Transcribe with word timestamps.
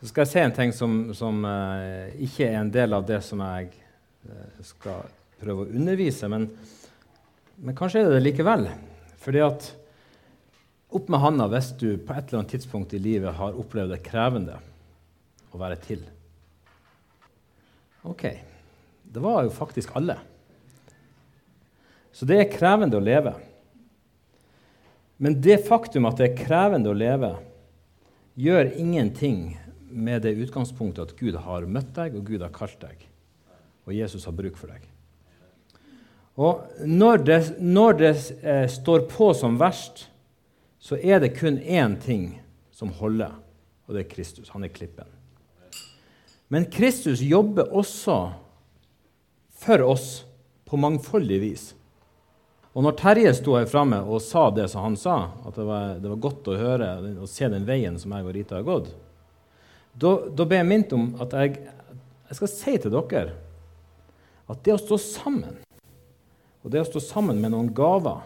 Så 0.00 0.08
skal 0.08 0.24
jeg 0.24 0.30
si 0.30 0.40
en 0.40 0.54
ting 0.56 0.70
som, 0.72 0.92
som 1.12 1.42
uh, 1.44 2.08
ikke 2.24 2.46
er 2.46 2.56
en 2.62 2.70
del 2.72 2.96
av 2.96 3.04
det 3.04 3.18
som 3.24 3.42
jeg 3.44 3.68
uh, 4.24 4.62
skal 4.64 5.04
prøve 5.40 5.66
å 5.66 5.74
undervise, 5.76 6.28
men, 6.32 6.46
men, 7.60 7.76
kanskje 7.76 8.00
er 8.00 8.08
det 8.08 8.16
det 8.16 8.24
likevel. 8.24 8.64
Fordi 9.20 9.42
at 9.44 9.68
opp 10.96 11.12
med 11.12 11.20
handa 11.20 11.50
hvis 11.52 11.74
du 11.76 11.90
på 12.00 12.16
et 12.16 12.30
eller 12.30 12.40
annet 12.40 12.54
tidspunkt 12.56 12.96
i 12.96 13.02
livet 13.02 13.36
har 13.36 13.60
opplevd 13.60 13.92
det 13.92 14.00
krevende 14.08 14.56
å 15.52 15.60
være 15.60 15.76
til. 15.84 16.02
Ok. 18.08 18.24
Det 19.04 19.20
var 19.20 19.44
jo 19.44 19.52
faktisk 19.52 19.92
alle. 20.00 20.16
Så 22.12 22.24
det 22.24 22.40
er 22.40 22.52
krevende 22.52 22.96
å 22.96 23.04
leve. 23.04 23.36
Men 25.20 25.36
det 25.44 25.60
faktum 25.66 26.08
at 26.08 26.16
det 26.16 26.30
er 26.30 26.38
krevende 26.40 26.88
å 26.88 26.96
leve, 26.96 27.34
gjør 28.40 28.70
ingenting 28.80 29.59
med 29.90 30.22
det 30.22 30.36
utgangspunktet 30.38 31.10
at 31.10 31.18
Gud 31.18 31.36
har 31.42 31.66
møtt 31.66 31.92
deg, 31.96 32.16
og 32.16 32.26
Gud 32.30 32.44
har 32.44 32.52
kalt 32.54 32.78
deg, 32.82 33.04
og 33.86 33.94
Jesus 33.96 34.26
har 34.28 34.36
bruk 34.36 34.58
for 34.60 34.72
deg. 34.72 34.86
Og 36.40 36.86
når 36.86 37.24
det, 37.26 37.40
når 37.60 37.98
det 37.98 38.12
eh, 38.40 38.66
står 38.70 39.04
på 39.10 39.32
som 39.36 39.58
verst, 39.60 40.06
så 40.80 40.96
er 40.96 41.20
det 41.20 41.34
kun 41.36 41.58
én 41.60 41.98
ting 42.00 42.38
som 42.72 42.94
holder, 42.96 43.34
og 43.86 43.96
det 43.96 44.06
er 44.06 44.12
Kristus. 44.14 44.52
Han 44.54 44.64
er 44.64 44.72
klippen. 44.72 45.08
Men 46.50 46.64
Kristus 46.72 47.20
jobber 47.22 47.68
også 47.76 48.16
for 49.60 49.84
oss 49.84 50.08
på 50.66 50.78
mangfoldig 50.80 51.40
vis. 51.42 51.66
Og 52.72 52.86
når 52.86 52.96
Terje 52.98 53.32
sto 53.34 53.56
her 53.58 53.68
framme 53.70 53.98
og 54.06 54.22
sa 54.22 54.46
det 54.54 54.68
som 54.70 54.86
han 54.86 54.96
sa, 54.98 55.16
at 55.46 55.56
det 55.58 55.66
var, 55.66 55.96
det 56.00 56.10
var 56.12 56.24
godt 56.24 56.50
å 56.50 56.58
høre 56.58 56.90
og 57.18 57.30
se 57.30 57.50
den 57.50 57.66
veien 57.68 57.98
som 57.98 58.14
jeg 58.14 58.26
og 58.26 58.34
Rita 58.36 58.60
har 58.60 58.66
gått, 58.66 58.92
da 60.00 60.46
ble 60.46 60.60
jeg 60.60 60.68
minnet 60.68 60.92
om 60.96 61.10
at 61.20 61.34
jeg, 61.36 61.60
jeg 62.30 62.38
skal 62.38 62.52
si 62.52 62.76
til 62.80 62.94
dere 62.94 63.36
at 64.50 64.64
det 64.66 64.74
å 64.74 64.80
stå 64.80 64.96
sammen, 64.98 65.60
og 66.60 66.72
det 66.72 66.82
å 66.82 66.88
stå 66.88 67.02
sammen 67.04 67.38
med 67.38 67.52
noen 67.54 67.70
gaver 67.74 68.24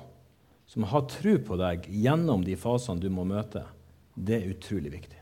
som 0.70 0.86
har 0.88 1.04
tro 1.10 1.34
på 1.44 1.58
deg 1.60 1.84
gjennom 1.92 2.44
de 2.46 2.56
fasene 2.56 3.02
du 3.02 3.10
må 3.12 3.26
møte, 3.28 3.66
det 4.14 4.38
er 4.38 4.54
utrolig 4.54 4.94
viktig. 4.94 5.20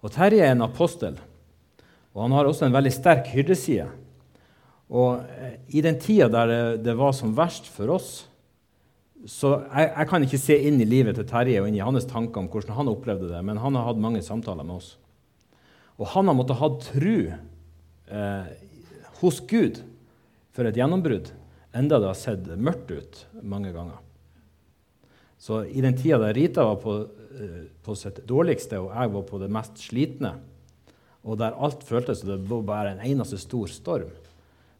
Og 0.00 0.12
Terje 0.14 0.46
er 0.46 0.54
en 0.54 0.64
apostel, 0.64 1.18
og 2.14 2.22
han 2.24 2.36
har 2.36 2.48
også 2.48 2.66
en 2.66 2.76
veldig 2.76 2.92
sterk 2.94 3.28
hyrdeside. 3.34 3.88
Og 4.88 5.26
eh, 5.36 5.58
i 5.74 5.82
den 5.84 5.98
tida 6.00 6.30
der 6.32 6.48
det, 6.50 6.60
det, 6.86 6.94
var 6.96 7.12
som 7.16 7.34
verst 7.36 7.68
for 7.74 7.90
oss 7.96 8.10
så 9.24 9.52
jeg, 9.64 9.88
jeg, 9.88 10.08
kan 10.10 10.24
ikke 10.26 10.40
se 10.40 10.56
inn 10.68 10.78
i 10.82 10.86
livet 10.88 11.16
til 11.18 11.26
Terje 11.28 11.62
og 11.62 11.68
inn 11.70 11.78
i 11.78 11.82
hans 11.84 12.06
tanker 12.10 12.42
om 12.42 12.50
hvordan 12.52 12.76
han 12.76 12.92
opplevde 12.92 13.30
det, 13.32 13.42
men 13.42 13.60
han 13.62 13.78
har 13.78 13.88
hatt 13.88 14.00
mange 14.02 14.22
samtaler 14.22 14.66
med 14.66 14.76
oss. 14.78 14.92
Og 15.96 16.10
han 16.12 16.28
har 16.28 16.36
måttet 16.36 16.60
ha 16.60 16.68
tru 16.84 17.16
eh, 17.32 18.50
hos 19.22 19.40
Gud 19.48 19.80
for 20.56 20.68
et 20.68 20.76
gjennombrudd, 20.76 21.30
enda 21.76 22.00
det 22.00 22.10
har 22.10 22.18
sett 22.18 22.50
mørkt 22.60 22.92
ut 22.92 23.22
mange 23.40 23.72
ganger. 23.74 24.02
Så 25.40 25.64
i 25.68 25.82
den 25.84 25.96
tida 25.96 26.20
der 26.20 26.36
Rita 26.36 26.64
var 26.68 26.78
på, 26.80 26.98
eh, 27.40 27.64
på 27.84 27.96
sitt 27.98 28.22
dårligste, 28.28 28.80
og 28.80 28.92
jeg 28.92 29.12
var 29.16 29.26
på 29.28 29.40
det 29.40 29.50
mest 29.52 29.80
slitne, 29.88 30.36
og 31.26 31.40
der 31.40 31.56
alt 31.58 31.82
føltes 31.84 32.22
som 32.22 32.30
det 32.30 32.38
var 32.48 32.64
bare 32.68 32.94
en 32.94 33.04
eneste 33.04 33.40
stor 33.40 33.66
storm, 33.72 34.12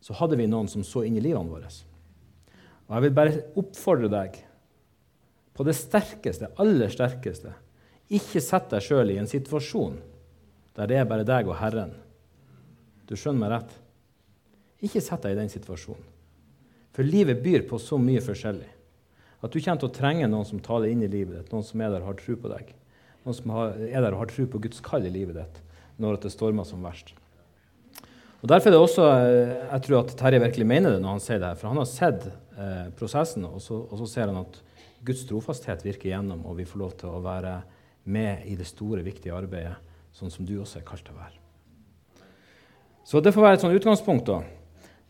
så 0.01 0.15
hadde 0.21 0.39
vi 0.39 0.47
noen 0.47 0.69
som 0.71 0.85
så 0.87 1.03
inn 1.07 1.17
i 1.19 1.25
livene 1.25 1.51
våre. 1.51 1.73
Og 2.87 2.97
jeg 2.97 3.07
vil 3.07 3.17
bare 3.17 3.45
oppfordre 3.59 4.11
deg 4.13 4.37
på 5.57 5.65
det 5.67 5.75
sterkeste, 5.79 6.53
aller 6.61 6.93
sterkeste 6.93 7.55
Ikke 8.13 8.43
sett 8.45 8.69
deg 8.71 8.85
sjøl 8.85 9.11
i 9.15 9.19
en 9.19 9.31
situasjon 9.31 9.97
der 10.77 10.91
det 10.91 10.99
er 11.01 11.07
bare 11.09 11.25
deg 11.25 11.49
og 11.49 11.57
Herren. 11.57 11.95
Du 13.09 13.15
skjønner 13.17 13.41
meg 13.41 13.53
rett? 13.55 13.71
Ikke 14.85 15.01
sett 15.01 15.25
deg 15.25 15.33
i 15.33 15.39
den 15.39 15.49
situasjonen. 15.49 16.05
For 16.93 17.07
livet 17.07 17.41
byr 17.45 17.65
på 17.69 17.81
så 17.81 17.97
mye 18.01 18.21
forskjellig 18.25 18.69
at 19.45 19.53
du 19.53 19.61
kommer 19.61 19.81
til 19.81 19.89
å 19.89 19.95
trenge 19.95 20.29
noen 20.29 20.49
som 20.49 20.61
taler 20.65 20.93
inn 20.93 21.05
i 21.05 21.11
livet 21.13 21.37
ditt, 21.37 21.51
noen 21.53 21.65
som 21.65 21.81
er 21.81 21.93
der 21.93 22.05
og 22.05 22.11
har 22.11 22.19
tro 22.21 22.37
på 22.41 22.51
deg, 22.51 22.71
noen 23.25 23.37
som 23.37 23.53
er 23.53 24.01
der 24.01 24.15
og 24.15 24.23
har 24.23 24.31
tro 24.33 24.47
på 24.53 24.61
Guds 24.65 24.81
kall 24.85 25.05
i 25.09 25.13
livet 25.13 25.39
ditt 25.39 25.61
når 26.03 26.21
det 26.25 26.33
stormer 26.33 26.67
som 26.69 26.85
verst. 26.85 27.15
Og 28.47 28.51
Derfor 28.53 28.71
er 28.71 28.75
det 28.77 28.79
også 28.79 29.05
eh, 29.11 29.49
jeg 29.73 29.83
tror 29.83 30.05
at 30.05 30.13
Terje 30.15 30.39
virkelig 30.39 30.67
mener 30.71 30.93
det 30.95 31.01
når 31.03 31.17
han 31.17 31.23
sier 31.25 31.41
det 31.43 31.49
her. 31.49 31.57
For 31.59 31.67
han 31.67 31.81
har 31.81 31.89
sett 31.91 32.29
eh, 32.31 32.85
prosessen, 32.95 33.43
og 33.43 33.59
så, 33.59 33.81
og 33.81 33.99
så, 33.99 34.07
ser 34.07 34.31
han 34.31 34.39
at 34.39 34.61
Guds 35.09 35.25
trofasthet 35.27 35.83
virker 35.83 36.13
igjennom, 36.13 36.45
og 36.47 36.55
vi 36.61 36.67
får 36.69 36.79
lov 36.79 36.93
til 37.01 37.11
å 37.11 37.23
være 37.25 37.57
med 38.15 38.47
i 38.47 38.55
det 38.55 38.69
store, 38.71 39.03
viktige 39.03 39.35
arbeidet, 39.35 39.75
sånn 40.15 40.31
som 40.31 40.47
du 40.47 40.55
også 40.61 40.79
er 40.79 40.87
kalt 40.87 41.03
til 41.09 41.17
å 41.17 41.25
være. 41.25 42.23
Så 43.03 43.25
det 43.27 43.35
får 43.35 43.49
være 43.49 43.59
et 43.59 43.67
sånn 43.67 43.77
utgangspunkt. 43.81 44.31
da. 44.31 44.39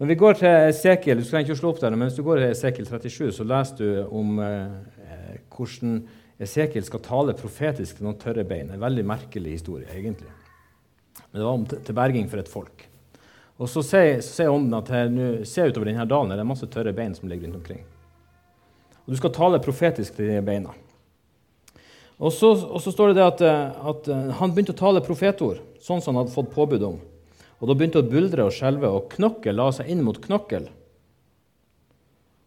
Når 0.00 0.12
vi 0.14 0.18
går 0.24 0.40
til 0.40 0.56
Esekiel, 0.70 1.20
du 1.20 1.28
skal 1.28 1.44
ikke 1.44 1.60
slå 1.60 1.74
opp 1.74 1.84
der, 1.84 1.92
men 1.92 2.08
hvis 2.08 2.16
du 2.16 2.24
går 2.24 2.40
til 2.40 2.56
Esekiel 2.56 2.88
37, 2.88 3.36
så 3.36 3.48
leser 3.52 3.84
du 3.84 4.16
om 4.16 4.42
eh, 4.48 5.38
hvordan 5.52 6.00
Esekiel 6.40 6.88
skal 6.88 7.04
tale 7.04 7.36
profetisk 7.36 8.00
til 8.00 8.08
noen 8.08 8.16
tørre 8.16 8.48
bein. 8.48 8.72
En 8.72 8.88
veldig 8.88 9.08
merkelig 9.12 9.58
historie, 9.60 9.92
egentlig. 9.92 10.32
Men 11.20 11.36
det 11.36 11.48
var 11.50 11.52
om 11.52 11.68
til 11.68 12.04
berging 12.04 12.32
for 12.32 12.40
et 12.40 12.56
folk. 12.58 12.92
Og 13.56 13.70
så 13.72 13.82
sier, 13.84 14.50
ånden 14.52 14.74
at 14.76 14.90
her, 14.92 15.12
se 15.48 15.64
utover 15.64 15.88
denne 15.88 16.04
dalen 16.08 16.34
det 16.34 16.42
er 16.42 16.48
masse 16.48 16.68
tørre 16.68 16.92
bein 16.96 17.14
som 17.16 17.28
ligger 17.30 17.48
rundt 17.48 17.60
omkring. 17.62 17.84
Og 19.06 19.14
Du 19.14 19.16
skal 19.16 19.32
tale 19.32 19.62
profetisk 19.62 20.18
til 20.18 20.28
de 20.28 20.42
beina. 20.44 20.74
Og 22.16 22.32
så, 22.32 22.50
og 22.52 22.80
så 22.80 22.92
står 22.92 23.12
det, 23.12 23.18
det 23.18 23.26
at, 23.26 23.42
at, 23.92 24.08
han 24.38 24.52
begynte 24.52 24.72
å 24.72 24.78
tale 24.78 25.04
profetord, 25.04 25.60
sånn 25.80 26.00
som 26.00 26.14
han 26.14 26.24
hadde 26.24 26.34
fått 26.34 26.52
påbud 26.52 26.84
om. 26.84 26.98
Og 27.60 27.68
Da 27.68 27.76
begynte 27.76 28.00
det 28.00 28.08
å 28.08 28.12
buldre 28.12 28.46
og 28.48 28.56
skjelve, 28.56 28.88
og 28.88 29.08
knokkel 29.12 29.56
la 29.56 29.70
seg 29.72 29.88
inn 29.92 30.04
mot 30.04 30.20
knokkel. 30.20 30.68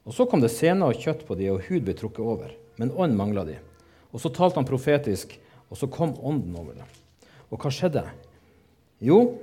Og 0.10 0.14
Så 0.14 0.26
kom 0.30 0.42
det 0.42 0.54
sener 0.54 0.90
og 0.90 1.02
kjøtt 1.02 1.26
på 1.26 1.38
de, 1.38 1.52
og 1.54 1.66
hud 1.70 1.86
ble 1.86 1.94
trukket 1.98 2.26
over. 2.26 2.54
Men 2.82 2.94
ånd 2.98 3.18
mangla 3.18 3.46
de. 3.46 3.60
Og 4.14 4.22
Så 4.22 4.34
talte 4.34 4.58
han 4.62 4.70
profetisk, 4.70 5.38
og 5.70 5.78
så 5.78 5.90
kom 5.90 6.16
ånden 6.26 6.56
over 6.58 6.74
det. 6.74 6.88
Og 7.54 7.62
hva 7.62 7.70
skjedde? 7.74 8.04
Jo, 9.06 9.38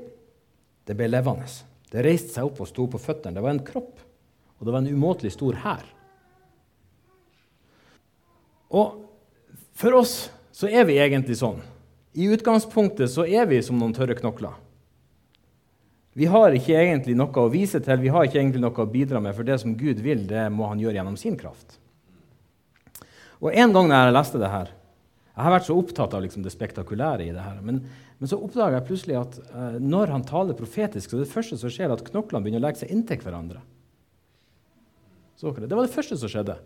det 0.87 0.97
ble 0.99 1.09
levende. 1.11 1.49
Det 1.91 2.03
reiste 2.05 2.35
seg 2.35 2.49
opp 2.49 2.61
og 2.63 2.71
sto 2.71 2.87
på 2.91 3.01
føttene. 3.01 3.37
Det 3.37 3.45
var 3.45 3.55
en 3.55 3.65
kropp, 3.67 4.03
og 4.59 4.67
det 4.67 4.75
var 4.75 4.83
en 4.83 4.93
umåtelig 4.93 5.35
stor 5.35 5.59
hær. 5.63 5.85
Og 8.75 9.03
for 9.77 9.99
oss 10.01 10.15
så 10.57 10.71
er 10.71 10.87
vi 10.89 10.99
egentlig 10.99 11.39
sånn. 11.39 11.61
I 12.17 12.31
utgangspunktet 12.33 13.13
så 13.13 13.27
er 13.29 13.45
vi 13.51 13.61
som 13.63 13.77
noen 13.79 13.95
tørre 13.97 14.17
knokler. 14.17 14.55
Vi 16.17 16.29
har 16.33 16.55
ikke 16.57 16.79
egentlig 16.81 17.13
noe 17.19 17.43
å 17.43 17.51
vise 17.53 17.77
til, 17.85 18.01
vi 18.01 18.09
har 18.09 18.25
ikke 18.25 18.39
egentlig 18.41 18.63
noe 18.63 18.81
å 18.81 18.89
bidra 18.89 19.21
med, 19.21 19.35
for 19.37 19.45
det 19.45 19.59
som 19.61 19.75
Gud 19.77 20.01
vil, 20.01 20.23
det 20.25 20.47
må 20.49 20.71
han 20.71 20.81
gjøre 20.81 20.97
gjennom 20.97 21.19
sin 21.21 21.37
kraft. 21.37 21.77
Og 23.45 23.53
En 23.53 23.75
gang 23.75 23.91
da 23.93 24.07
jeg 24.07 24.15
leste 24.17 24.41
det 24.41 24.49
her 24.49 24.71
Jeg 25.37 25.45
har 25.45 25.53
vært 25.53 25.67
så 25.67 25.75
opptatt 25.77 26.15
av 26.17 26.23
liksom 26.25 26.41
det 26.47 26.55
spektakulære 26.55 27.27
i 27.27 27.35
det 27.35 27.43
her. 27.45 27.59
Men 27.61 27.83
men 28.17 28.31
så 28.31 28.39
oppdaga 28.41 28.79
jeg 28.79 28.87
plutselig 28.89 29.19
at 29.21 29.35
eh, 29.45 29.77
når 29.83 30.15
han 30.15 30.25
taler 30.25 30.57
profetisk, 30.57 31.11
så 31.11 31.19
er 31.19 31.25
det 31.27 31.33
første 31.33 31.59
som 31.61 31.73
skjer, 31.73 31.93
at 31.93 32.05
knoklene 32.07 32.45
begynner 32.45 32.63
å 32.63 32.67
legge 32.67 32.81
seg 32.81 32.95
inntil 32.95 33.21
hverandre. 33.21 33.61
Så 35.37 35.53
det. 35.53 35.69
det 35.69 35.77
var 35.77 35.85
det 35.85 35.93
første 35.93 36.17
som 36.17 36.33
skjedde. 36.33 36.57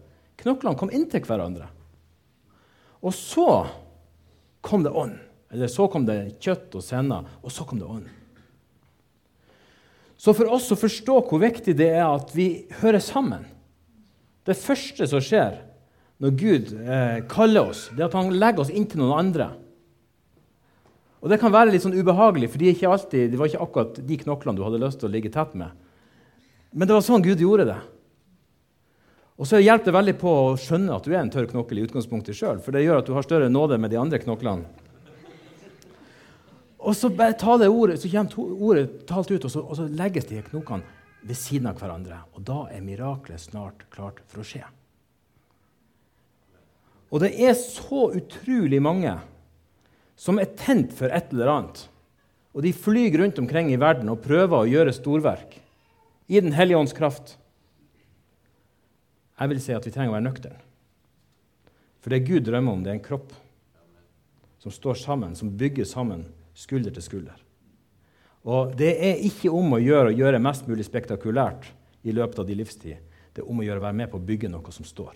Knoklene 0.40 0.78
kom 0.78 0.92
inntil 0.94 1.24
hverandre. 1.26 1.66
Og 3.02 3.14
så 3.16 3.48
kom 4.62 4.84
det 4.86 4.94
ånd. 4.94 5.18
Eller 5.50 5.70
så 5.72 5.88
kom 5.90 6.04
det 6.06 6.36
kjøtt 6.38 6.76
og 6.78 6.84
senner, 6.86 7.26
og 7.42 7.50
så 7.50 7.66
kom 7.66 7.80
det 7.80 7.88
ånd. 7.90 8.06
Så 10.20 10.34
for 10.36 10.52
oss 10.52 10.68
å 10.70 10.78
forstå 10.78 11.16
hvor 11.26 11.42
viktig 11.42 11.74
det 11.74 11.88
er 11.96 12.04
at 12.04 12.34
vi 12.36 12.66
hører 12.82 13.00
sammen 13.00 13.46
Det 14.44 14.52
første 14.58 15.06
som 15.08 15.22
skjer 15.24 15.56
når 16.20 16.34
Gud 16.36 16.72
eh, 16.76 17.18
kaller 17.30 17.70
oss, 17.70 17.86
det 17.96 18.02
er 18.02 18.10
at 18.10 18.16
han 18.18 18.34
legger 18.36 18.60
oss 18.60 18.72
inntil 18.76 19.00
noen 19.00 19.14
andre. 19.16 19.46
Og 21.20 21.28
Det 21.28 21.40
kan 21.40 21.52
være 21.52 21.74
litt 21.74 21.84
sånn 21.84 21.96
ubehagelig, 21.96 22.48
for 22.50 22.58
de 22.58 22.72
det 22.72 23.38
var 23.38 23.50
ikke 23.50 23.62
akkurat 23.62 23.98
de 24.08 24.16
knoklene 24.24 24.56
du 24.56 24.64
hadde 24.64 24.80
lyst 24.80 25.00
til 25.00 25.10
å 25.10 25.12
ligge 25.12 25.32
tett 25.32 25.52
med. 25.54 25.70
Men 26.72 26.88
det 26.88 26.94
var 26.96 27.04
sånn 27.04 27.24
Gud 27.24 27.40
gjorde 27.40 27.66
det. 27.68 27.80
Og 29.40 29.48
så 29.48 29.60
hjelper 29.60 29.88
det 29.88 29.96
veldig 29.96 30.14
på 30.20 30.30
å 30.30 30.56
skjønne 30.60 30.96
at 30.96 31.04
du 31.04 31.12
er 31.12 31.22
en 31.22 31.32
tørr 31.32 31.48
knokkel 31.48 31.80
i 31.80 31.84
utgangspunktet 31.86 32.36
sjøl, 32.36 32.60
for 32.60 32.76
det 32.76 32.84
gjør 32.84 33.00
at 33.00 33.08
du 33.08 33.14
har 33.16 33.24
større 33.24 33.48
nåde 33.52 33.78
med 33.80 33.92
de 33.92 34.00
andre 34.00 34.20
knoklene. 34.20 34.68
Og 36.80 36.96
så 36.96 37.10
bare 37.12 37.36
taler 37.36 37.68
ordet, 37.68 37.98
så 38.00 38.08
kommer 38.08 38.52
ordet 38.64 38.84
talt 39.08 39.30
ut, 39.32 39.44
og 39.44 39.52
så, 39.52 39.60
og 39.60 39.76
så 39.76 39.88
legges 39.88 40.28
de 40.28 40.40
knoklene 40.44 40.84
ved 41.24 41.36
siden 41.36 41.68
av 41.68 41.80
hverandre. 41.80 42.22
Og 42.36 42.44
da 42.48 42.62
er 42.72 42.84
miraklet 42.84 43.40
snart 43.42 43.84
klart 43.92 44.22
for 44.28 44.40
å 44.40 44.46
skje. 44.46 44.64
Og 47.10 47.24
det 47.24 47.34
er 47.42 47.56
så 47.58 48.06
utrolig 48.16 48.80
mange 48.80 49.16
som 50.20 50.40
er 50.40 50.52
tent 50.58 50.92
for 50.96 51.08
et 51.08 51.32
eller 51.32 51.48
annet. 51.48 51.84
Og 52.52 52.64
de 52.66 52.74
flyr 52.76 53.16
rundt 53.20 53.38
omkring 53.40 53.70
i 53.72 53.78
verden 53.80 54.10
og 54.12 54.22
prøver 54.24 54.58
å 54.58 54.68
gjøre 54.68 54.92
storverk 54.92 55.56
i 56.30 56.40
Den 56.42 56.52
hellige 56.54 56.78
ånds 56.78 56.94
kraft. 56.94 57.36
Jeg 59.40 59.50
vil 59.50 59.62
si 59.62 59.72
at 59.72 59.86
vi 59.86 59.92
trenger 59.94 60.12
å 60.12 60.18
være 60.18 60.28
nøkterne. 60.28 60.60
For 62.00 62.12
det 62.12 62.24
Gud 62.26 62.44
drømmer 62.46 62.76
om, 62.76 62.82
det 62.84 62.92
er 62.92 62.98
en 62.98 63.04
kropp 63.04 63.32
som 64.60 64.72
står 64.72 64.98
sammen, 65.00 65.34
som 65.36 65.52
bygger 65.56 65.88
sammen, 65.88 66.26
skulder 66.54 66.92
til 66.92 67.04
skulder. 67.04 67.40
Og 68.44 68.72
det 68.76 68.92
er 69.04 69.24
ikke 69.24 69.52
om 69.52 69.76
å 69.76 69.80
gjøre 69.80 70.12
å 70.12 70.16
gjøre 70.16 70.40
mest 70.40 70.68
mulig 70.68 70.84
spektakulært 70.88 71.68
i 72.04 72.12
løpet 72.16 72.40
av 72.40 72.48
din 72.48 72.60
livstid. 72.60 73.00
Det 73.32 73.42
er 73.42 73.50
om 73.50 73.60
å 73.60 73.66
gjøre 73.66 73.82
å 73.82 73.86
være 73.88 73.98
med 74.00 74.12
på 74.12 74.20
å 74.20 74.26
bygge 74.30 74.52
noe 74.52 74.72
som 74.72 74.86
står. 74.86 75.12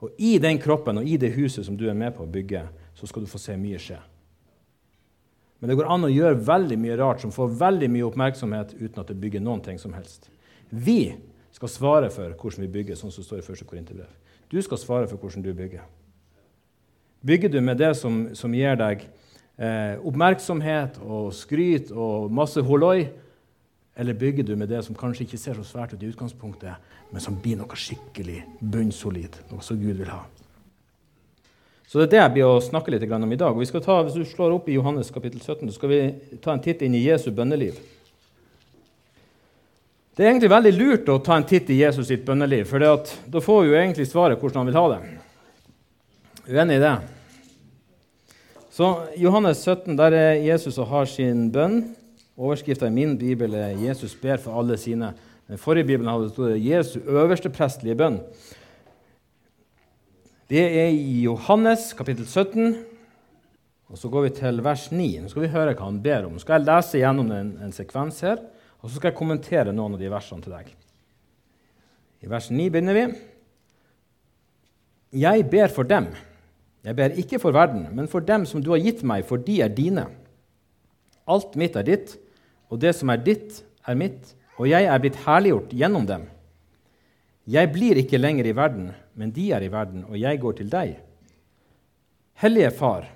Og 0.00 0.20
i 0.20 0.36
den 0.40 0.60
kroppen 0.60 1.00
og 1.00 1.08
i 1.08 1.16
det 1.20 1.32
huset 1.36 1.66
som 1.66 1.76
du 1.76 1.86
er 1.88 1.96
med 1.96 2.14
på 2.16 2.24
å 2.24 2.30
bygge, 2.30 2.64
så 3.00 3.08
skal 3.08 3.24
du 3.24 3.30
få 3.30 3.40
se 3.40 3.56
mye 3.56 3.80
skje. 3.80 3.98
Men 5.60 5.72
det 5.72 5.76
går 5.76 5.88
an 5.92 6.06
å 6.08 6.12
gjøre 6.12 6.40
veldig 6.44 6.76
mye 6.80 6.96
rart 7.00 7.24
som 7.24 7.32
får 7.32 7.56
veldig 7.60 7.88
mye 7.92 8.06
oppmerksomhet 8.08 8.74
uten 8.78 9.00
at 9.02 9.10
det 9.10 9.18
bygger 9.20 9.44
noen 9.44 9.60
ting 9.64 9.80
som 9.80 9.92
helst. 9.96 10.30
Vi 10.70 11.14
skal 11.52 11.72
svare 11.72 12.10
for 12.12 12.32
hvordan 12.32 12.64
vi 12.64 12.74
bygger, 12.78 12.96
sånn 12.96 13.12
som 13.12 13.24
det 13.24 13.28
står 13.28 13.42
i 13.42 13.56
1. 13.60 13.66
Korinterbrev. 13.68 14.12
Du 14.50 14.56
skal 14.64 14.80
svare 14.80 15.08
for 15.10 15.20
hvordan 15.20 15.44
du 15.44 15.52
bygger. 15.56 15.84
Bygger 17.26 17.52
du 17.52 17.60
med 17.60 17.76
det 17.80 17.92
som, 18.00 18.22
som 18.34 18.54
gir 18.56 18.78
deg 18.80 19.04
eh, 19.04 20.00
oppmerksomhet 20.00 20.96
og 21.04 21.34
skryt 21.36 21.92
og 21.92 22.32
masse 22.32 22.64
holoi, 22.64 23.10
eller 24.00 24.16
bygger 24.16 24.46
du 24.48 24.54
med 24.56 24.70
det 24.72 24.80
som 24.86 24.96
kanskje 24.96 25.26
ikke 25.26 25.40
ser 25.42 25.60
så 25.60 25.66
svært 25.66 25.92
ut 25.92 26.02
i 26.02 26.08
utgangspunktet, 26.08 26.92
men 27.12 27.20
som 27.20 27.36
blir 27.36 27.60
noe 27.60 27.76
skikkelig 27.76 28.46
bunnsolid, 28.60 29.42
noe 29.50 29.66
som 29.66 29.76
Gud 29.76 30.00
vil 30.00 30.08
ha? 30.08 30.22
Så 31.90 31.98
det 31.98 32.04
er 32.04 32.10
det 32.10 32.18
jeg 32.20 32.32
blir 32.36 32.46
å 32.46 32.62
snakke 32.62 32.92
litt 32.94 33.02
om 33.02 33.32
i 33.34 33.36
dag. 33.36 33.50
Og 33.50 33.64
vi 33.64 33.66
skal 33.66 33.82
ta, 33.82 33.96
hvis 34.06 34.14
du 34.14 34.22
slår 34.22 34.52
opp 34.54 34.68
i 34.70 34.76
Johannes 34.76 35.08
kapittel 35.10 35.40
17, 35.42 35.64
så 35.66 35.74
skal 35.74 35.90
vi 35.90 36.02
ta 36.38 36.52
en 36.54 36.62
titt 36.62 36.84
inn 36.86 36.94
i 36.94 37.02
Jesu 37.02 37.32
bønneliv. 37.34 37.80
Det 40.14 40.22
er 40.22 40.28
egentlig 40.30 40.52
veldig 40.52 40.72
lurt 40.76 41.10
å 41.10 41.16
ta 41.18 41.34
en 41.34 41.46
titt 41.50 41.72
i 41.74 41.80
Jesus 41.80 42.06
sitt 42.06 42.22
bønneliv, 42.28 42.68
for 42.70 42.78
da 42.78 43.42
får 43.42 43.58
vi 43.64 43.72
jo 43.72 43.80
egentlig 43.80 44.06
svaret 44.06 44.38
hvordan 44.38 44.60
han 44.60 44.70
vil 44.70 44.78
ha 44.78 44.84
det. 44.92 45.00
Uenig 46.50 46.76
i 46.78 46.84
det? 46.84 46.94
Så 48.70 48.92
Johannes 49.18 49.64
17, 49.66 49.98
der 49.98 50.14
er 50.14 50.44
Jesus 50.44 50.78
og 50.78 50.92
har 50.92 51.10
sin 51.10 51.48
bønn. 51.50 51.82
Overskrifta 52.38 52.86
i 52.86 52.94
min 52.94 53.18
bibel 53.18 53.58
er 53.58 53.74
'Jesus 53.74 54.14
ber 54.14 54.38
for 54.38 54.54
alle 54.54 54.78
sine'. 54.78 55.10
Den 55.48 55.58
forrige 55.58 55.90
bibelen 55.90 56.12
hadde 56.12 56.30
stått 56.30 56.62
'Jesu 56.62 57.00
øverste 57.02 57.50
prestlige 57.50 57.98
bønn'. 57.98 58.22
Det 60.50 60.62
er 60.66 60.88
i 60.90 61.20
Johannes 61.22 61.92
kapittel 61.94 62.26
17. 62.26 62.72
Og 63.86 63.98
Så 63.98 64.08
går 64.10 64.24
vi 64.24 64.30
til 64.34 64.56
vers 64.66 64.88
9. 64.90 65.04
Nå 65.22 65.28
skal 65.30 65.44
vi 65.44 65.50
høre 65.52 65.76
hva 65.78 65.86
han 65.86 66.00
ber 66.02 66.26
om. 66.26 66.32
Nå 66.34 66.42
skal 66.42 66.58
jeg 66.58 66.66
lese 66.66 66.98
gjennom 66.98 67.30
en, 67.30 67.52
en 67.62 67.74
sekvens 67.74 68.18
her, 68.26 68.40
og 68.82 68.88
så 68.88 68.96
skal 68.96 69.12
jeg 69.12 69.18
kommentere 69.20 69.74
noen 69.74 69.94
av 69.94 70.02
de 70.02 70.10
versene 70.10 70.42
til 70.42 70.56
deg. 70.56 70.72
I 72.26 72.30
vers 72.32 72.50
9 72.50 72.66
begynner 72.66 72.98
vi. 72.98 73.04
Jeg 75.22 75.46
ber 75.54 75.70
for 75.70 75.86
dem. 75.86 76.10
Jeg 76.82 76.98
ber 76.98 77.14
ikke 77.22 77.38
for 77.38 77.54
verden, 77.54 77.86
men 77.94 78.10
for 78.10 78.26
dem 78.26 78.42
som 78.48 78.62
du 78.64 78.72
har 78.74 78.82
gitt 78.82 79.04
meg, 79.06 79.22
for 79.28 79.38
de 79.38 79.60
er 79.62 79.70
dine. 79.70 80.08
Alt 81.30 81.54
mitt 81.54 81.78
er 81.78 81.86
ditt, 81.86 82.16
og 82.74 82.82
det 82.82 82.96
som 82.98 83.14
er 83.14 83.22
ditt, 83.22 83.62
er 83.86 83.98
mitt, 83.98 84.34
og 84.58 84.66
jeg 84.66 84.90
er 84.90 84.98
blitt 84.98 85.22
herliggjort 85.28 85.78
gjennom 85.78 86.10
dem. 86.10 86.26
Jeg 87.48 87.70
blir 87.72 87.98
ikke 88.00 88.20
lenger 88.20 88.46
i 88.50 88.56
verden, 88.56 88.90
men 89.16 89.32
de 89.32 89.46
er 89.54 89.64
i 89.64 89.70
verden, 89.72 90.04
og 90.08 90.18
jeg 90.20 90.40
går 90.42 90.58
til 90.58 90.68
deg. 90.72 90.98
Hellige 92.40 92.70
Far, 92.76 93.06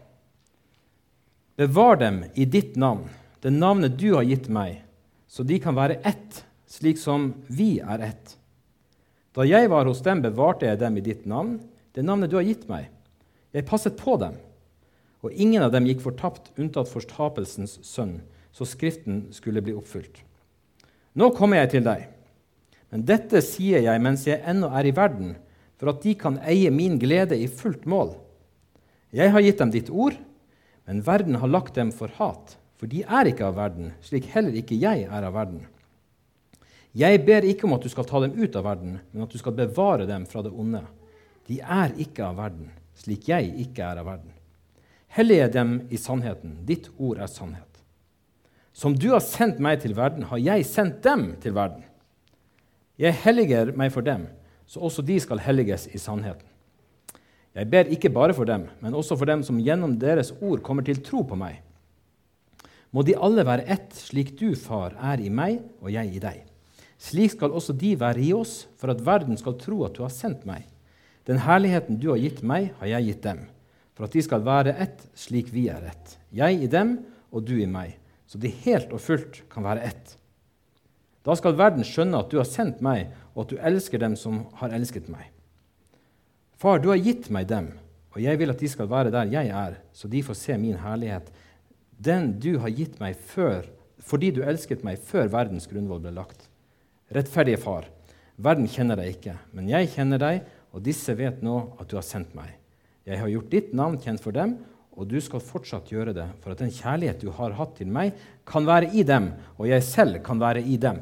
bevar 1.56 2.00
dem 2.00 2.24
i 2.34 2.46
ditt 2.48 2.76
navn, 2.80 3.04
det 3.44 3.52
navnet 3.52 3.98
du 4.00 4.14
har 4.16 4.24
gitt 4.24 4.48
meg, 4.52 4.80
så 5.28 5.44
de 5.44 5.58
kan 5.60 5.76
være 5.76 6.00
ett, 6.06 6.42
slik 6.70 6.98
som 6.98 7.32
vi 7.48 7.78
er 7.80 8.02
ett. 8.08 8.34
Da 9.34 9.44
jeg 9.46 9.68
var 9.70 9.88
hos 9.88 10.02
dem, 10.06 10.22
bevarte 10.24 10.66
jeg 10.68 10.80
dem 10.80 10.96
i 10.98 11.04
ditt 11.04 11.24
navn, 11.26 11.58
det 11.94 12.04
navnet 12.06 12.32
du 12.32 12.38
har 12.38 12.46
gitt 12.46 12.68
meg. 12.70 12.88
Jeg 13.54 13.66
passet 13.68 13.96
på 13.98 14.16
dem, 14.18 14.38
og 15.24 15.32
ingen 15.32 15.62
av 15.64 15.72
dem 15.74 15.86
gikk 15.88 16.02
fortapt, 16.04 16.52
unntatt 16.58 16.90
fortapelsens 16.90 17.78
sønn, 17.86 18.18
så 18.54 18.66
Skriften 18.68 19.28
skulle 19.34 19.62
bli 19.64 19.74
oppfylt. 19.76 20.20
Nå 21.14 21.30
kommer 21.34 21.62
jeg 21.62 21.74
til 21.74 21.86
deg, 21.86 22.08
men 22.94 23.02
dette 23.02 23.40
sier 23.42 23.82
jeg 23.82 23.98
mens 23.98 24.22
jeg 24.28 24.38
ennå 24.46 24.68
er 24.70 24.86
i 24.86 24.94
verden, 24.94 25.32
for 25.74 25.90
at 25.90 26.04
de 26.04 26.12
kan 26.14 26.36
eie 26.46 26.70
min 26.70 26.94
glede 27.02 27.34
i 27.34 27.48
fullt 27.50 27.88
mål. 27.90 28.12
Jeg 29.10 29.32
har 29.34 29.42
gitt 29.42 29.58
dem 29.58 29.72
ditt 29.74 29.88
ord, 29.90 30.14
men 30.86 31.00
verden 31.02 31.40
har 31.42 31.50
lagt 31.50 31.74
dem 31.74 31.90
for 31.90 32.12
hat, 32.20 32.52
for 32.78 32.86
de 32.86 33.00
er 33.02 33.26
ikke 33.26 33.48
av 33.48 33.56
verden, 33.58 33.88
slik 33.98 34.28
heller 34.30 34.54
ikke 34.60 34.78
jeg 34.78 35.08
er 35.08 35.26
av 35.26 35.34
verden. 35.34 35.64
Jeg 36.94 37.18
ber 37.26 37.42
ikke 37.50 37.66
om 37.66 37.74
at 37.74 37.82
du 37.82 37.90
skal 37.90 38.06
ta 38.06 38.20
dem 38.22 38.36
ut 38.38 38.54
av 38.60 38.68
verden, 38.68 39.00
men 39.10 39.24
at 39.24 39.34
du 39.34 39.40
skal 39.40 39.56
bevare 39.58 40.06
dem 40.06 40.26
fra 40.30 40.44
det 40.46 40.52
onde. 40.54 40.84
De 41.50 41.56
er 41.58 41.96
ikke 41.98 42.22
av 42.28 42.38
verden, 42.38 42.68
slik 42.94 43.26
jeg 43.32 43.48
ikke 43.64 43.88
er 43.88 44.04
av 44.04 44.06
verden. 44.12 44.30
Hellige 45.18 45.48
dem 45.56 45.72
i 45.90 45.98
sannheten. 45.98 46.60
Ditt 46.62 46.86
ord 46.94 47.18
er 47.18 47.26
sannhet. 47.26 47.82
Som 48.70 48.94
du 48.94 49.08
har 49.16 49.22
sendt 49.26 49.58
meg 49.58 49.82
til 49.82 49.98
verden, 49.98 50.28
har 50.30 50.38
jeg 50.38 50.68
sendt 50.70 51.02
dem 51.02 51.32
til 51.42 51.58
verden. 51.58 51.82
Jeg 53.00 53.16
helliger 53.24 53.72
meg 53.74 53.90
for 53.90 54.06
dem, 54.06 54.28
så 54.70 54.82
også 54.86 55.02
de 55.02 55.16
skal 55.22 55.42
helliges 55.42 55.88
i 55.90 55.98
sannheten. 55.98 56.46
Jeg 57.54 57.70
ber 57.70 57.90
ikke 57.90 58.10
bare 58.10 58.34
for 58.34 58.46
dem, 58.46 58.66
men 58.82 58.94
også 58.94 59.16
for 59.18 59.30
dem 59.30 59.42
som 59.46 59.60
gjennom 59.62 59.94
deres 59.98 60.32
ord 60.40 60.62
kommer 60.66 60.86
til 60.86 60.98
tro 61.02 61.22
på 61.26 61.38
meg. 61.38 61.60
Må 62.94 63.02
de 63.06 63.16
alle 63.18 63.42
være 63.46 63.66
ett, 63.70 63.94
slik 63.98 64.32
du, 64.38 64.52
Far, 64.58 64.94
er 64.98 65.22
i 65.22 65.30
meg 65.30 65.60
og 65.82 65.90
jeg 65.90 66.14
i 66.14 66.22
deg. 66.22 66.42
Slik 66.98 67.34
skal 67.34 67.54
også 67.54 67.74
de 67.78 67.94
være 67.98 68.22
i 68.22 68.30
oss, 68.34 68.64
for 68.78 68.90
at 68.94 69.02
verden 69.06 69.38
skal 69.38 69.58
tro 69.58 69.82
at 69.86 69.98
du 69.98 70.04
har 70.06 70.14
sendt 70.14 70.46
meg. 70.46 70.62
Den 71.26 71.40
herligheten 71.42 71.98
du 71.98 72.12
har 72.12 72.22
gitt 72.22 72.42
meg, 72.46 72.72
har 72.78 72.90
jeg 72.94 73.10
gitt 73.10 73.22
dem, 73.26 73.44
for 73.94 74.06
at 74.06 74.14
de 74.14 74.22
skal 74.22 74.46
være 74.46 74.76
ett 74.82 75.02
slik 75.18 75.50
vi 75.54 75.66
er 75.72 75.90
ett. 75.90 76.18
Jeg 76.34 76.62
i 76.62 76.70
dem 76.70 76.98
og 77.34 77.46
du 77.46 77.56
i 77.58 77.70
meg, 77.70 77.96
så 78.30 78.38
de 78.38 78.50
helt 78.64 78.94
og 78.94 79.02
fullt 79.02 79.42
kan 79.50 79.66
være 79.66 79.90
ett. 79.90 80.14
Da 81.24 81.36
skal 81.38 81.56
verden 81.56 81.86
skjønne 81.86 82.20
at 82.20 82.32
du 82.32 82.36
har 82.40 82.48
sendt 82.48 82.82
meg, 82.84 83.08
og 83.32 83.46
at 83.46 83.54
du 83.54 83.62
elsker 83.70 84.00
dem 84.02 84.16
som 84.18 84.44
har 84.60 84.74
elsket 84.76 85.08
meg. 85.12 85.30
Far, 86.60 86.80
du 86.80 86.90
har 86.92 87.00
gitt 87.00 87.30
meg 87.34 87.48
dem, 87.50 87.72
og 88.14 88.20
jeg 88.22 88.38
vil 88.40 88.52
at 88.52 88.60
de 88.60 88.70
skal 88.70 88.90
være 88.90 89.12
der 89.12 89.32
jeg 89.32 89.50
er, 89.50 89.78
så 89.92 90.08
de 90.10 90.22
får 90.24 90.38
se 90.38 90.58
min 90.60 90.78
herlighet, 90.78 91.30
den 91.98 92.34
du 92.40 92.58
har 92.62 92.72
gitt 92.74 93.00
meg 93.00 93.16
før, 93.16 93.64
fordi 94.04 94.30
du 94.36 94.42
elsket 94.44 94.84
meg 94.86 95.00
før 95.00 95.32
verdens 95.32 95.66
grunnvoll 95.70 96.02
ble 96.04 96.12
lagt. 96.14 96.46
Rettferdige 97.14 97.60
Far, 97.62 97.88
verden 98.36 98.68
kjenner 98.70 99.00
deg 99.00 99.16
ikke, 99.16 99.38
men 99.56 99.70
jeg 99.72 99.90
kjenner 99.96 100.20
deg, 100.20 100.44
og 100.74 100.84
disse 100.84 101.14
vet 101.16 101.42
nå 101.44 101.56
at 101.80 101.88
du 101.90 101.96
har 101.98 102.06
sendt 102.06 102.34
meg. 102.36 102.52
Jeg 103.08 103.20
har 103.20 103.30
gjort 103.30 103.50
ditt 103.52 103.74
navn 103.76 103.98
kjent 104.00 104.22
for 104.22 104.34
dem, 104.36 104.56
og 104.94 105.08
du 105.10 105.18
skal 105.22 105.42
fortsatt 105.42 105.90
gjøre 105.90 106.14
det, 106.14 106.26
for 106.42 106.54
at 106.54 106.62
den 106.62 106.72
kjærlighet 106.72 107.22
du 107.22 107.32
har 107.34 107.54
hatt 107.58 107.74
til 107.78 107.90
meg, 107.90 108.14
kan 108.46 108.66
være 108.66 108.92
i 108.94 109.02
dem, 109.06 109.32
og 109.58 109.68
jeg 109.70 109.82
selv 109.86 110.20
kan 110.26 110.40
være 110.40 110.62
i 110.62 110.78
dem. 110.80 111.00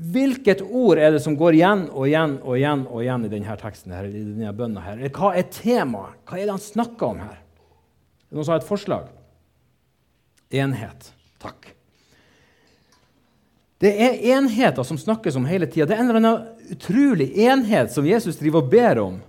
Hvilket 0.00 0.62
ord 0.64 0.96
er 0.96 1.12
det 1.12 1.20
som 1.20 1.34
går 1.36 1.58
igjen 1.58 1.82
og 1.92 2.06
igjen 2.08 2.38
og 2.40 2.54
igjen 2.56 2.86
og 2.88 3.02
igjen 3.02 3.24
i 3.26 3.32
denne 3.32 3.56
teksten? 3.60 3.92
her, 3.92 4.06
i 4.08 4.22
denne 4.24 4.52
bønnen 4.56 4.80
her? 4.80 5.02
Hva 5.12 5.34
er 5.36 5.48
temaet? 5.52 6.16
Hva 6.24 6.38
er 6.38 6.46
det 6.46 6.54
han 6.54 6.62
snakker 6.64 7.10
om 7.10 7.20
her? 7.20 7.36
Er 7.36 8.30
det 8.30 8.38
noen 8.38 8.46
som 8.46 8.54
har 8.54 8.62
et 8.62 8.70
forslag? 8.70 9.10
Enhet. 10.56 11.10
Takk. 11.42 11.74
Det 13.80 13.90
er 13.92 14.22
enheter 14.36 14.84
som 14.84 14.98
snakkes 15.00 15.36
om 15.36 15.48
hele 15.48 15.68
tida. 15.68 15.86
Det 15.88 15.96
er 15.96 16.02
en 16.02 16.12
eller 16.12 16.20
annen 16.20 16.72
utrolig 16.72 17.30
enhet 17.44 17.92
som 17.92 18.08
Jesus 18.08 18.40
driver 18.40 18.64
og 18.64 18.72
ber 18.72 19.02
om. 19.04 19.20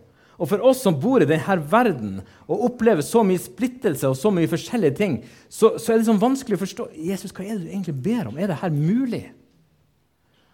Og 0.41 0.49
for 0.49 0.63
oss 0.71 0.79
som 0.83 0.95
bor 0.97 1.21
i 1.21 1.27
denne 1.27 1.57
verden 1.71 2.15
og 2.47 2.65
opplever 2.71 3.03
så 3.05 3.21
mye 3.27 3.39
splittelse 3.39 4.07
og 4.09 4.17
så 4.17 4.31
mye 4.33 4.49
forskjellige 4.49 4.95
ting, 4.97 5.19
så, 5.51 5.75
så 5.75 5.93
er 5.93 5.99
det 5.99 6.07
sånn 6.07 6.23
vanskelig 6.23 6.57
å 6.57 6.63
forstå 6.63 6.87
Jesus, 7.11 7.35
hva 7.35 7.45
er 7.45 7.59
det 7.59 7.67
du 7.67 7.71
egentlig 7.75 7.99
ber 8.07 8.31
om. 8.31 8.39
Er 8.39 8.49
det 8.49 8.59
her 8.63 8.73
mulig? 8.73 9.27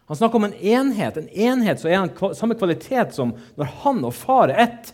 Han 0.08 0.18
snakker 0.18 0.40
om 0.40 0.48
en 0.48 0.54
enhet. 0.54 1.18
En 1.18 1.30
enhet 1.30 1.82
som 1.82 1.92
er 1.92 2.00
av 2.00 2.34
samme 2.38 2.56
kvalitet 2.56 3.16
som 3.16 3.34
når 3.60 3.74
han 3.84 4.06
og 4.08 4.16
far 4.16 4.54
er 4.54 4.62
ett. 4.64 4.94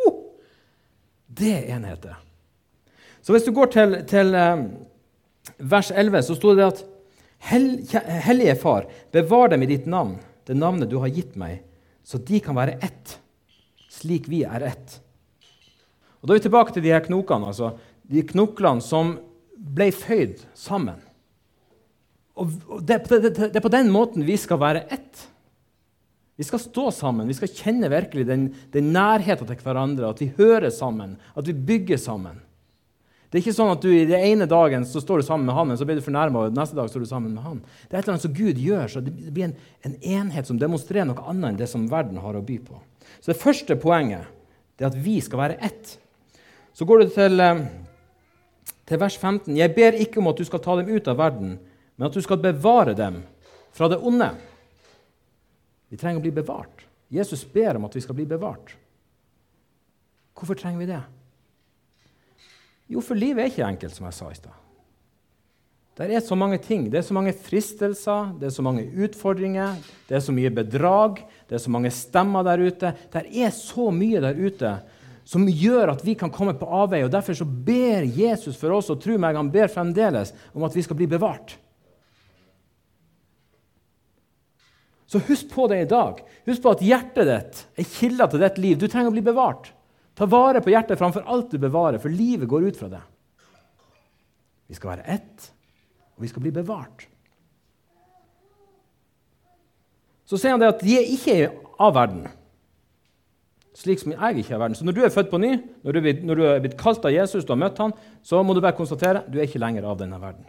Oh, 0.00 0.22
det 1.28 1.52
er 1.58 1.74
enheter. 1.76 2.16
Så 3.20 3.34
hvis 3.34 3.44
du 3.44 3.52
går 3.56 3.72
til, 3.72 3.98
til 4.08 4.32
um, 4.32 4.64
vers 5.58 5.92
11, 5.92 6.24
så 6.24 6.36
står 6.38 6.56
det 6.58 6.66
at 6.70 6.82
Hellige 8.24 8.56
Far, 8.56 8.86
bevar 9.12 9.50
dem 9.52 9.62
i 9.62 9.68
ditt 9.68 9.84
navn, 9.84 10.16
det 10.48 10.56
navnet 10.56 10.88
du 10.88 10.96
har 11.02 11.12
gitt 11.12 11.34
meg, 11.36 11.60
så 12.04 12.16
de 12.16 12.40
kan 12.40 12.56
være 12.56 12.78
ett, 12.84 13.18
slik 13.92 14.30
vi 14.32 14.40
er 14.48 14.64
ett. 14.64 14.94
Og 16.22 16.28
Da 16.28 16.32
er 16.32 16.40
vi 16.40 16.46
tilbake 16.46 16.72
til 16.72 16.86
de 16.86 16.94
her 16.94 17.04
knokene, 17.04 17.52
altså 17.52 17.74
de 18.08 18.24
knoklene 18.24 18.80
som 18.80 19.18
ble 19.52 19.90
føyd 19.92 20.40
sammen. 20.56 21.03
Og 22.34 22.50
det, 22.82 23.04
det, 23.08 23.34
det, 23.36 23.54
er 23.54 23.62
på 23.62 23.72
den 23.72 23.92
måten 23.94 24.26
vi 24.26 24.36
skal 24.40 24.58
være 24.62 24.86
ett. 24.94 25.28
Vi 26.36 26.46
skal 26.46 26.58
stå 26.58 26.88
sammen, 26.90 27.28
vi 27.30 27.36
skal 27.38 27.52
kjenne 27.54 27.90
virkelig 27.92 28.24
den, 28.26 28.48
den 28.74 28.90
nærheten 28.94 29.46
til 29.46 29.60
hverandre, 29.62 30.10
at 30.10 30.22
vi 30.22 30.32
hører 30.34 30.72
sammen, 30.74 31.14
at 31.38 31.46
vi 31.46 31.54
bygger 31.54 32.00
sammen. 32.00 32.40
Det 33.34 33.38
er 33.40 33.42
ikke 33.48 33.54
sånn 33.56 33.72
at 33.72 33.82
du 33.82 33.88
i 33.90 34.06
den 34.06 34.22
ene 34.22 34.46
dagen 34.46 34.84
så 34.86 35.00
står 35.02 35.18
du 35.18 35.26
sammen 35.26 35.46
med 35.48 35.56
han, 35.56 35.66
men 35.66 35.78
så 35.78 35.86
blir 35.86 35.98
du 35.98 36.04
fornærma, 36.06 36.44
og 36.46 36.54
neste 36.54 36.76
dag 36.78 36.86
står 36.90 37.02
du 37.02 37.08
sammen 37.10 37.32
med 37.34 37.42
han. 37.42 37.56
Det 37.86 37.96
er 37.96 37.98
et 37.98 38.04
eller 38.04 38.12
annet 38.14 38.26
som 38.26 38.34
Gud 38.34 38.60
gjør, 38.62 38.84
så 38.90 39.02
det 39.02 39.14
blir 39.14 39.48
en, 39.48 39.54
en, 39.86 39.96
enhet 40.18 40.46
som 40.46 40.58
demonstrerer 40.58 41.08
noe 41.08 41.24
annet 41.30 41.48
enn 41.48 41.58
det 41.58 41.66
som 41.70 41.88
verden 41.90 42.20
har 42.22 42.38
å 42.38 42.42
by 42.46 42.60
på. 42.62 42.78
Så 43.18 43.32
det 43.32 43.40
første 43.40 43.74
poenget 43.82 44.28
er 44.78 44.86
at 44.86 44.98
vi 45.02 45.16
skal 45.22 45.42
være 45.42 45.58
ett. 45.66 45.96
Så 46.78 46.86
går 46.86 47.02
du 47.02 47.14
til, 47.14 47.42
eh, 47.42 47.64
til 48.86 49.02
vers 49.02 49.18
15. 49.18 49.50
Jeg 49.58 49.74
ber 49.74 49.98
ikke 50.02 50.22
om 50.22 50.30
at 50.30 50.38
du 50.38 50.46
skal 50.46 50.62
ta 50.62 50.78
dem 50.78 50.94
ut 50.94 51.10
av 51.10 51.18
verden, 51.18 51.56
men 51.96 52.08
at 52.08 52.16
du 52.16 52.22
skal 52.24 52.42
bevare 52.42 52.94
dem 52.98 53.20
fra 53.74 53.88
det 53.90 54.00
onde. 54.02 54.30
Vi 55.88 55.98
trenger 55.98 56.22
å 56.22 56.24
bli 56.24 56.34
bevart. 56.34 56.86
Jesus 57.12 57.44
ber 57.46 57.78
om 57.78 57.86
at 57.86 57.94
vi 57.94 58.02
skal 58.02 58.16
bli 58.18 58.26
bevart. 58.26 58.74
Hvorfor 60.34 60.58
trenger 60.58 60.82
vi 60.82 60.90
det? 60.90 61.02
Jo, 62.90 63.00
for 63.04 63.18
livet 63.18 63.44
er 63.44 63.52
ikke 63.52 63.66
enkelt, 63.68 63.94
som 63.94 64.08
jeg 64.08 64.16
sa 64.16 64.30
i 64.30 64.38
stad. 64.38 64.60
Det 65.94 66.08
er 66.10 66.24
så 66.26 66.34
mange 66.34 66.58
ting. 66.58 66.88
Det 66.90 66.98
er 66.98 67.06
så 67.06 67.14
mange 67.14 67.32
fristelser, 67.38 68.32
det 68.40 68.48
er 68.48 68.54
så 68.56 68.64
mange 68.66 68.82
utfordringer, 69.06 69.76
det 70.08 70.16
er 70.18 70.24
så 70.24 70.34
mye 70.34 70.50
bedrag, 70.50 71.20
det 71.46 71.54
er 71.54 71.62
så 71.62 71.70
mange 71.70 71.92
stemmer 71.94 72.42
der 72.46 72.64
ute. 72.66 72.90
Det 73.14 73.22
er 73.30 73.54
så 73.54 73.92
mye 73.94 74.22
der 74.24 74.34
ute 74.34 74.74
som 75.24 75.46
gjør 75.48 75.94
at 75.94 76.02
vi 76.04 76.16
kan 76.18 76.32
komme 76.34 76.56
på 76.58 76.66
avveie. 76.66 77.06
og 77.06 77.12
Derfor 77.14 77.38
så 77.38 77.46
ber 77.46 78.04
Jesus 78.10 78.58
for 78.60 78.74
oss, 78.74 78.90
og 78.92 79.00
tro 79.00 79.16
meg, 79.16 79.38
han 79.38 79.52
ber 79.54 79.70
fremdeles 79.72 80.34
om 80.52 80.66
at 80.66 80.74
vi 80.74 80.82
skal 80.84 80.98
bli 80.98 81.08
bevart. 81.08 81.54
Så 85.14 85.20
husk 85.28 85.50
på 85.54 85.68
det 85.70 85.76
i 85.78 85.86
dag. 85.86 86.18
Husk 86.48 86.62
på 86.64 86.72
at 86.74 86.80
hjertet 86.82 87.28
ditt 87.28 87.58
er 87.78 87.86
kilda 87.86 88.26
til 88.26 88.40
ditt 88.42 88.56
liv. 88.58 88.78
Du 88.80 88.88
trenger 88.90 89.12
å 89.12 89.14
bli 89.14 89.22
bevart. 89.22 89.68
Ta 90.18 90.26
vare 90.26 90.58
på 90.62 90.72
hjertet 90.72 90.98
framfor 90.98 91.22
alt 91.30 91.52
du 91.54 91.58
bevarer, 91.62 92.00
for 92.02 92.10
livet 92.10 92.50
går 92.50 92.66
ut 92.66 92.78
fra 92.78 92.88
det. 92.90 93.02
Vi 94.66 94.74
skal 94.74 94.96
være 94.96 95.04
ett, 95.14 95.50
og 96.16 96.24
vi 96.24 96.30
skal 96.32 96.42
bli 96.42 96.50
bevart. 96.54 97.04
Så 100.26 100.40
sier 100.40 100.56
han 100.56 100.62
det 100.62 100.72
at 100.72 100.82
de 100.82 100.96
er 100.98 101.12
ikke 101.14 101.36
av 101.84 101.92
verden, 101.94 102.24
slik 103.78 104.00
som 104.02 104.16
jeg 104.16 104.40
ikke 104.40 104.54
er 104.54 104.56
av 104.58 104.64
verden. 104.64 104.78
Så 104.78 104.86
når 104.88 104.96
du 104.96 105.02
er 105.04 105.12
født 105.14 105.30
på 105.30 105.38
ny, 105.42 105.52
når 105.86 105.98
du, 105.98 106.08
når 106.26 106.40
du 106.40 106.46
er 106.48 106.64
blitt 106.64 106.78
kalt 106.80 107.06
av 107.06 107.14
Jesus, 107.14 107.44
du 107.46 107.52
har 107.52 107.60
møtt 107.60 107.78
han, 107.82 107.94
så 108.26 108.42
må 108.42 108.56
du 108.56 108.62
bare 108.64 108.74
konstatere 108.78 109.22
du 109.28 109.38
er 109.38 109.46
ikke 109.46 109.62
lenger 109.62 109.86
av 109.86 110.00
denne 110.02 110.18
verden. 110.22 110.48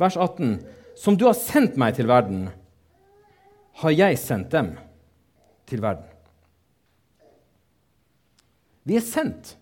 Vers 0.00 0.18
18. 0.20 0.58
Som 1.00 1.16
du 1.16 1.24
har 1.28 1.36
sendt 1.38 1.78
meg 1.80 1.96
til 1.96 2.10
verden, 2.10 2.48
har 3.80 3.94
jeg 3.94 4.18
sendt 4.20 4.52
dem 4.54 4.74
til 5.68 5.82
verden. 5.82 6.06
Vi 8.84 8.98
er 8.98 9.04
sendt. 9.04 9.54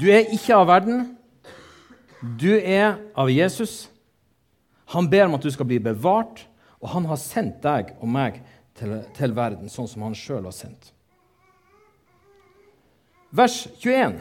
Du 0.00 0.08
er 0.10 0.32
ikke 0.32 0.56
av 0.56 0.66
verden. 0.70 1.04
Du 2.40 2.50
er 2.56 2.96
av 3.14 3.30
Jesus. 3.30 3.84
Han 4.94 5.10
ber 5.10 5.28
om 5.28 5.36
at 5.36 5.44
du 5.44 5.52
skal 5.52 5.68
bli 5.68 5.78
bevart, 5.82 6.46
og 6.80 6.90
han 6.96 7.06
har 7.08 7.20
sendt 7.20 7.60
deg 7.64 7.94
og 8.00 8.08
meg 8.10 8.40
til, 8.78 8.96
til 9.16 9.34
verden, 9.36 9.70
sånn 9.72 9.88
som 9.88 10.04
han 10.06 10.16
sjøl 10.18 10.48
har 10.48 10.56
sendt. 10.56 10.90
Vers 13.34 13.64
21. 13.82 14.18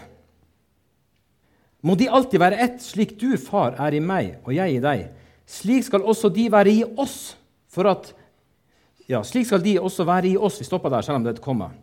Må 1.84 1.96
de 2.00 2.08
alltid 2.08 2.42
være 2.42 2.60
ett, 2.64 2.80
slik 2.82 3.18
du, 3.20 3.34
far, 3.38 3.76
er 3.82 3.96
i 3.96 4.02
meg 4.04 4.40
og 4.44 4.54
jeg 4.56 4.78
i 4.78 4.84
deg. 4.84 5.08
Slik 5.50 5.86
skal 5.86 6.06
også 6.08 6.32
de 6.34 6.48
være 6.52 6.72
i 6.72 6.84
oss, 6.98 7.36
for 7.74 7.90
at 7.90 8.12
ja, 9.10 9.20
slik 9.26 9.50
skal 9.50 9.64
de 9.64 9.80
også 9.82 10.06
være 10.08 10.32
i 10.32 10.38
oss. 10.38 10.62
Vi 10.62 10.68
stopper 10.68 10.94
der, 10.94 11.04
selv 11.06 11.20
om 11.20 11.26
det 11.26 11.42
kommer. 11.44 11.74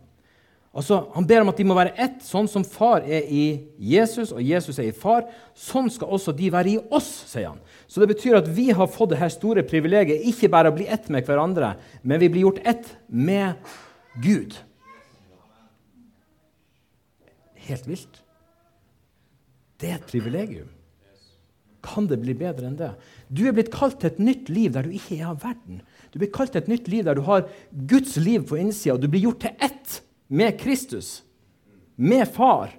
Altså, 0.71 1.01
Han 1.13 1.27
ber 1.27 1.43
om 1.43 1.51
at 1.51 1.57
de 1.59 1.65
må 1.67 1.75
være 1.75 1.93
ett, 1.99 2.21
sånn 2.23 2.47
som 2.47 2.63
far 2.63 3.03
er 3.03 3.27
i 3.27 3.43
Jesus 3.91 4.31
og 4.31 4.39
Jesus 4.39 4.79
er 4.79 4.87
i 4.87 4.95
far. 4.95 5.27
Sånn 5.57 5.91
skal 5.91 6.13
også 6.15 6.33
de 6.35 6.47
være 6.53 6.71
i 6.71 6.79
oss, 6.95 7.09
sier 7.27 7.49
han. 7.51 7.59
Så 7.91 7.99
det 8.01 8.07
betyr 8.13 8.39
at 8.39 8.47
vi 8.47 8.69
har 8.71 8.89
fått 8.91 9.11
det 9.11 9.19
her 9.19 9.33
store 9.33 9.65
privilegiet 9.67 10.23
ikke 10.31 10.49
bare 10.51 10.71
å 10.71 10.75
bli 10.77 10.87
ett 10.87 11.11
med 11.11 11.27
hverandre, 11.27 11.75
men 12.01 12.23
vi 12.23 12.31
blir 12.31 12.47
gjort 12.47 12.63
ett 12.63 12.93
med 13.07 13.59
Gud. 14.23 14.55
Helt 17.67 17.87
vilt. 17.87 18.23
Det 19.81 19.91
er 19.91 19.99
et 19.99 20.07
privilegium. 20.07 20.69
Kan 21.81 22.07
det 22.09 22.19
bli 22.21 22.35
bedre 22.37 22.69
enn 22.69 22.77
det? 22.77 22.91
Du 23.33 23.43
er 23.47 23.55
blitt 23.57 23.71
kalt 23.73 23.99
til 24.01 24.11
et 24.11 24.19
nytt 24.21 24.51
liv 24.53 24.73
der 24.75 24.85
du 24.85 24.93
ikke 24.93 25.17
er 25.17 25.31
av 25.31 25.41
verden. 25.41 25.81
Du 26.13 26.19
blir 26.21 26.31
kalt 26.33 26.53
til 26.53 26.61
et 26.61 26.69
nytt 26.69 26.89
liv 26.91 27.07
der 27.07 27.17
du 27.17 27.23
har 27.25 27.47
Guds 27.89 28.17
liv 28.21 28.45
på 28.49 28.59
innsida, 28.61 28.95
og 28.95 29.01
du 29.01 29.09
blir 29.09 29.25
gjort 29.25 29.41
til 29.45 29.55
ett 29.57 29.97
med 30.29 30.59
Kristus, 30.61 31.21
med 31.97 32.27
Far. 32.29 32.75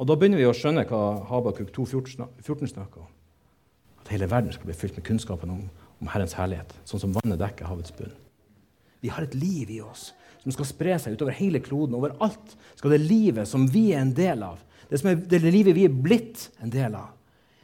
Og 0.00 0.06
Da 0.08 0.16
begynner 0.16 0.40
vi 0.40 0.48
å 0.48 0.56
skjønne 0.56 0.86
hva 0.88 1.02
Habakuk 1.28 1.74
2,14 1.76 2.72
snakker 2.72 3.02
om. 3.02 3.10
At 4.00 4.14
hele 4.14 4.30
verden 4.30 4.54
skal 4.54 4.70
bli 4.70 4.78
fylt 4.78 4.96
med 4.96 5.04
kunnskapen 5.04 5.50
om, 5.52 5.66
om 6.00 6.08
Herrens 6.08 6.38
herlighet, 6.38 6.72
sånn 6.88 7.02
som 7.02 7.12
vannet 7.18 7.40
dekker 7.42 7.68
havets 7.68 7.92
bunn. 7.92 8.14
Vi 9.04 9.10
har 9.12 9.26
et 9.26 9.36
liv 9.36 9.68
i 9.72 9.82
oss 9.84 10.10
som 10.40 10.54
skal 10.54 10.68
spre 10.68 10.96
seg 11.00 11.16
utover 11.16 11.36
hele 11.36 11.60
kloden. 11.60 11.98
Overalt 11.98 12.56
skal 12.78 12.94
det 12.94 13.02
livet 13.04 13.48
som 13.48 13.66
vi 13.68 13.90
er 13.92 14.00
en 14.00 14.14
del 14.16 14.44
av, 14.46 14.62
det, 14.90 15.00
er, 15.06 15.20
det 15.38 15.40
livet 15.54 15.76
vi 15.76 15.86
er 15.86 15.94
blitt 15.94 16.48
en 16.60 16.72
del 16.72 16.96
av, 16.98 17.12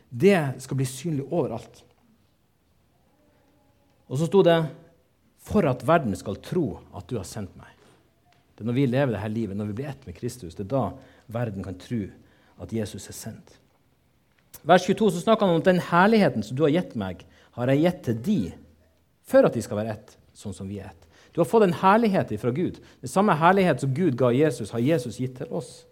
det 0.09 0.38
skal 0.62 0.78
bli 0.78 0.87
synlig 0.88 1.26
overalt. 1.26 1.83
Og 4.06 4.21
så 4.21 4.28
sto 4.28 4.42
det 4.47 4.61
for 5.47 5.66
at 5.66 5.83
verden 5.87 6.14
skal 6.18 6.38
tro 6.42 6.78
at 6.95 7.09
du 7.11 7.16
har 7.18 7.26
sendt 7.26 7.54
meg. 7.59 7.73
Det 8.56 8.64
er 8.64 8.71
når 8.71 8.76
vi 8.78 8.87
lever 8.88 9.12
dette 9.12 9.33
livet, 9.35 9.59
når 9.59 9.71
vi 9.71 9.78
blir 9.80 9.90
ett 9.90 10.06
med 10.09 10.16
Kristus, 10.16 10.54
det 10.56 10.64
er 10.64 10.73
da 10.73 10.85
verden 11.35 11.66
kan 11.66 11.76
tro 11.78 12.04
at 12.62 12.73
Jesus 12.73 13.09
er 13.11 13.16
sendt. 13.16 13.56
Vers 14.66 14.87
22 14.87 15.11
så 15.12 15.25
snakker 15.26 15.47
han 15.47 15.59
om 15.59 15.66
den 15.66 15.83
herligheten 15.90 16.47
som 16.47 16.56
du 16.56 16.64
har 16.64 16.73
gitt 16.73 16.95
meg, 16.99 17.26
har 17.59 17.71
jeg 17.73 17.83
gitt 17.83 18.00
til 18.06 18.23
de, 18.26 18.38
for 19.26 19.47
at 19.47 19.54
de 19.54 19.62
skal 19.64 19.83
være 19.83 19.99
ett, 19.99 20.16
sånn 20.37 20.54
som 20.56 20.71
vi 20.71 20.80
er 20.80 20.88
ett. 20.90 21.02
Du 21.35 21.42
har 21.42 21.49
fått 21.50 21.66
en 21.66 21.76
herlighet 21.83 22.33
fra 22.40 22.50
Gud. 22.54 22.78
Den 23.02 23.12
samme 23.12 23.35
herlighet 23.37 23.83
som 23.83 23.92
Gud 23.95 24.16
ga 24.16 24.30
Jesus, 24.33 24.73
har 24.73 24.80
Jesus 24.80 25.18
gitt 25.21 25.37
til 25.37 25.50
oss. 25.52 25.83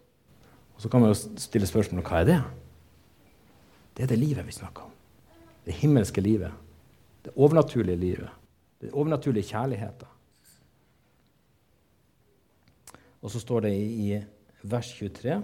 Og 0.74 0.82
Så 0.82 0.88
kan 0.88 1.00
man 1.00 1.12
jo 1.12 1.38
stille 1.38 1.66
spørsmålet 1.66 2.08
hva 2.08 2.20
er 2.20 2.28
det? 2.28 2.40
Det 3.94 4.02
er 4.02 4.10
det 4.10 4.18
livet 4.18 4.46
vi 4.46 4.52
snakker 4.52 4.82
om. 4.82 4.90
Det 5.64 5.74
himmelske 5.74 6.20
livet. 6.20 6.52
Det 7.24 7.32
overnaturlige 7.36 7.96
livet. 7.96 8.30
Den 8.80 8.92
overnaturlige 8.92 9.48
kjærligheten. 9.48 10.08
Og 13.22 13.30
så 13.30 13.40
står 13.40 13.64
det 13.64 13.72
i, 13.72 14.22
vers 14.62 14.90
23.: 14.98 15.42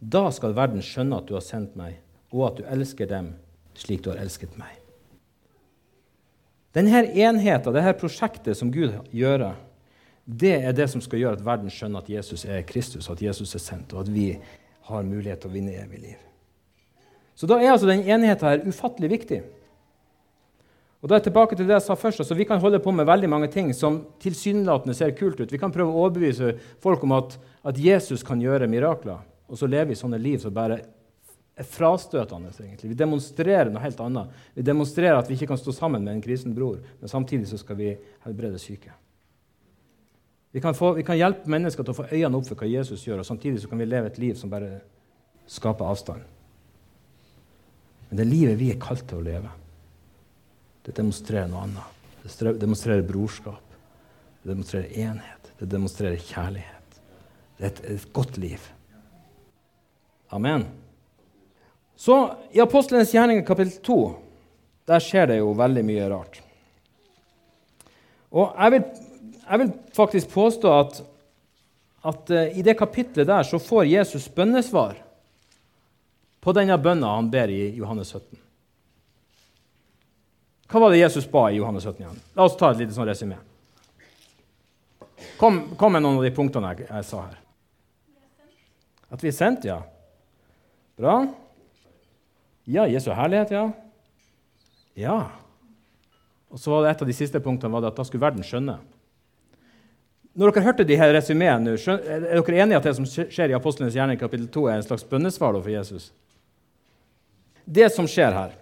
Da 0.00 0.30
skal 0.30 0.56
verden 0.56 0.82
skjønne 0.82 1.20
at 1.20 1.28
du 1.28 1.34
har 1.34 1.44
sendt 1.44 1.76
meg, 1.78 2.00
og 2.32 2.48
at 2.48 2.58
du 2.58 2.64
elsker 2.66 3.06
dem 3.06 3.34
slik 3.74 4.02
du 4.02 4.10
har 4.10 4.18
elsket 4.18 4.56
meg. 4.58 4.74
Denne 6.74 7.04
enheten, 7.06 7.72
dette 7.72 7.94
prosjektet 8.00 8.58
som 8.58 8.72
Gud 8.72 8.92
gjør, 9.14 9.54
det 10.26 10.56
er 10.58 10.74
det 10.74 10.88
som 10.90 11.02
skal 11.02 11.20
gjøre 11.22 11.38
at 11.38 11.44
verden 11.46 11.70
skjønner 11.70 12.02
at 12.02 12.10
Jesus 12.10 12.44
er 12.50 12.64
Kristus, 12.66 13.06
at 13.10 13.22
Jesus 13.22 13.54
er 13.54 13.62
sendt, 13.62 13.92
og 13.94 14.02
at 14.02 14.10
vi 14.10 14.32
har 14.88 15.06
mulighet 15.06 15.42
til 15.42 15.52
å 15.52 15.54
vinne 15.54 15.76
evig 15.78 16.00
liv. 16.02 16.24
Så 17.38 17.46
da 17.46 17.60
er 17.60 17.70
altså 17.70 17.86
den 17.86 18.02
enigheten 18.02 18.48
her 18.48 18.64
ufattelig 18.66 19.10
viktig. 19.12 19.42
Og 20.98 21.06
da 21.06 21.14
er 21.14 21.20
jeg 21.20 21.28
tilbake 21.28 21.54
til 21.54 21.68
det 21.68 21.76
jeg 21.76 21.84
sa 21.84 21.94
først, 21.94 22.24
altså 22.24 22.34
Vi 22.34 22.46
kan 22.48 22.58
holde 22.58 22.80
på 22.82 22.90
med 22.90 23.06
veldig 23.06 23.28
mange 23.30 23.50
ting 23.52 23.70
som 23.76 24.00
tilsynelatende 24.22 24.96
ser 24.96 25.14
kult 25.14 25.38
ut. 25.38 25.52
Vi 25.52 25.60
kan 25.62 25.70
prøve 25.70 25.92
å 25.92 26.06
overbevise 26.06 26.56
folk 26.82 27.04
om 27.06 27.14
at, 27.14 27.38
at 27.62 27.78
Jesus 27.78 28.26
kan 28.26 28.42
gjøre 28.42 28.70
mirakler, 28.72 29.22
og 29.46 29.60
så 29.60 29.70
lever 29.70 29.92
vi 29.92 30.00
sånne 30.00 30.18
liv 30.18 30.40
som 30.42 30.54
bare 30.56 30.80
er 31.56 31.68
frastøtende. 31.70 32.50
egentlig. 32.58 32.90
Vi 32.90 32.98
demonstrerer 32.98 33.70
noe 33.70 33.84
helt 33.84 34.00
annet. 34.02 34.34
Vi 34.54 34.66
demonstrerer 34.66 35.20
at 35.20 35.30
vi 35.30 35.38
ikke 35.38 35.52
kan 35.52 35.60
stå 35.60 35.72
sammen 35.76 36.02
med 36.02 36.16
en 36.16 36.24
krisen 36.24 36.54
bror, 36.56 36.80
men 37.00 37.08
samtidig 37.08 37.46
så 37.52 37.60
skal 37.62 37.78
vi 37.78 37.94
helbrede 38.26 38.58
syke. 38.58 38.90
Vi 40.56 40.60
kan, 40.64 40.72
få, 40.74 40.94
vi 40.96 41.02
kan 41.04 41.18
hjelpe 41.18 41.50
mennesker 41.52 41.84
til 41.84 41.92
å 41.92 41.96
få 41.98 42.06
øynene 42.08 42.38
opp 42.38 42.46
for 42.48 42.56
hva 42.56 42.66
Jesus 42.70 43.02
gjør, 43.04 43.18
og 43.20 43.28
samtidig 43.28 43.60
så 43.60 43.68
kan 43.68 43.76
vi 43.76 43.84
leve 43.84 44.08
et 44.08 44.20
liv 44.22 44.38
som 44.40 44.48
bare 44.48 44.78
skaper 45.52 45.84
avstand. 45.84 46.22
Men 48.08 48.22
det 48.22 48.24
livet 48.24 48.56
vi 48.56 48.70
er 48.72 48.78
kalt 48.80 49.04
til 49.10 49.20
å 49.20 49.26
leve, 49.26 49.50
det 50.88 50.94
demonstrerer 50.96 51.50
noe 51.52 51.66
annet. 51.66 52.08
Det 52.22 52.54
demonstrerer 52.62 53.04
brorskap. 53.04 53.76
Det 54.40 54.48
demonstrerer 54.54 54.96
enhet. 55.04 55.52
Det 55.60 55.68
demonstrerer 55.68 56.24
kjærlighet. 56.24 57.00
Det 57.58 57.66
er 57.66 57.74
et, 57.74 57.84
et 57.92 58.08
godt 58.16 58.40
liv. 58.40 58.64
Amen. 60.32 60.64
Så 62.00 62.16
i 62.56 62.64
Apostlenes 62.64 63.12
gjerninger 63.12 63.44
kapittel 63.44 63.76
2 63.84 63.98
der 64.88 65.04
skjer 65.04 65.34
det 65.34 65.42
jo 65.42 65.52
veldig 65.58 65.84
mye 65.84 66.08
rart. 66.16 66.40
Og 68.32 68.56
jeg 68.56 68.72
vil, 68.72 69.05
jeg 69.46 69.62
vil 69.62 69.72
faktisk 69.94 70.30
påstå 70.32 70.72
at, 70.74 71.00
at 72.06 72.32
uh, 72.34 72.58
i 72.58 72.64
det 72.66 72.76
kapitlet 72.78 73.28
der 73.28 73.46
så 73.46 73.60
får 73.62 73.86
Jesus 73.90 74.28
bønnesvar 74.34 74.98
på 76.42 76.54
denne 76.54 76.76
bønna 76.78 77.16
han 77.16 77.30
ber 77.30 77.50
i 77.50 77.72
Johannes 77.74 78.12
17. 78.14 78.38
Hva 80.66 80.82
var 80.82 80.92
det 80.92 81.00
Jesus 81.00 81.26
ba 81.30 81.48
i 81.50 81.58
Johannes 81.60 81.86
17 81.86 82.02
igjen? 82.02 82.20
La 82.34 82.46
oss 82.46 82.56
ta 82.58 82.72
et 82.72 82.82
lite 82.82 82.94
sånn 82.94 83.06
resymé. 83.06 83.38
Kom, 85.38 85.60
kom, 85.78 85.92
med 85.92 86.02
noen 86.02 86.18
av 86.20 86.26
de 86.26 86.32
punktene 86.34 86.72
jeg, 86.74 86.88
jeg, 86.88 87.06
sa 87.06 87.22
her. 87.26 87.40
At 89.12 89.22
vi 89.22 89.30
er 89.30 89.36
sendt, 89.36 89.66
ja. 89.68 89.80
Bra. 90.98 91.18
Ja, 92.66 92.86
Jesu 92.90 93.12
herlighet, 93.14 93.52
ja. 93.54 93.66
Ja. 94.96 95.18
Og 96.50 96.60
så 96.62 96.72
var 96.72 96.84
det 96.84 96.94
Et 96.94 97.02
av 97.04 97.10
de 97.10 97.16
siste 97.16 97.42
punktene 97.42 97.82
at 97.82 97.98
da 97.98 98.06
skulle 98.06 98.24
verden 98.24 98.46
skjønne. 98.46 98.78
Når 100.36 100.52
dere 100.52 100.66
hørte 100.66 100.84
de 100.84 100.98
her 101.00 101.14
resumeene, 101.16 101.72
er 101.72 102.26
dere 102.28 102.60
enige 102.60 102.76
at 102.76 102.84
det 102.84 102.94
som 102.98 103.08
skjer 103.08 103.50
i 103.52 103.56
Apostlenes 103.56 103.96
gjerning 103.96 104.20
kapittel 104.20 104.50
2, 104.52 104.66
er 104.68 104.80
en 104.80 104.84
slags 104.84 105.06
bønnesvar 105.08 105.56
for 105.56 105.72
Jesus? 105.72 106.10
Det 107.64 107.88
som 107.94 108.08
skjer 108.10 108.36
her 108.36 108.52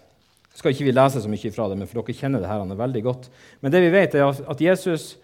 skal 0.54 0.70
ikke 0.70 0.86
vi 0.86 0.94
lese 0.94 1.18
så 1.20 1.30
mye 1.30 1.50
fra 1.50 1.66
det, 1.68 1.76
men 1.80 1.90
for 1.90 1.98
dere 2.00 2.14
kjenner 2.14 2.42
det 2.42 2.48
her 2.48 2.62
han 2.62 2.70
er 2.70 2.78
veldig 2.78 3.02
godt. 3.02 3.26
Men 3.60 3.74
det 3.74 3.82
vi 3.82 3.90
vet, 3.90 4.14
er 4.14 4.44
at 4.54 4.62
Jesus 4.62 5.16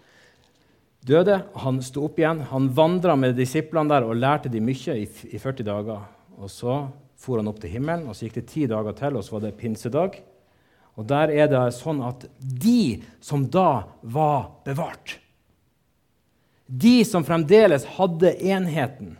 døde, 1.07 1.39
han 1.63 1.79
sto 1.87 2.03
opp 2.09 2.19
igjen. 2.19 2.43
Han 2.51 2.67
vandra 2.75 3.15
med 3.17 3.39
disiplene 3.39 3.95
der 3.95 4.09
og 4.09 4.19
lærte 4.19 4.51
dem 4.51 4.67
mye 4.67 4.99
i 4.99 5.39
40 5.39 5.63
dager. 5.71 6.03
Og 6.41 6.51
Så 6.51 6.83
for 7.21 7.37
han 7.37 7.51
opp 7.51 7.61
til 7.61 7.75
himmelen, 7.77 8.09
og 8.09 8.17
så 8.17 8.27
gikk 8.27 8.41
det 8.41 8.49
ti 8.49 8.67
dager 8.69 8.97
til, 8.97 9.17
og 9.17 9.25
så 9.25 9.37
var 9.37 9.45
det 9.45 9.57
pinsedag. 9.61 10.21
Og 10.99 11.07
der 11.09 11.33
er 11.33 11.51
det 11.53 11.63
sånn 11.77 12.01
at 12.05 12.25
de 12.41 13.03
som 13.23 13.45
da 13.53 13.85
var 14.03 14.49
bevart, 14.65 15.19
de 16.71 17.01
som 17.05 17.25
fremdeles 17.27 17.85
hadde 17.97 18.31
enheten, 18.47 19.17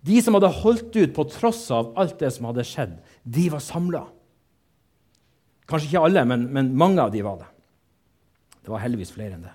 de 0.00 0.20
som 0.22 0.36
hadde 0.36 0.52
holdt 0.62 0.94
ut 0.96 1.12
på 1.16 1.26
tross 1.28 1.66
av 1.74 1.90
alt 2.00 2.20
det 2.22 2.30
som 2.32 2.46
hadde 2.48 2.64
skjedd, 2.64 2.94
de 3.26 3.48
var 3.52 3.60
samla. 3.64 4.04
Kanskje 5.68 5.90
ikke 5.90 6.04
alle, 6.06 6.24
men, 6.26 6.46
men, 6.54 6.70
mange 6.78 7.02
av 7.02 7.12
de 7.12 7.22
var 7.26 7.42
det. 7.42 7.50
Det 8.64 8.72
var 8.72 8.82
heldigvis 8.82 9.12
flere 9.12 9.36
enn 9.36 9.44
det. 9.44 9.52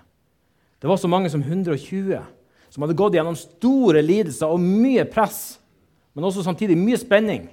Det 0.80 0.88
var 0.90 1.00
så 1.00 1.10
mange 1.10 1.32
som 1.32 1.42
120 1.42 2.20
som 2.70 2.84
hadde 2.84 2.96
gått 2.98 3.16
gjennom 3.16 3.36
store 3.38 4.02
lidelser 4.04 4.52
og 4.52 4.62
mye 4.62 5.06
press, 5.08 5.58
men 6.14 6.26
også 6.28 6.44
samtidig 6.44 6.76
mye 6.78 6.98
spenning. 7.00 7.48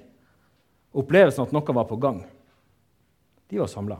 Opplevelsen 0.94 1.46
at 1.46 1.54
noe 1.54 1.76
var 1.76 1.88
på 1.88 1.98
gang. 2.00 2.22
De 3.50 3.58
var 3.60 3.70
samla. 3.70 3.98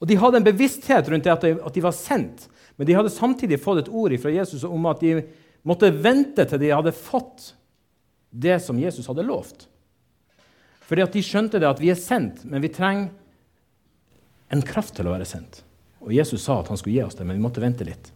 Og 0.00 0.08
De 0.08 0.18
hadde 0.20 0.40
en 0.40 0.46
bevissthet 0.46 1.08
rundt 1.08 1.24
det 1.24 1.32
at 1.32 1.44
de, 1.44 1.54
at 1.56 1.76
de, 1.76 1.84
var 1.84 1.94
sendt, 1.96 2.48
men 2.76 2.88
de 2.88 2.96
hadde 2.96 3.12
samtidig 3.12 3.60
fått 3.62 3.84
et 3.84 3.92
ord 3.92 4.14
fra 4.20 4.32
Jesus 4.32 4.64
om 4.68 4.88
at 4.90 5.00
de 5.00 5.20
måtte 5.66 5.90
vente 5.90 6.44
til 6.46 6.60
de 6.62 6.74
hadde 6.74 6.94
fått 6.94 7.54
det 8.30 8.58
som 8.62 8.78
Jesus 8.78 9.08
hadde 9.08 9.24
lovt. 9.26 9.66
Fordi 10.86 11.02
at 11.02 11.14
de 11.16 11.22
skjønte 11.24 11.58
det 11.58 11.68
at 11.68 11.80
vi 11.82 11.90
er 11.90 11.98
sendt, 11.98 12.44
men 12.46 12.62
vi 12.62 12.70
trenger 12.70 13.08
en 14.54 14.62
kraft 14.62 14.94
til 14.98 15.08
å 15.08 15.14
være 15.16 15.26
sendt. 15.26 15.62
Og 16.04 16.12
Jesus 16.14 16.44
sa 16.44 16.60
at 16.60 16.68
han 16.70 16.78
skulle 16.78 16.94
gi 16.98 17.02
oss 17.02 17.16
det, 17.18 17.26
men 17.26 17.38
vi 17.38 17.42
måtte 17.42 17.64
vente 17.64 17.86
litt. 17.86 18.12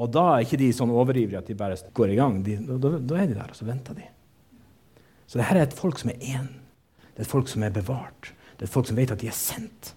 Og 0.00 0.08
da 0.14 0.22
er 0.32 0.46
ikke 0.46 0.60
de 0.62 0.70
sånn 0.72 0.92
overivrige 0.94 1.42
at 1.42 1.50
de 1.50 1.58
bare 1.58 1.76
går 1.96 2.14
i 2.14 2.16
gang. 2.16 2.38
De, 2.46 2.56
da, 2.64 2.94
da, 2.96 3.18
er 3.20 3.28
de 3.28 3.36
der, 3.36 3.52
og 3.52 3.58
så 3.58 3.68
venter 3.68 3.98
de. 3.98 4.06
Så 5.28 5.38
dette 5.38 5.58
er 5.58 5.66
et 5.66 5.76
folk 5.76 6.00
som 6.00 6.12
er 6.14 6.22
én. 6.24 6.48
Det 7.12 7.20
er 7.20 7.26
et 7.26 7.34
folk 7.34 7.50
som 7.50 7.66
er 7.66 7.74
bevart. 7.74 8.30
Det 8.56 8.64
er 8.64 8.70
et 8.70 8.72
folk 8.72 8.88
som 8.88 8.96
vet 8.96 9.12
at 9.12 9.20
de 9.20 9.28
er 9.28 9.36
sendt. 9.36 9.92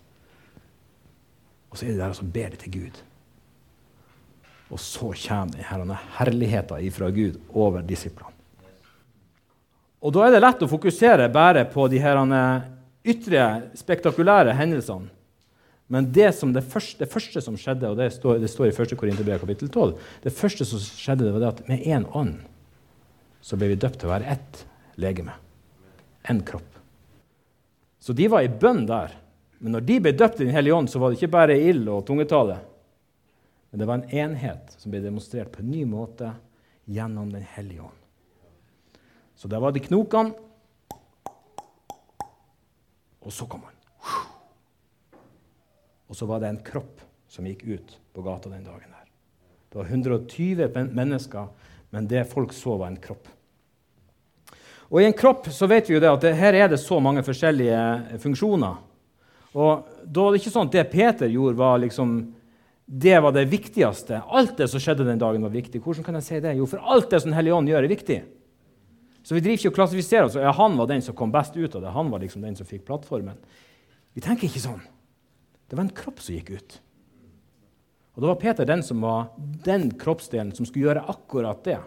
Og 1.74 1.80
så 1.80 1.88
er 1.88 1.96
de 1.96 1.98
der 1.98 2.14
og 2.14 2.20
så 2.20 2.28
ber 2.30 2.54
de 2.54 2.60
til 2.62 2.76
Gud. 2.76 3.00
Og 4.70 4.80
så 4.82 5.10
kommer 5.26 5.58
denne 5.82 5.98
herligheten 6.20 6.94
fra 6.94 7.10
Gud 7.10 7.40
over 7.50 7.82
disiplene. 7.82 8.30
Og 10.04 10.14
Da 10.14 10.28
er 10.28 10.36
det 10.36 10.44
lett 10.44 10.62
å 10.62 10.70
fokusere 10.70 11.30
bare 11.32 11.64
på 11.66 11.88
de 11.88 11.98
her 12.04 12.20
ytre, 13.04 13.44
spektakulære 13.76 14.54
hendelsene. 14.54 15.10
Men 15.88 16.12
det, 16.12 16.30
det, 16.54 16.64
første, 16.64 17.00
det, 17.00 17.10
første, 17.12 17.42
som 17.42 17.58
skjedde, 17.60 17.90
og 17.90 17.98
det 17.98 18.12
står, 18.16 18.40
det 18.42 18.50
står 18.50 18.70
i 18.70 18.74
1. 18.74 18.96
Korinterbrev 18.98 19.42
kapittel 19.44 19.70
12 19.70 19.98
Det 20.24 20.32
første 20.34 20.66
som 20.66 20.80
skjedde, 20.80 21.26
det 21.28 21.34
var 21.36 21.44
det 21.44 21.50
at 21.52 21.68
med 21.70 21.84
én 21.86 22.06
ånd 22.16 22.40
så 23.44 23.60
ble 23.60 23.74
vi 23.74 23.80
døpt 23.80 24.00
til 24.00 24.08
å 24.08 24.14
være 24.14 24.30
ett 24.32 24.62
legeme. 25.04 25.36
Én 26.32 26.40
kropp. 26.48 26.70
Så 28.00 28.16
de 28.16 28.30
var 28.32 28.46
i 28.46 28.52
bønn 28.52 28.86
der. 28.88 29.12
Men 29.64 29.78
når 29.78 29.86
de 29.88 29.96
ble 30.04 30.12
døpt 30.12 30.42
i 30.42 30.46
Den 30.50 30.56
hellige 30.58 30.76
ånd, 30.76 30.90
så 30.92 31.00
var 31.00 31.12
det 31.12 31.22
ikke 31.22 31.32
bare 31.32 31.56
ild 31.56 31.88
og 31.88 32.04
tungetale. 32.08 32.58
Men 33.72 33.80
det 33.80 33.86
var 33.88 34.02
en 34.02 34.10
enhet 34.12 34.76
som 34.76 34.92
ble 34.92 35.00
demonstrert 35.00 35.54
på 35.54 35.64
en 35.64 35.72
ny 35.72 35.86
måte 35.88 36.34
gjennom 36.84 37.32
Den 37.32 37.46
hellige 37.56 37.86
ånd. 37.88 38.02
Så 39.40 39.48
der 39.48 39.64
var 39.64 39.72
det 39.72 39.86
knokene. 39.88 40.36
Og 43.24 43.32
så 43.32 43.48
kom 43.48 43.64
han. 43.64 43.80
Og 46.12 46.20
så 46.20 46.28
var 46.28 46.44
det 46.44 46.52
en 46.52 46.64
kropp 46.68 47.00
som 47.32 47.48
gikk 47.48 47.64
ut 47.64 47.98
på 48.14 48.22
gata 48.22 48.52
den 48.52 48.68
dagen. 48.68 48.92
der. 48.92 49.08
Det 49.72 49.80
var 49.80 49.86
120 49.86 50.92
mennesker, 50.92 51.48
men 51.90 52.08
det 52.12 52.28
folk 52.30 52.52
så, 52.54 52.76
var 52.78 52.92
en 52.92 53.00
kropp. 53.00 53.32
Og 54.92 55.02
I 55.02 55.08
en 55.08 55.16
kropp 55.18 55.48
så 55.50 55.72
vet 55.72 55.88
vi 55.88 55.96
jo 55.96 56.04
det 56.04 56.12
at 56.12 56.22
det, 56.22 56.36
her 56.36 56.54
er 56.54 56.68
det 56.68 56.84
så 56.84 57.00
mange 57.00 57.24
forskjellige 57.24 58.20
funksjoner. 58.22 58.76
Og 59.54 59.90
Da 60.04 60.24
var 60.24 60.34
det 60.34 60.42
ikke 60.42 60.54
sånn 60.54 60.68
at 60.68 60.76
det 60.76 60.90
Peter 60.92 61.30
gjorde, 61.32 61.58
var 61.58 61.78
liksom, 61.80 62.16
det 62.86 63.20
var 63.24 63.32
det 63.36 63.46
viktigste. 63.52 64.22
Alt 64.28 64.58
det 64.60 64.68
som 64.72 64.82
skjedde 64.82 65.06
den 65.08 65.22
dagen, 65.22 65.46
var 65.46 65.54
viktig. 65.54 65.82
Hvordan 65.82 66.06
kan 66.06 66.18
jeg 66.20 66.28
si 66.28 66.40
det? 66.44 66.56
Jo, 66.58 66.68
for 66.70 66.82
alt 66.84 67.10
det 67.10 67.22
som 67.22 67.32
Den 67.32 67.38
hellige 67.38 67.56
ånd 67.56 67.70
gjør, 67.72 67.86
er 67.86 67.94
viktig. 67.94 68.18
Så 69.24 69.38
vi 69.38 69.44
driver 69.44 69.62
ikke 69.62 69.72
og 69.72 69.78
klassifiserer 69.78 70.28
oss. 70.28 70.36
Ja, 70.36 70.52
han 70.52 70.76
var 70.78 70.90
den 70.90 71.02
som 71.06 71.16
kom 71.16 71.32
best 71.32 71.56
ut 71.56 71.78
av 71.78 71.86
det. 71.86 71.94
Han 71.96 72.12
var 72.12 72.20
liksom 72.20 72.44
den 72.44 72.58
som 72.60 72.68
fikk 72.68 72.84
plattformen. 72.90 73.38
Vi 74.14 74.22
tenker 74.22 74.50
ikke 74.50 74.66
sånn. 74.66 74.82
Det 75.70 75.78
var 75.78 75.86
en 75.86 75.96
kropp 75.96 76.20
som 76.22 76.36
gikk 76.36 76.52
ut. 76.58 76.76
Og 78.14 78.22
da 78.22 78.30
var 78.30 78.42
Peter 78.42 78.68
den 78.68 78.84
som 78.86 79.02
var 79.02 79.32
den 79.66 79.88
kroppsdelen 79.98 80.52
som 80.54 80.68
skulle 80.68 80.90
gjøre 80.90 81.06
akkurat 81.10 81.64
det. 81.66 81.80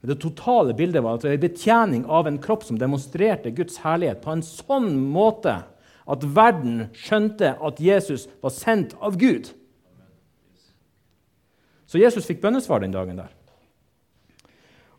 Men 0.00 0.10
det 0.10 0.22
totale 0.24 0.74
bildet 0.76 1.04
var 1.04 1.16
at 1.16 1.22
det 1.22 1.30
var 1.30 1.36
en 1.38 1.44
betjening 1.44 2.02
av 2.10 2.26
en 2.28 2.40
kropp 2.42 2.64
som 2.66 2.80
demonstrerte 2.80 3.52
Guds 3.54 3.78
herlighet 3.84 4.24
på 4.24 4.34
en 4.34 4.42
sånn 4.44 4.90
måte 4.98 5.60
at 6.04 6.24
verden 6.36 6.88
skjønte 6.96 7.54
at 7.64 7.80
Jesus 7.80 8.26
var 8.44 8.52
sendt 8.52 8.92
av 9.00 9.16
Gud. 9.20 9.48
Så 11.88 12.00
Jesus 12.00 12.26
fikk 12.28 12.42
bønnesvar 12.42 12.82
den 12.82 12.94
dagen 12.94 13.20
der. 13.20 13.32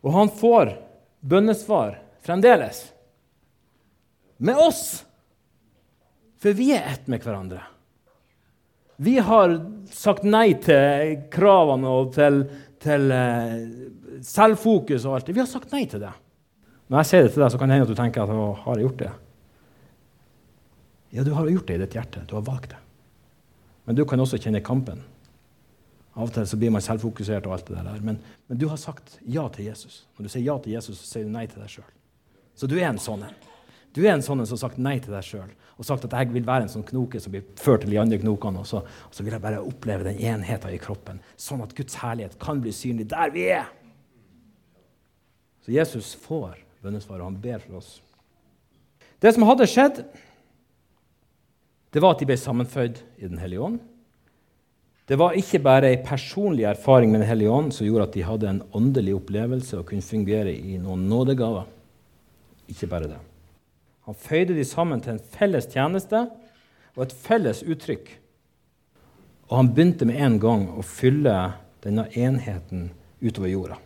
Og 0.02 0.14
han 0.14 0.30
får 0.32 0.74
bønnesvar 1.20 1.98
fremdeles. 2.26 2.86
Med 4.36 4.58
oss! 4.58 5.02
For 6.42 6.54
vi 6.56 6.70
er 6.76 6.84
ett 6.92 7.06
med 7.10 7.24
hverandre. 7.24 7.62
Vi 8.96 9.16
har 9.20 9.54
sagt 9.92 10.24
nei 10.24 10.54
til 10.62 11.16
kravene 11.32 11.90
og 11.90 12.14
til, 12.16 12.42
til 12.80 13.12
uh, 13.12 14.20
selvfokus 14.24 15.04
og 15.04 15.16
alt 15.16 15.28
det. 15.28 15.36
Vi 15.36 15.42
har 15.42 15.50
sagt 15.50 15.72
nei 15.74 15.84
til 15.90 16.04
det. 16.04 16.12
Når 16.86 17.02
jeg 17.02 17.10
sier 17.10 17.26
det 17.26 17.32
til 17.34 17.42
deg, 17.42 17.52
så 17.52 17.60
kan 17.60 17.68
det 17.68 17.76
hende 17.76 17.88
at 17.88 17.92
du 17.92 17.98
tenker 17.98 18.24
at 18.24 18.62
har 18.64 18.82
gjort 18.84 19.00
det? 19.00 19.12
Ja, 21.16 21.24
du 21.24 21.32
har 21.32 21.48
gjort 21.48 21.70
det 21.70 21.78
i 21.78 21.80
ditt 21.80 21.94
hjerte. 21.96 22.26
Du 22.28 22.34
har 22.36 22.44
valgt 22.44 22.74
det. 22.74 22.80
Men 23.86 23.96
du 23.96 24.04
kan 24.04 24.20
også 24.20 24.36
kjenne 24.42 24.60
kampen. 24.64 25.00
Av 26.16 26.26
og 26.26 26.32
til 26.32 26.46
så 26.48 26.58
blir 26.60 26.72
man 26.72 26.84
selvfokusert, 26.84 27.46
og 27.48 27.54
alt 27.56 27.68
det 27.68 27.76
der, 27.76 28.00
men, 28.04 28.18
men, 28.48 28.58
du 28.60 28.66
har 28.68 28.80
sagt 28.80 29.18
ja 29.24 29.44
til 29.52 29.68
Jesus. 29.68 30.04
Når 30.16 30.26
du 30.26 30.32
sier 30.32 30.44
ja 30.46 30.56
til 30.60 30.72
Jesus, 30.72 30.98
så 31.00 31.08
sier 31.10 31.28
du 31.28 31.32
nei 31.32 31.44
til 31.48 31.60
deg 31.60 31.72
sjøl. 31.72 31.88
Så 32.56 32.68
du 32.68 32.76
er 32.78 32.88
en 32.88 33.00
sånn 33.00 33.24
en. 33.26 33.36
Du 33.96 34.02
er 34.04 34.14
en 34.14 34.24
sånn 34.24 34.40
en 34.40 34.48
som 34.48 34.56
har 34.56 34.62
sagt 34.64 34.80
nei 34.80 34.96
til 35.00 35.16
deg 35.16 35.24
sjøl 35.24 35.52
og 35.76 35.84
sagt 35.84 36.06
at 36.08 36.14
jeg 36.16 36.32
vil 36.32 36.46
være 36.46 36.64
en 36.64 36.72
sånn 36.72 36.86
knoke 36.88 37.20
som 37.20 37.34
blir 37.34 37.44
ført 37.60 37.82
til 37.84 37.92
de 37.92 37.98
andre 38.00 38.16
knokene. 38.20 38.62
Og 38.62 38.68
så, 38.68 38.80
og 38.80 39.12
så 39.12 39.24
vil 39.24 39.36
jeg 39.36 39.44
bare 39.44 39.60
oppleve 39.60 40.06
den 40.08 40.20
enheten 40.24 40.72
i 40.72 40.80
kroppen, 40.80 41.20
sånn 41.36 41.60
at 41.64 41.74
Guds 41.76 41.98
herlighet 42.00 42.38
kan 42.40 42.62
bli 42.64 42.72
synlig 42.72 43.10
der 43.12 43.32
vi 43.34 43.44
er. 43.52 43.68
Så 45.66 45.74
Jesus 45.74 46.14
får 46.22 46.56
bønnesvaret, 46.80 47.20
og 47.20 47.28
han 47.28 47.40
ber 47.42 47.60
for 47.60 47.80
oss. 47.82 47.90
Det 49.20 49.34
som 49.34 49.44
hadde 49.48 49.68
skjedd, 49.68 50.00
det 51.96 52.02
var 52.04 52.12
at 52.12 52.20
de 52.20 52.26
ble 52.28 52.36
sammenføyd 52.36 52.98
i 53.16 53.24
Den 53.24 53.38
hellige 53.40 53.62
ånd. 53.64 53.78
Det 55.08 55.16
var 55.16 55.36
ikke 55.38 55.62
bare 55.64 55.88
ei 55.94 56.00
personlig 56.04 56.66
erfaring 56.68 57.08
med 57.08 57.22
Den 57.22 57.30
hellige 57.30 57.54
ånd 57.56 57.70
som 57.72 57.86
gjorde 57.86 58.08
at 58.10 58.16
de 58.18 58.24
hadde 58.26 58.48
en 58.50 58.58
åndelig 58.76 59.14
opplevelse 59.16 59.78
og 59.78 59.86
kunne 59.88 60.04
fungere 60.04 60.52
i 60.52 60.76
noen 60.82 61.06
nådegaver. 61.08 61.64
Ikke 62.68 62.88
bare 62.90 63.08
det. 63.14 63.20
Han 64.04 64.18
føyde 64.26 64.58
de 64.58 64.66
sammen 64.68 65.00
til 65.00 65.14
en 65.14 65.22
felles 65.38 65.70
tjeneste 65.72 66.20
og 66.98 67.06
et 67.06 67.14
felles 67.16 67.62
uttrykk. 67.64 68.10
Og 69.48 69.54
han 69.56 69.70
begynte 69.72 70.04
med 70.04 70.20
en 70.20 70.36
gang 70.42 70.66
å 70.76 70.84
fylle 70.84 71.32
denne 71.86 72.04
enheten 72.12 72.90
utover 73.22 73.54
jorda. 73.54 73.78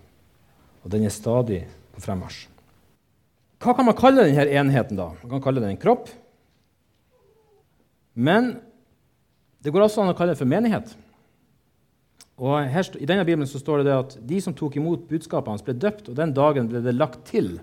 Og 0.82 0.90
den 0.90 1.06
er 1.06 1.14
stadig 1.14 1.60
på 1.94 2.02
fremmarsj. 2.02 2.48
Hva 3.62 3.76
kan 3.76 3.86
man 3.86 3.94
kalle 3.94 4.26
denne 4.26 4.48
enheten? 4.50 4.98
da? 4.98 5.12
Man 5.22 5.36
kan 5.36 5.46
kalle 5.46 5.62
den 5.62 5.76
en 5.76 5.80
kropp. 5.86 6.10
Men 8.20 8.59
det 9.64 9.72
går 9.72 9.87
også 9.87 10.04
an 10.04 10.12
å 10.12 10.16
kalle 10.16 10.35
det 10.35 10.40
for 10.40 10.50
menighet. 10.50 10.92
Og 12.40 12.56
her, 12.72 12.87
I 12.96 13.09
denne 13.09 13.24
Bibelen 13.28 13.48
så 13.48 13.61
står 13.61 13.80
det, 13.80 13.88
det 13.88 13.96
at 13.96 14.14
de 14.30 14.40
som 14.40 14.56
tok 14.56 14.78
imot 14.80 15.09
budskapet 15.09 15.52
hans, 15.52 15.64
ble 15.64 15.76
døpt, 15.76 16.09
og 16.09 16.16
den 16.16 16.33
dagen 16.37 16.68
ble 16.70 16.80
det 16.85 16.96
lagt 16.96 17.26
til 17.28 17.59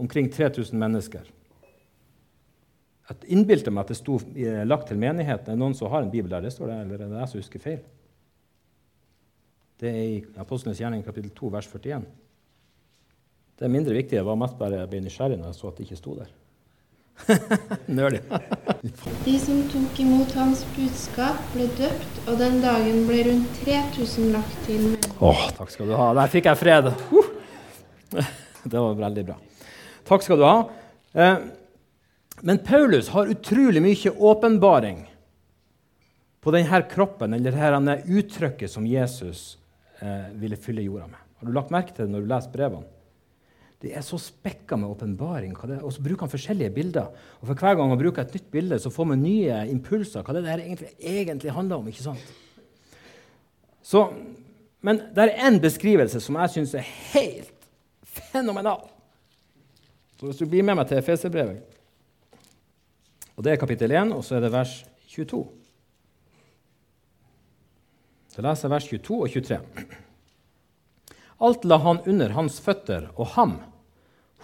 omkring 0.00 0.28
3000 0.32 0.76
mennesker. 0.80 1.28
Jeg 3.10 3.32
innbilte 3.34 3.72
meg 3.72 3.84
at 3.84 3.92
det 3.92 3.98
sto 3.98 4.20
eh, 4.36 4.60
lagt 4.68 4.88
til 4.88 5.00
menigheten. 5.00 5.48
Er 5.48 5.56
det 5.56 5.60
noen 5.60 5.74
som 5.76 5.90
har 5.90 6.04
en 6.04 6.12
bibel 6.12 6.30
der? 6.30 6.44
Det 6.44 6.52
står 6.54 6.70
det, 6.70 6.76
eller 6.84 7.00
er 7.00 7.10
det 7.10 7.22
jeg 7.22 7.32
som 7.32 7.42
husker 7.42 7.64
feil? 7.64 7.80
Det 9.80 9.88
er 9.88 10.02
i 10.04 10.20
Apostlenes 10.38 10.80
gjerning 10.80 11.02
kapittel 11.04 11.32
2, 11.34 11.50
vers 11.56 11.68
41. 11.72 12.04
Det 13.58 13.66
er 13.66 13.72
mindre 13.72 13.96
viktig. 13.96 14.20
Jeg 14.20 14.28
var 14.28 14.38
mest 14.38 14.60
bare 14.60 14.82
jeg 14.82 14.92
ble 14.92 15.02
nysgjerrig 15.04 15.40
når 15.40 15.50
jeg 15.50 15.58
så 15.58 15.72
at 15.72 15.80
det 15.80 15.88
ikke 15.88 15.98
sto 15.98 16.14
der. 16.20 16.30
Nerdy. 17.98 18.20
De 19.24 19.36
som 19.42 19.60
tok 19.72 20.00
imot 20.02 20.32
hans 20.38 20.64
budskap, 20.76 21.38
ble 21.54 21.68
døpt, 21.78 22.20
og 22.26 22.40
den 22.40 22.60
dagen 22.64 23.04
ble 23.08 23.22
rundt 23.28 23.60
3000 23.64 24.32
lagt 24.34 24.58
til 24.66 24.82
menn. 24.92 25.12
Åh, 25.20 25.46
takk 25.58 25.72
skal 25.74 25.90
du 25.90 25.96
ha. 25.98 26.10
Der 26.18 26.32
fikk 26.32 26.50
jeg 26.50 26.60
fred. 26.60 26.90
Uh. 27.12 27.30
Det 28.62 28.76
var 28.76 28.98
veldig 28.98 29.24
bra. 29.30 29.38
Takk 30.08 30.24
skal 30.26 30.40
du 30.40 30.44
ha. 30.44 30.56
Eh, 31.12 31.38
men 32.40 32.60
Paulus 32.64 33.08
har 33.14 33.30
utrolig 33.30 33.82
mye 33.84 34.10
åpenbaring 34.10 35.04
på 36.40 36.52
denne 36.54 36.82
kroppen, 36.90 37.34
eller 37.36 37.52
dette 37.52 37.98
uttrykket 38.08 38.72
som 38.72 38.86
Jesus 38.88 39.58
eh, 40.00 40.32
ville 40.40 40.56
fylle 40.56 40.84
jorda 40.84 41.06
med. 41.10 41.20
Har 41.40 41.48
du 41.48 41.56
lagt 41.56 41.72
merke 41.72 41.94
til 41.94 42.06
det 42.06 42.14
når 42.14 42.24
du 42.24 42.32
leser 42.32 42.54
brevene? 42.54 42.99
Det 43.80 43.94
er 43.96 44.04
så 44.04 44.18
spekka 44.20 44.76
med 44.76 44.90
åpenbaring. 44.92 45.54
Og 45.80 45.92
så 45.94 46.02
bruker 46.04 46.26
han 46.26 46.32
forskjellige 46.32 46.74
bilder. 46.74 47.08
Og 47.40 47.48
for 47.48 47.56
hver 47.56 47.78
gang 47.78 47.88
han 47.88 48.00
bruker 48.00 48.26
et 48.26 48.34
nytt 48.36 48.50
bilde, 48.52 48.78
så 48.78 48.92
får 48.92 49.08
man 49.08 49.22
nye 49.24 49.62
impulser. 49.72 50.24
Hva 50.26 50.36
det 50.36 50.44
der 50.44 50.60
egentlig, 50.60 50.92
egentlig 51.00 51.54
handler 51.56 51.80
om. 51.80 51.88
ikke 51.88 52.04
sant? 52.04 52.32
Så, 53.82 54.04
men 54.84 55.00
det 55.16 55.24
er 55.24 55.48
én 55.48 55.56
beskrivelse 55.62 56.20
som 56.20 56.36
jeg 56.42 56.52
syns 56.54 56.76
er 56.76 56.92
helt 57.14 57.68
fenomenal. 58.04 58.84
Så 60.20 60.28
hvis 60.28 60.42
du 60.42 60.44
blir 60.44 60.66
med 60.66 60.76
meg 60.76 60.88
til 60.88 61.00
Efeserbrevet 61.00 61.78
og 63.40 63.44
Det 63.44 63.54
er 63.54 63.56
kapittel 63.56 63.92
1, 63.96 64.10
og 64.12 64.20
så 64.20 64.36
er 64.36 64.42
det 64.44 64.52
vers 64.52 64.72
22. 65.08 65.38
Så 68.28 68.42
leser 68.44 68.66
jeg 68.66 68.72
vers 68.74 68.88
22 68.90 69.16
og 69.16 69.30
23. 69.32 69.60
Alt 71.48 71.64
la 71.64 71.78
han 71.80 72.02
under 72.04 72.34
hans 72.36 72.58
føtter, 72.60 73.06
og 73.16 73.32
ham, 73.38 73.54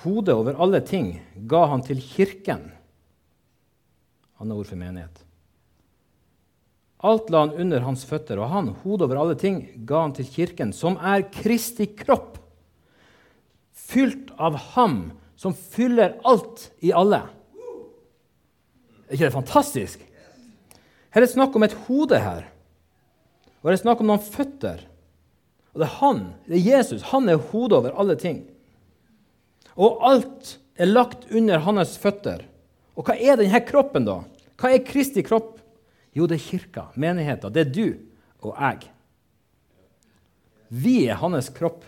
hodet 0.03 0.35
over 0.35 0.59
alle 0.63 0.81
ting, 0.85 1.15
ga 1.49 1.67
han 1.71 1.85
til 1.87 2.01
kirken. 2.03 2.71
Han 4.41 4.51
er 4.51 4.59
ord 4.59 4.69
for 4.69 4.81
menighet. 4.81 5.23
Alt 7.07 7.31
la 7.31 7.45
han 7.45 7.55
under 7.61 7.85
hans 7.85 8.05
føtter, 8.09 8.41
og 8.41 8.51
han, 8.53 8.73
hodet 8.83 9.07
over 9.07 9.21
alle 9.21 9.37
ting, 9.39 9.63
ga 9.89 10.07
han 10.07 10.17
til 10.17 10.29
kirken, 10.33 10.73
som 10.77 10.97
er 10.97 11.27
Kristi 11.33 11.89
kropp, 11.93 12.41
fylt 13.87 14.33
av 14.43 14.57
ham 14.75 14.99
som 15.39 15.55
fyller 15.55 16.17
alt 16.27 16.71
i 16.85 16.91
alle. 16.97 17.23
Er 19.07 19.15
ikke 19.15 19.29
det 19.29 19.37
fantastisk? 19.37 20.03
Her 21.13 21.23
er 21.23 21.27
det 21.27 21.33
snakk 21.33 21.55
om 21.57 21.65
et 21.65 21.77
hode 21.87 22.19
her. 22.21 22.49
Og 23.63 23.71
det 23.71 23.77
er 23.77 23.85
snakk 23.85 24.03
om 24.03 24.11
noen 24.11 24.25
føtter. 24.25 24.83
Og 25.75 25.81
det 25.81 25.87
er 25.87 25.99
han, 26.01 26.21
det 26.49 26.59
er 26.59 26.67
Jesus. 26.73 27.05
Han 27.13 27.29
er 27.29 27.41
hodet 27.53 27.79
over 27.79 27.95
alle 28.01 28.17
ting. 28.21 28.43
Og 29.77 30.01
alt 30.09 30.57
er 30.77 30.89
lagt 30.89 31.29
under 31.33 31.61
hans 31.65 31.97
føtter. 32.01 32.45
Og 32.97 33.05
hva 33.05 33.17
er 33.17 33.39
denne 33.41 33.61
kroppen, 33.65 34.07
da? 34.09 34.23
Hva 34.57 34.73
er 34.73 34.85
Kristi 34.85 35.25
kropp? 35.25 35.57
Jo, 36.17 36.25
det 36.29 36.39
er 36.39 36.47
kirka, 36.47 36.87
menigheten. 36.97 37.53
Det 37.53 37.67
er 37.67 37.73
du 37.73 37.89
og 38.41 38.55
jeg. 38.57 38.89
Vi 40.73 40.97
er 41.07 41.21
hans 41.21 41.51
kropp. 41.53 41.85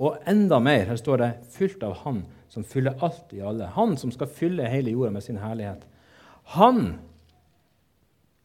Og 0.00 0.20
enda 0.28 0.60
mer, 0.60 0.86
her 0.88 0.96
står 0.96 1.16
det 1.20 1.30
'fylt 1.52 1.82
av 1.82 1.94
Han 2.04 2.24
som 2.48 2.64
fyller 2.64 2.96
alt 3.04 3.32
i 3.32 3.40
alle'. 3.40 3.72
Han 3.76 3.96
som 3.96 4.10
skal 4.10 4.26
fylle 4.26 4.68
hele 4.68 4.90
jorda 4.90 5.10
med 5.10 5.22
sin 5.22 5.36
herlighet. 5.36 5.82
Han, 6.44 6.98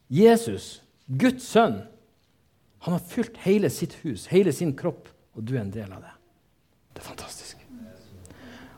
Jesus, 0.09 0.83
Guds 1.07 1.43
sønn, 1.43 1.81
han 2.79 2.93
har 2.93 2.99
fylt 2.99 3.37
hele 3.37 3.69
sitt 3.69 3.93
hus, 4.03 4.27
hele 4.27 4.51
sin 4.53 4.75
kropp, 4.75 5.09
og 5.33 5.43
du 5.43 5.55
er 5.55 5.61
en 5.61 5.71
del 5.71 5.91
av 5.91 6.01
det. 6.01 6.13
Det 6.93 7.01
er 7.01 7.07
fantastisk. 7.07 7.64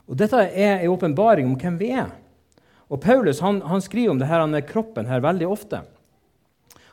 Og 0.07 0.15
Dette 0.19 0.39
er 0.39 0.81
en 0.81 0.93
åpenbaring 0.93 1.49
om 1.49 1.57
hvem 1.59 1.77
vi 1.79 1.91
er. 1.95 2.09
Og 2.87 3.01
Paulus 3.03 3.41
han, 3.43 3.59
han 3.67 3.83
skriver 3.83 4.13
om 4.13 4.21
denne 4.21 4.63
kroppen 4.63 5.09
her 5.09 5.23
veldig 5.23 5.49
ofte. 5.51 5.81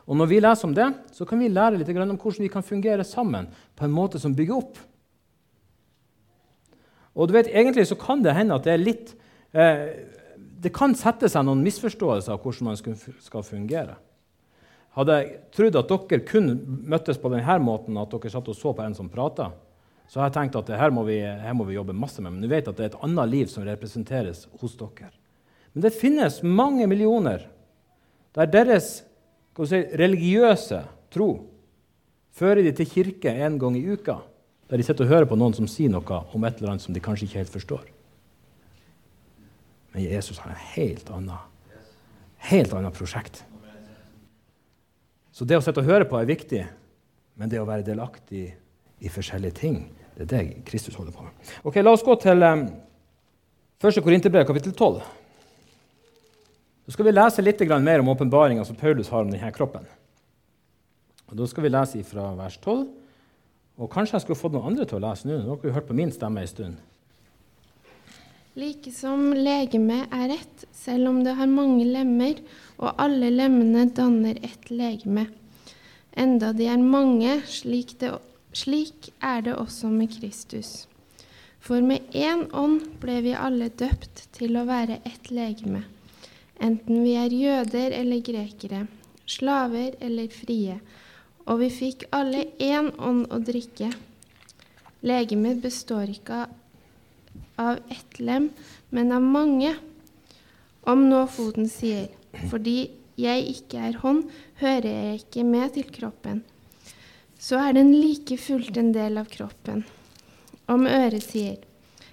Og 0.05 0.19
Når 0.19 0.29
vi 0.29 0.41
leser 0.43 0.69
om 0.69 0.75
det, 0.77 0.89
så 1.15 1.25
kan 1.25 1.41
vi 1.41 1.49
lære 1.49 1.79
litt 1.79 1.89
om 1.89 2.19
hvordan 2.19 2.43
vi 2.43 2.53
kan 2.53 2.67
fungere 2.67 3.05
sammen 3.05 3.47
på 3.77 3.87
en 3.87 3.95
måte 3.95 4.19
som 4.21 4.35
bygger 4.35 4.59
opp. 4.59 4.81
Og 7.15 7.29
du 7.31 7.33
vet, 7.33 7.49
Egentlig 7.49 7.87
så 7.87 7.97
kan 7.97 8.23
det 8.23 8.35
hende 8.35 8.55
at 8.59 8.67
det 8.67 8.75
er 8.75 8.83
litt 8.83 9.15
eh, 9.55 9.87
det 10.65 10.73
kan 10.73 10.95
sette 10.97 11.29
seg 11.29 11.45
noen 11.45 11.63
misforståelser 11.65 12.35
av 12.35 12.41
hvordan 12.41 12.71
man 12.71 12.79
skal 13.21 13.45
fungere. 13.45 13.99
Hadde 14.97 15.17
jeg 15.19 15.33
trodd 15.53 15.77
at 15.77 15.91
dere 15.91 16.25
kun 16.25 16.53
møttes 16.89 17.19
på 17.21 17.31
denne 17.33 17.59
måten, 17.61 17.99
at 18.01 18.13
dere 18.13 18.33
satt 18.33 18.49
og 18.49 18.57
så 18.57 18.73
på 18.73 18.85
en 18.85 18.97
som 18.97 19.11
prata, 19.13 19.51
så 20.09 20.21
har 20.21 20.29
jeg 20.29 20.37
tenkt 20.37 20.59
at 20.61 20.71
her 20.79 20.93
må, 20.95 21.05
vi, 21.09 21.19
her 21.23 21.55
må 21.57 21.67
vi 21.69 21.77
jobbe 21.79 21.97
masse 21.97 22.23
med. 22.23 22.35
Men 22.35 22.45
du 22.45 22.51
vet 22.51 22.69
at 22.69 22.77
det 22.77 22.85
er 22.85 22.93
et 22.93 23.03
annet 23.07 23.31
liv 23.31 23.49
som 23.51 23.65
representeres 23.67 24.45
hos 24.61 24.77
dere. 24.79 25.11
Men 25.75 25.87
det 25.87 25.97
finnes 25.97 26.43
mange 26.45 26.87
millioner 26.91 27.49
der 28.35 28.51
deres 28.51 28.91
si, 29.01 29.81
religiøse 29.95 30.83
tro 31.15 31.29
fører 32.35 32.63
de 32.67 32.73
til 32.75 32.91
kirke 32.91 33.33
en 33.47 33.59
gang 33.63 33.79
i 33.79 33.85
uka, 33.95 34.19
der 34.71 34.81
de 34.81 34.87
sitter 34.87 35.07
og 35.07 35.13
hører 35.13 35.29
på 35.31 35.39
noen 35.39 35.55
som 35.57 35.69
sier 35.71 35.93
noe 35.93 36.21
om 36.35 36.47
et 36.47 36.59
eller 36.59 36.75
annet 36.75 36.85
som 36.85 36.95
de 36.95 37.03
kanskje 37.03 37.29
ikke 37.29 37.43
helt 37.43 37.55
forstår. 37.55 37.85
Men 39.95 40.03
Jesus 40.03 40.41
har 40.43 40.51
en 40.51 40.65
helt 40.75 41.11
annen, 41.15 41.39
helt 42.51 42.75
annet 42.75 42.97
prosjekt. 42.97 43.45
Så 45.35 45.47
det 45.47 45.59
å 45.59 45.63
sitte 45.63 45.83
og 45.83 45.91
høre 45.91 46.07
på 46.11 46.19
er 46.19 46.31
viktig, 46.31 46.65
men 47.39 47.51
det 47.51 47.63
å 47.63 47.67
være 47.67 47.87
delaktig 47.87 48.53
i 49.05 49.13
forskjellige 49.13 49.59
ting, 49.61 49.83
det 50.17 50.25
er 50.25 50.31
det 50.31 50.65
Kristus 50.69 50.97
holder 50.97 51.13
på 51.13 51.27
med. 51.27 51.53
Ok, 51.67 51.77
La 51.83 51.93
oss 51.93 52.05
gå 52.07 52.15
til 52.23 52.43
um, 52.47 52.65
1. 53.85 54.01
Korinterbrev, 54.05 54.47
kapittel 54.49 54.73
12. 54.73 55.03
Så 56.85 56.95
skal 56.95 57.09
vi 57.09 57.15
lese 57.15 57.43
litt 57.43 57.61
mer 57.83 58.01
om 58.01 58.09
åpenbaringa 58.13 58.65
som 58.65 58.77
Paulus 58.77 59.09
har 59.09 59.25
om 59.25 59.31
denne 59.31 59.53
kroppen. 59.53 59.87
Og 61.29 61.37
Da 61.37 61.47
skal 61.47 61.65
vi 61.65 61.73
lese 61.73 62.05
fra 62.05 62.35
vers 62.39 62.57
12. 62.59 62.87
Og 63.77 63.91
kanskje 63.91 64.15
jeg 64.15 64.23
skulle 64.23 64.39
fått 64.39 64.53
noen 64.55 64.71
andre 64.71 64.85
til 64.87 65.01
å 65.01 65.05
lese 65.09 65.27
nå. 65.27 65.39
Dere 65.39 65.51
har 65.51 65.65
jo 65.65 65.75
hørt 65.75 65.89
på 65.89 65.97
min 65.97 66.13
stemme 66.15 66.41
en 66.41 66.51
stund. 66.51 66.77
Like 68.55 68.93
som 68.95 69.33
legemet 69.35 70.13
er 70.15 70.37
ett, 70.37 70.67
selv 70.71 71.09
om 71.11 71.25
det 71.25 71.35
har 71.35 71.51
mange 71.51 71.83
lemmer, 71.89 72.39
og 72.79 73.01
alle 73.03 73.33
lemmene 73.33 73.89
danner 73.91 74.39
ett 74.47 74.71
legeme. 74.71 75.27
Enda 76.15 76.53
de 76.55 76.69
er 76.71 76.79
mange, 76.79 77.41
slik, 77.51 77.97
det, 77.99 78.13
slik 78.55 79.11
er 79.23 79.43
det 79.45 79.57
også 79.59 79.91
med 79.93 80.13
Kristus. 80.15 80.87
For 81.65 81.81
med 81.81 82.13
én 82.13 82.47
ånd 82.53 82.83
ble 83.01 83.21
vi 83.25 83.33
alle 83.33 83.71
døpt 83.73 84.27
til 84.37 84.57
å 84.61 84.67
være 84.69 85.01
ett 85.09 85.31
legeme, 85.33 85.85
enten 86.61 87.01
vi 87.07 87.15
er 87.17 87.33
jøder 87.33 87.95
eller 87.97 88.21
grekere, 88.25 88.83
slaver 89.27 89.97
eller 90.05 90.29
frie, 90.29 90.77
og 91.49 91.63
vi 91.63 91.71
fikk 91.73 92.05
alle 92.13 92.47
én 92.61 92.91
ånd 93.01 93.33
å 93.33 93.41
drikke. 93.41 93.91
Legemet 95.05 95.61
består 95.65 96.13
ikke 96.13 96.45
av 97.61 97.81
ett 97.93 98.21
lem, 98.21 98.51
men 98.91 99.13
av 99.13 99.25
mange. 99.25 99.75
Om 100.85 101.09
nå 101.09 101.25
foten 101.33 101.69
sier, 101.69 102.11
fordi 102.51 102.91
jeg 103.21 103.45
ikke 103.55 103.81
er 103.89 104.01
hånd, 104.03 104.27
hører 104.61 104.91
jeg 104.91 105.23
ikke 105.23 105.45
med 105.49 105.77
til 105.77 105.89
kroppen, 105.97 106.43
så 107.45 107.61
er 107.61 107.75
den 107.77 107.93
like 107.93 108.39
fullt 108.41 108.79
en 108.81 108.93
del 108.95 109.19
av 109.21 109.29
kroppen. 109.33 109.83
Om 110.71 110.87
øret 110.89 111.27
sier, 111.27 111.59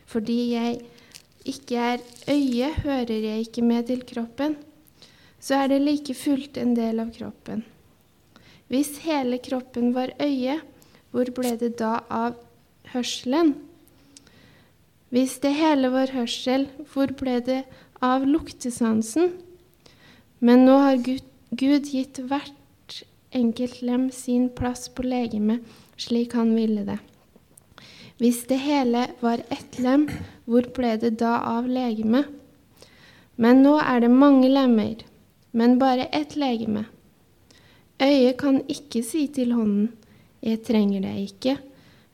fordi 0.09 0.39
jeg 0.51 0.81
ikke 1.47 1.77
er 1.93 2.03
øye, 2.27 2.73
hører 2.83 3.23
jeg 3.29 3.45
ikke 3.45 3.63
med 3.63 3.87
til 3.87 4.03
kroppen, 4.07 4.57
så 5.39 5.63
er 5.63 5.71
det 5.71 5.81
like 5.85 6.15
fullt 6.17 6.59
en 6.59 6.75
del 6.75 6.99
av 6.99 7.13
kroppen. 7.15 7.63
Hvis 8.71 8.99
hele 9.05 9.39
kroppen 9.43 9.93
var 9.95 10.13
øye, 10.19 10.59
hvor 11.11 11.31
ble 11.35 11.55
det 11.59 11.73
da 11.79 12.01
av 12.11 12.35
hørselen? 12.91 13.55
Hvis 15.11 15.39
det 15.43 15.55
hele 15.57 15.91
var 15.91 16.11
hørsel, 16.15 16.67
hvor 16.91 17.11
ble 17.19 17.39
det 17.43 17.63
av 18.03 18.27
luktesansen? 18.27 19.33
Men 20.39 20.65
nå 20.67 20.77
har 20.85 21.01
Gud, 21.03 21.91
gitt 21.91 22.21
hvert 22.27 22.60
enkelt 23.31 23.81
lem 23.81 24.11
sin 24.11 24.49
plass 24.49 24.89
på 24.89 25.03
legemet 25.03 25.63
slik 25.97 26.33
han 26.33 26.55
ville 26.55 26.83
det. 26.85 26.97
Hvis 28.21 28.43
det 28.49 28.59
hele 28.61 29.07
var 29.19 29.41
ett 29.49 29.79
lem, 29.79 30.05
hvor 30.45 30.67
ble 30.75 30.95
det 31.01 31.15
da 31.21 31.39
av 31.55 31.69
legemet? 31.69 32.27
Men 33.35 33.63
nå 33.65 33.77
er 33.81 34.03
det 34.03 34.11
mange 34.13 34.49
lemmer, 34.49 35.01
men 35.51 35.79
bare 35.81 36.05
ett 36.13 36.35
legeme. 36.35 36.85
Øyet 38.01 38.37
kan 38.37 38.61
ikke 38.67 39.03
si 39.05 39.27
til 39.27 39.53
hånden, 39.53 39.89
'Jeg 40.41 40.63
trenger 40.65 41.01
deg 41.01 41.17
ikke', 41.29 41.57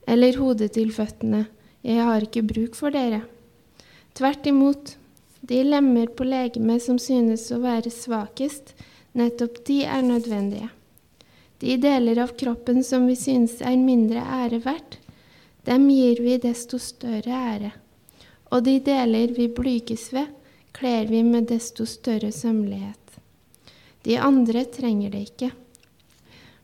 eller 0.08 0.38
hodet 0.38 0.72
til 0.72 0.92
føttene, 0.92 1.48
jeg 1.84 2.04
har 2.04 2.22
ikke 2.22 2.44
bruk 2.44 2.76
for 2.76 2.90
dere. 2.90 3.22
Tvert 4.16 4.48
imot, 4.48 4.98
de 5.42 5.64
lemmer 5.64 6.08
på 6.08 6.24
legemet 6.24 6.82
som 6.82 7.00
synes 7.00 7.52
å 7.52 7.60
være 7.60 7.92
svakest, 7.92 8.74
nettopp 9.14 9.66
de 9.68 9.84
er 9.84 10.02
nødvendige. 10.02 10.70
De 11.60 11.78
deler 11.82 12.20
av 12.22 12.36
kroppen 12.38 12.84
som 12.84 13.08
vi 13.10 13.16
synes 13.18 13.60
er 13.66 13.78
mindre 13.82 14.22
ære 14.22 14.62
verdt, 14.66 15.00
dem 15.66 15.90
gir 15.90 16.22
vi 16.24 16.38
desto 16.40 16.80
større 16.80 17.40
ære. 17.52 17.72
Og 18.54 18.64
de 18.64 18.78
deler 18.80 19.34
vi 19.36 19.50
blyges 19.52 20.12
ved, 20.14 20.30
kler 20.72 21.10
vi 21.10 21.24
med 21.26 21.50
desto 21.50 21.86
større 21.90 22.32
sømmelighet. 22.32 23.18
De 24.06 24.20
andre 24.22 24.64
trenger 24.72 25.12
det 25.12 25.24
ikke. 25.32 25.52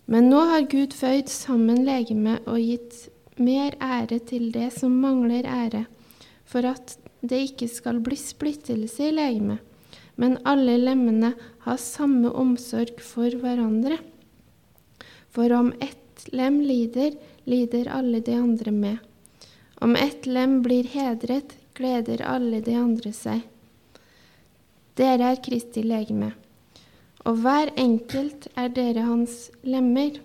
Men 0.06 0.29
nå 0.32 0.43
har 0.51 0.69
Gud 0.71 0.93
føyd 0.95 1.32
sammen 1.32 1.84
legemet 1.88 2.45
og 2.47 2.62
gitt 2.62 3.08
mer 3.39 3.75
ære 3.82 4.19
til 4.29 4.51
det 4.53 4.69
som 4.77 4.95
mangler 5.03 5.47
ære, 5.47 5.86
for 6.45 6.63
at 6.69 6.97
det 7.23 7.39
ikke 7.49 7.67
skal 7.71 8.01
bli 8.03 8.17
splittelse 8.19 9.10
i 9.10 9.13
legemet, 9.15 9.60
men 10.19 10.38
alle 10.45 10.75
lemmene 10.77 11.34
har 11.65 11.79
samme 11.82 12.29
omsorg 12.29 12.99
for 13.01 13.34
hverandre. 13.41 13.97
For 15.34 15.54
om 15.54 15.74
ett 15.82 16.28
lem 16.30 16.62
lider, 16.62 17.15
lider 17.50 17.88
alle 17.89 18.19
de 18.19 18.36
andre 18.38 18.72
med. 18.72 18.98
Om 19.82 19.96
ett 19.96 20.26
lem 20.26 20.62
blir 20.62 20.84
hedret, 20.84 21.56
gleder 21.74 22.22
alle 22.22 22.62
de 22.62 22.76
andre 22.78 23.13
seg. 23.17 23.41
Dere 24.93 25.32
er 25.34 25.41
Kristi 25.41 25.82
legeme, 25.82 26.36
og 27.26 27.41
hver 27.41 27.72
enkelt 27.82 28.46
er 28.54 28.69
dere 28.76 29.08
hans 29.08 29.48
lemmer. 29.65 30.19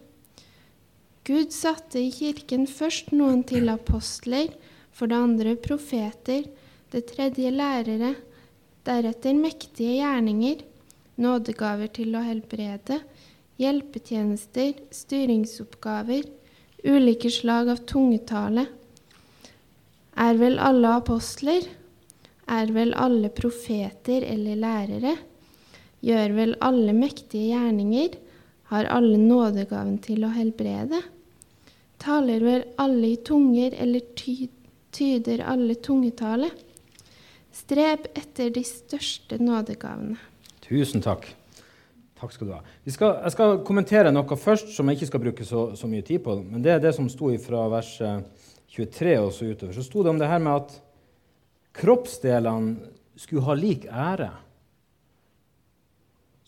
Gud 1.25 1.55
satte 1.57 2.03
i 2.03 2.11
kirken 2.13 2.67
først 2.69 3.15
noen 3.17 3.47
til 3.49 3.73
apostler, 3.73 4.53
for 4.93 5.09
det 5.09 5.17
andre 5.17 5.55
profeter, 5.57 6.45
det 6.93 7.07
tredje 7.15 7.49
lærere, 7.55 8.13
deretter 8.85 9.41
mektige 9.41 10.03
gjerninger, 10.03 10.61
nådegaver 11.17 11.89
til 11.97 12.13
å 12.17 12.25
helbrede, 12.29 13.01
hjelpetjenester, 13.59 14.73
styringsoppgaver, 14.95 16.25
ulike 16.85 17.31
slag 17.31 17.73
av 17.75 17.83
tungetale. 17.91 18.67
Er 20.19 20.39
vel 20.39 20.59
alle 20.63 20.95
apostler? 21.01 21.67
Er 22.49 22.71
vel 22.73 22.95
alle 22.97 23.31
profeter 23.35 24.25
eller 24.27 24.59
lærere? 24.63 25.17
Gjør 26.07 26.35
vel 26.37 26.55
alle 26.63 26.95
mektige 26.95 27.53
gjerninger? 27.53 28.15
Har 28.71 28.89
alle 28.93 29.19
nådegaven 29.19 29.99
til 30.05 30.27
å 30.27 30.33
helbrede? 30.35 31.01
Taler 31.99 32.45
vel 32.45 32.65
alle 32.79 33.15
i 33.15 33.21
tunger, 33.27 33.75
eller 33.75 34.05
ty 34.15 34.49
tyder 34.95 35.43
alle 35.43 35.75
tungetale? 35.83 36.51
Streb 37.55 38.07
etter 38.15 38.53
de 38.55 38.63
største 38.67 39.41
nådegavene. 39.43 40.19
Tusen 40.63 41.03
takk. 41.03 41.27
Takk 42.19 42.35
skal 42.35 42.49
du 42.49 42.53
ha. 42.57 42.63
Skal, 42.91 43.15
jeg 43.23 43.35
skal 43.37 43.61
kommentere 43.67 44.11
noe 44.11 44.39
først 44.39 44.73
som 44.75 44.89
jeg 44.91 44.99
ikke 44.99 45.11
skal 45.13 45.23
bruke 45.23 45.47
så, 45.47 45.69
så 45.79 45.91
mye 45.91 46.07
tid 46.07 46.25
på. 46.25 46.35
Men 46.43 46.65
det 46.65 46.75
er 46.75 46.83
det 46.83 46.95
som 46.97 47.07
sto 47.13 47.31
fra 47.43 47.69
vers 47.71 47.95
23 48.75 49.15
og 49.23 49.33
så 49.35 49.53
utover. 49.53 49.75
Så 49.77 49.87
sto 49.87 50.03
det 50.03 50.13
om 50.13 50.19
det 50.21 50.31
her 50.31 50.43
med 50.43 50.65
at 50.65 50.77
kroppsdelene 51.79 52.93
skulle 53.19 53.47
ha 53.47 53.57
lik 53.59 53.87
ære. 53.87 54.31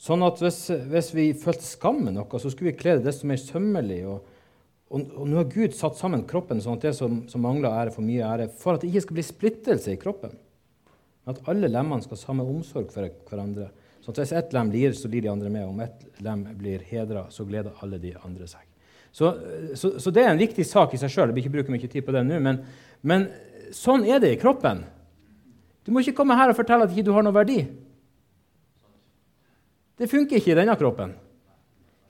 Sånn 0.00 0.24
at 0.24 0.40
hvis, 0.40 0.62
hvis 0.88 1.10
vi 1.12 1.30
følte 1.36 1.66
skam 1.66 1.98
med 2.06 2.16
noe, 2.16 2.40
så 2.40 2.50
skulle 2.52 2.72
vi 2.72 2.78
kle 2.80 2.96
det 2.98 3.06
desto 3.08 3.28
mer 3.28 3.40
sømmelig. 3.40 4.00
Og, 4.08 4.38
og, 4.88 5.02
og, 5.12 5.24
nå 5.28 5.42
har 5.42 5.50
Gud 5.52 5.76
satt 5.76 5.98
sammen 6.00 6.24
kroppen 6.28 6.62
sånn 6.62 6.78
at 6.78 6.86
det 6.88 6.94
som, 6.96 7.22
som 7.28 7.44
mangler 7.44 7.74
ære, 7.82 7.92
får 7.94 8.06
mye 8.06 8.30
ære, 8.30 8.48
for 8.62 8.74
at 8.74 8.84
det 8.84 8.90
ikke 8.90 9.04
skal 9.04 9.18
bli 9.18 9.26
splittelse 9.28 9.92
i 9.92 10.00
kroppen. 10.00 10.32
At 11.28 11.42
alle 11.52 11.68
lemmene 11.68 12.00
skal 12.02 12.16
ha 12.16 12.22
samme 12.22 12.46
omsorg 12.48 12.88
for 12.94 13.12
hverandre. 13.28 13.68
Sånn 14.10 14.24
at 14.24 14.26
Hvis 14.26 14.38
ett 14.38 14.54
lem 14.56 14.70
lir, 14.72 14.92
så 14.92 15.08
lir 15.08 15.22
de 15.22 15.30
andre 15.30 15.50
med. 15.50 15.66
Om 15.68 15.80
ett 15.80 16.02
lem 16.18 16.42
blir 16.58 16.82
hedra, 16.82 17.28
så 17.30 17.44
gleder 17.46 17.76
alle 17.80 17.98
de 17.98 18.14
andre 18.24 18.46
seg. 18.50 18.64
Så, 19.12 19.30
så, 19.74 19.98
så, 19.98 20.10
det 20.10 20.22
er 20.22 20.30
en 20.32 20.40
viktig 20.40 20.64
sak 20.66 20.94
i 20.94 20.98
seg 20.98 21.10
sjøl. 21.10 21.30
Jeg 21.30 21.36
vil 21.36 21.44
ikke 21.44 21.54
bruke 21.58 21.74
mye 21.74 21.90
tid 21.90 22.06
på 22.06 22.14
det 22.14 22.24
nå. 22.26 22.38
Men, 22.42 22.60
men, 23.02 23.28
sånn 23.74 24.06
er 24.06 24.22
det 24.22 24.32
i 24.34 24.40
kroppen. 24.40 24.84
Du 25.86 25.92
må 25.94 26.02
ikke 26.02 26.16
komme 26.18 26.36
her 26.38 26.50
og 26.50 26.58
fortelle 26.58 26.86
at 26.86 26.94
ikke 26.94 27.06
du 27.06 27.14
har 27.14 27.26
noe 27.26 27.34
verdi. 27.34 27.60
Det 30.00 30.08
funker 30.10 30.38
ikke 30.38 30.54
i 30.54 30.58
denne 30.58 30.74
kroppen. 30.80 31.14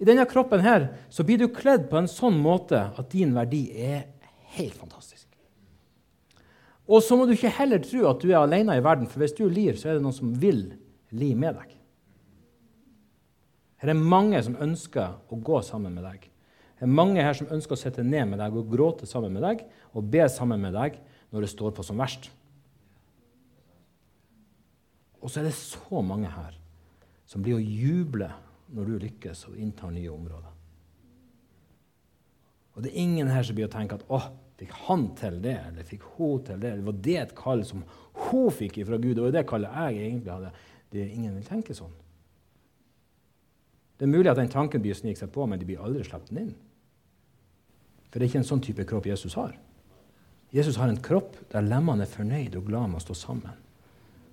I 0.00 0.08
denne 0.08 0.24
kroppen 0.28 0.62
her 0.64 0.86
så 1.12 1.24
blir 1.26 1.40
du 1.40 1.50
kledd 1.52 1.88
på 1.90 1.98
en 2.00 2.08
sånn 2.08 2.38
måte 2.40 2.86
at 2.96 3.10
din 3.12 3.34
verdi 3.36 3.66
er 3.76 4.06
helt 4.56 4.76
fantastisk. 4.78 5.26
Og 6.90 7.04
så 7.04 7.16
må 7.16 7.26
du 7.28 7.34
ikke 7.36 7.52
heller 7.60 7.82
tro 7.84 8.06
at 8.08 8.22
du 8.22 8.30
er 8.30 8.40
alene 8.40 8.78
i 8.78 8.84
verden, 8.84 9.08
for 9.08 9.22
hvis 9.22 9.36
du 9.36 9.44
lir, 9.52 9.76
så 9.76 9.90
er 9.90 9.98
det 9.98 10.04
noen 10.06 10.16
som 10.16 10.32
vil 10.40 10.64
li 11.12 11.34
med 11.38 11.60
deg. 11.60 11.76
Her 13.80 13.92
er 13.92 13.96
mange 13.96 14.40
som 14.44 14.58
ønsker 14.60 15.16
å 15.32 15.38
gå 15.40 15.60
sammen 15.64 15.94
med 15.96 16.04
deg. 16.04 16.26
Det 16.76 16.86
er 16.86 16.92
mange 16.92 17.24
her 17.24 17.36
som 17.36 17.48
ønsker 17.52 17.76
å 17.76 17.80
sette 17.80 18.04
ned 18.04 18.28
med 18.28 18.40
deg 18.40 18.56
og 18.56 18.68
gråte 18.72 19.08
sammen 19.08 19.34
med 19.36 19.44
deg 19.44 19.64
og 19.92 20.06
be 20.12 20.26
sammen 20.32 20.60
med 20.62 20.76
deg 20.76 21.00
når 21.32 21.44
det 21.44 21.52
står 21.52 21.74
på 21.76 21.84
som 21.86 22.00
verst. 22.00 22.30
Og 25.20 25.28
så 25.28 25.40
er 25.40 25.50
det 25.50 25.56
så 25.56 26.00
mange 26.04 26.30
her 26.32 26.56
som 27.28 27.44
blir 27.44 27.58
å 27.58 27.64
juble 27.64 28.30
når 28.72 28.88
du 28.88 29.04
lykkes 29.04 29.46
og 29.50 29.58
inntar 29.60 29.92
nye 29.92 30.12
områder. 30.12 30.54
Og 32.76 32.84
det 32.84 32.92
er 32.92 33.02
ingen 33.02 33.28
her 33.28 33.44
som 33.44 33.56
blir 33.58 33.68
å 33.68 33.72
tenke 33.72 33.98
at 33.98 34.06
åh, 34.08 34.30
Fikk 34.60 34.72
han 34.84 35.06
til 35.16 35.38
det, 35.40 35.54
eller 35.70 35.86
fikk 35.88 36.02
hun 36.18 36.42
til 36.44 36.58
det? 36.60 36.74
Eller 36.74 36.84
var 36.84 36.96
det 37.00 37.14
et 37.16 37.30
kall 37.36 37.62
som 37.64 37.80
hun 38.26 38.50
fikk 38.52 38.82
fra 38.84 38.98
Gud? 39.00 39.16
Var 39.16 39.32
det 39.32 39.46
kallet 39.48 39.72
jeg 39.72 40.02
egentlig 40.04 40.34
hadde. 40.34 40.50
Det 40.92 41.00
er 41.00 41.14
ingen 41.16 41.38
vil 41.38 41.46
tenke 41.46 41.76
sånn. 41.76 41.94
Det 44.00 44.06
er 44.06 44.12
mulig 44.14 44.30
at 44.32 44.38
den 44.40 44.48
tanken 44.48 44.80
blir 44.80 44.96
sniker 44.96 45.26
seg 45.26 45.32
på, 45.34 45.44
men 45.44 45.60
de 45.60 45.66
blir 45.68 45.82
aldri 45.84 46.06
sluppet 46.06 46.32
inn. 46.40 46.54
For 48.08 48.16
det 48.16 48.24
er 48.24 48.30
ikke 48.30 48.40
en 48.40 48.48
sånn 48.48 48.62
type 48.64 48.86
kropp 48.88 49.10
Jesus 49.10 49.36
har. 49.36 49.52
Jesus 50.56 50.78
har 50.80 50.88
en 50.88 51.02
kropp 51.04 51.36
der 51.52 51.66
lemmene 51.68 52.06
er 52.06 52.10
fornøyd 52.10 52.56
og 52.56 52.64
glad 52.70 52.88
med 52.88 53.02
å 53.02 53.04
stå 53.04 53.16
sammen. 53.20 53.58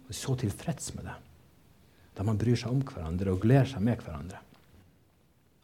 Og 0.08 0.16
så 0.16 0.38
tilfreds 0.40 0.94
med 0.96 1.10
det. 1.10 1.18
Der 2.16 2.26
man 2.26 2.40
bryr 2.40 2.56
seg 2.56 2.72
om 2.72 2.80
hverandre 2.88 3.36
og 3.36 3.44
gleder 3.44 3.68
seg 3.74 3.84
med 3.84 4.00
hverandre. 4.02 4.40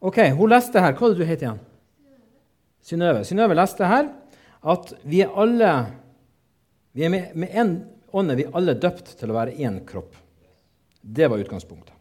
Ok, 0.04 0.20
Hun 0.36 0.52
leste 0.52 0.84
her. 0.84 0.98
Hva 1.00 1.08
er 1.08 1.16
det 1.16 1.24
du 1.24 1.30
heter 1.32 1.48
igjen? 1.48 1.64
Synnøve. 2.84 3.24
Synnøve 3.24 3.56
leste 3.56 3.88
her 3.88 4.12
at 4.74 4.94
vi 5.08 5.24
er 5.24 5.32
alle 5.32 5.72
vi 6.94 7.08
er 7.08 7.10
med, 7.10 7.50
én 7.50 7.74
ånd 8.14 8.32
er 8.32 8.38
vi 8.38 8.52
alle 8.52 8.76
døpt 8.78 9.16
til 9.18 9.32
å 9.32 9.40
være 9.40 9.56
én 9.58 9.80
kropp. 9.88 10.14
Det 11.02 11.26
var 11.32 11.42
utgangspunktet. 11.42 11.93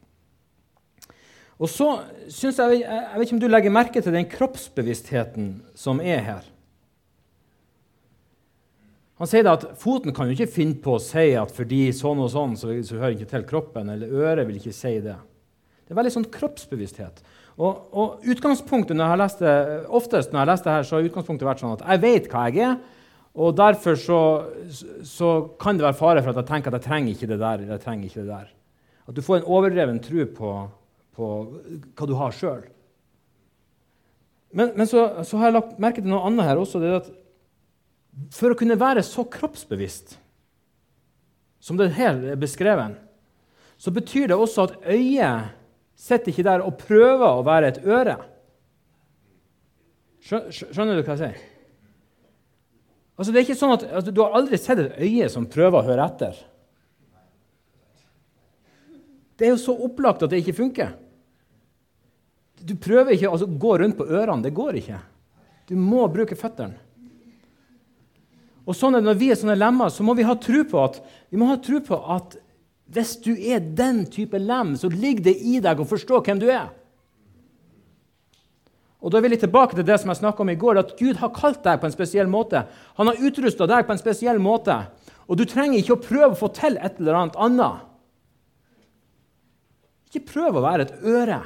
Og 1.62 1.70
så 1.70 1.88
synes 2.26 2.58
jeg, 2.58 2.80
jeg 2.82 3.18
vet 3.18 3.28
ikke 3.28 3.36
om 3.36 3.42
du 3.42 3.50
legger 3.50 3.74
merke 3.74 4.02
til 4.02 4.14
den 4.14 4.26
kroppsbevisstheten 4.30 5.52
som 5.78 6.00
er 6.02 6.24
her. 6.26 6.48
Han 9.22 9.30
sier 9.30 9.46
at 9.46 9.68
Foten 9.78 10.10
kan 10.16 10.26
jo 10.26 10.34
ikke 10.34 10.50
finne 10.50 10.80
på 10.82 10.96
å 10.96 11.02
si 11.02 11.28
at 11.38 11.52
fordi 11.54 11.84
sånn 11.94 12.24
og 12.24 12.32
sånn, 12.32 12.56
så, 12.58 12.72
så 12.82 12.98
hører 12.98 13.14
ikke 13.14 13.30
til 13.30 13.44
kroppen. 13.46 13.92
Eller 13.94 14.10
øret 14.10 14.48
vil 14.48 14.58
ikke 14.58 14.74
si 14.74 14.96
det. 15.04 15.14
Det 15.86 15.94
er 15.94 16.00
veldig 16.00 16.14
sånn 16.16 16.26
kroppsbevissthet. 16.34 17.22
Og, 17.52 17.84
og, 17.92 18.24
utgangspunktet 18.32 18.96
når 18.96 19.04
jeg 19.04 19.12
har 19.12 19.20
lest 19.20 19.44
det, 19.44 19.54
Oftest 19.92 20.32
når 20.32 20.40
jeg 20.40 20.42
har 20.42 20.50
lest 20.50 20.66
det 20.66 20.74
her, 20.74 20.88
så 20.88 20.96
har 20.96 21.06
utgangspunktet 21.06 21.46
vært 21.46 21.62
sånn 21.62 21.76
at 21.76 21.86
jeg 21.86 22.02
vet 22.02 22.28
hva 22.32 22.44
jeg 22.48 22.66
er. 22.66 22.76
Og 23.32 23.54
derfor 23.56 23.96
så, 24.00 24.20
så, 25.06 25.30
kan 25.60 25.78
det 25.78 25.86
være 25.86 26.00
fare 26.00 26.24
for 26.24 26.32
at 26.32 26.42
jeg 26.42 26.50
tenker 26.50 26.72
at 26.72 26.80
jeg 26.80 26.88
trenger 26.88 27.14
ikke 27.14 27.30
det 27.30 27.38
der. 27.38 27.62
eller 27.62 27.76
jeg 27.76 27.84
trenger 27.86 28.08
ikke 28.08 28.24
det 28.24 28.32
der. 28.32 28.50
At 29.06 29.14
du 29.14 29.22
får 29.22 29.38
en 29.38 29.50
overdreven 29.54 30.02
tro 30.02 30.26
på, 30.34 30.56
på 31.16 31.28
hva 31.96 32.08
du 32.08 32.14
har 32.18 32.34
sjøl. 32.36 32.64
Men, 34.52 34.74
men 34.76 34.88
så, 34.88 35.24
så, 35.24 35.38
har 35.40 35.48
jeg 35.48 35.56
lagt 35.56 35.78
merke 35.80 36.02
til 36.02 36.12
noe 36.12 36.26
annet 36.28 36.48
her 36.48 36.60
også. 36.60 36.80
det 36.80 36.90
er 36.90 36.98
at 37.00 37.12
For 38.36 38.52
å 38.52 38.58
kunne 38.58 38.80
være 38.80 39.04
så 39.06 39.24
kroppsbevisst 39.24 40.18
som 41.62 41.78
det 41.78 41.92
her 41.94 42.18
er 42.32 42.40
beskrevet, 42.40 42.96
så 43.78 43.92
betyr 43.94 44.32
det 44.32 44.36
også 44.36 44.64
at 44.66 44.72
øyet 44.90 45.52
sitter 45.94 46.32
ikke 46.32 46.44
der 46.46 46.64
og 46.66 46.74
prøver 46.80 47.28
å 47.28 47.44
være 47.46 47.70
et 47.70 47.80
øre. 47.86 48.16
Skjønner 50.22 50.98
du 50.98 51.04
hva 51.04 51.14
jeg 51.14 51.20
sier? 51.22 51.40
Altså, 53.18 53.30
det 53.30 53.38
er 53.38 53.46
ikke 53.46 53.58
sånn 53.58 53.74
at, 53.76 53.84
altså, 53.86 54.14
Du 54.14 54.22
har 54.24 54.34
aldri 54.38 54.58
sett 54.58 54.80
et 54.82 54.98
øye 55.04 55.28
som 55.30 55.46
prøver 55.50 55.78
å 55.78 55.86
høre 55.86 56.06
etter. 56.10 56.38
Det 59.42 59.48
er 59.48 59.56
jo 59.56 59.58
så 59.58 59.72
opplagt 59.74 60.22
at 60.22 60.30
det 60.30 60.38
ikke 60.38 60.54
funker. 60.54 60.92
Du 62.62 62.76
prøver 62.78 63.16
ikke 63.16 63.26
å 63.26 63.32
altså, 63.34 63.48
gå 63.50 63.72
rundt 63.82 63.96
på 63.98 64.06
ørene. 64.06 64.44
Det 64.44 64.52
går 64.54 64.78
ikke. 64.78 65.00
Du 65.66 65.74
må 65.74 66.04
bruke 66.14 66.38
føttene. 66.38 66.78
Og 68.62 68.78
sånn 68.78 68.94
er 68.94 69.02
det 69.02 69.10
Når 69.10 69.18
vi 69.18 69.32
er 69.34 69.40
sånne 69.40 69.58
lemmer, 69.58 69.90
så 69.90 70.06
må 70.06 70.14
vi 70.14 70.28
ha 70.28 70.38
tro 70.38 70.62
på 70.70 70.78
at, 70.78 71.00
vi 71.26 71.42
må 71.42 71.50
ha 71.50 71.58
tro 71.58 71.82
på 71.82 71.98
at 72.14 72.38
hvis 72.94 73.16
du 73.24 73.32
er 73.34 73.58
den 73.58 74.04
type 74.06 74.38
lem, 74.38 74.76
så 74.78 74.86
ligger 74.92 75.32
det 75.32 75.36
i 75.42 75.58
deg 75.64 75.82
å 75.82 75.90
forstå 75.90 76.22
hvem 76.22 76.38
du 76.38 76.46
er. 76.46 76.70
Og 79.02 79.10
da 79.10 79.18
er 79.18 79.26
vi 79.26 79.34
litt 79.34 79.42
tilbake 79.42 79.74
til 79.74 79.90
det 79.90 79.98
som 79.98 80.14
jeg 80.14 80.22
snakka 80.22 80.44
om 80.44 80.54
i 80.54 80.60
går, 80.62 80.78
at 80.78 80.94
Gud 81.02 81.18
har 81.18 81.34
kalt 81.34 81.64
deg 81.66 81.82
på 81.82 81.90
en 81.90 81.98
spesiell 81.98 82.30
måte. 82.30 82.62
Han 82.94 83.10
har 83.10 83.18
utrusta 83.26 83.66
deg 83.66 83.88
på 83.88 83.96
en 83.96 84.06
spesiell 84.06 84.38
måte. 84.38 84.84
Og 85.26 85.40
du 85.40 85.48
trenger 85.50 85.82
ikke 85.82 85.96
å 85.96 86.04
prøve 86.04 86.36
å 86.36 86.38
få 86.38 86.54
til 86.54 86.78
et 86.78 87.02
eller 87.02 87.24
annet 87.24 87.40
annet. 87.42 87.88
Ikke 90.12 90.26
prøv 90.28 90.60
å 90.60 90.64
være 90.64 90.84
et 90.84 90.94
øre. 91.08 91.40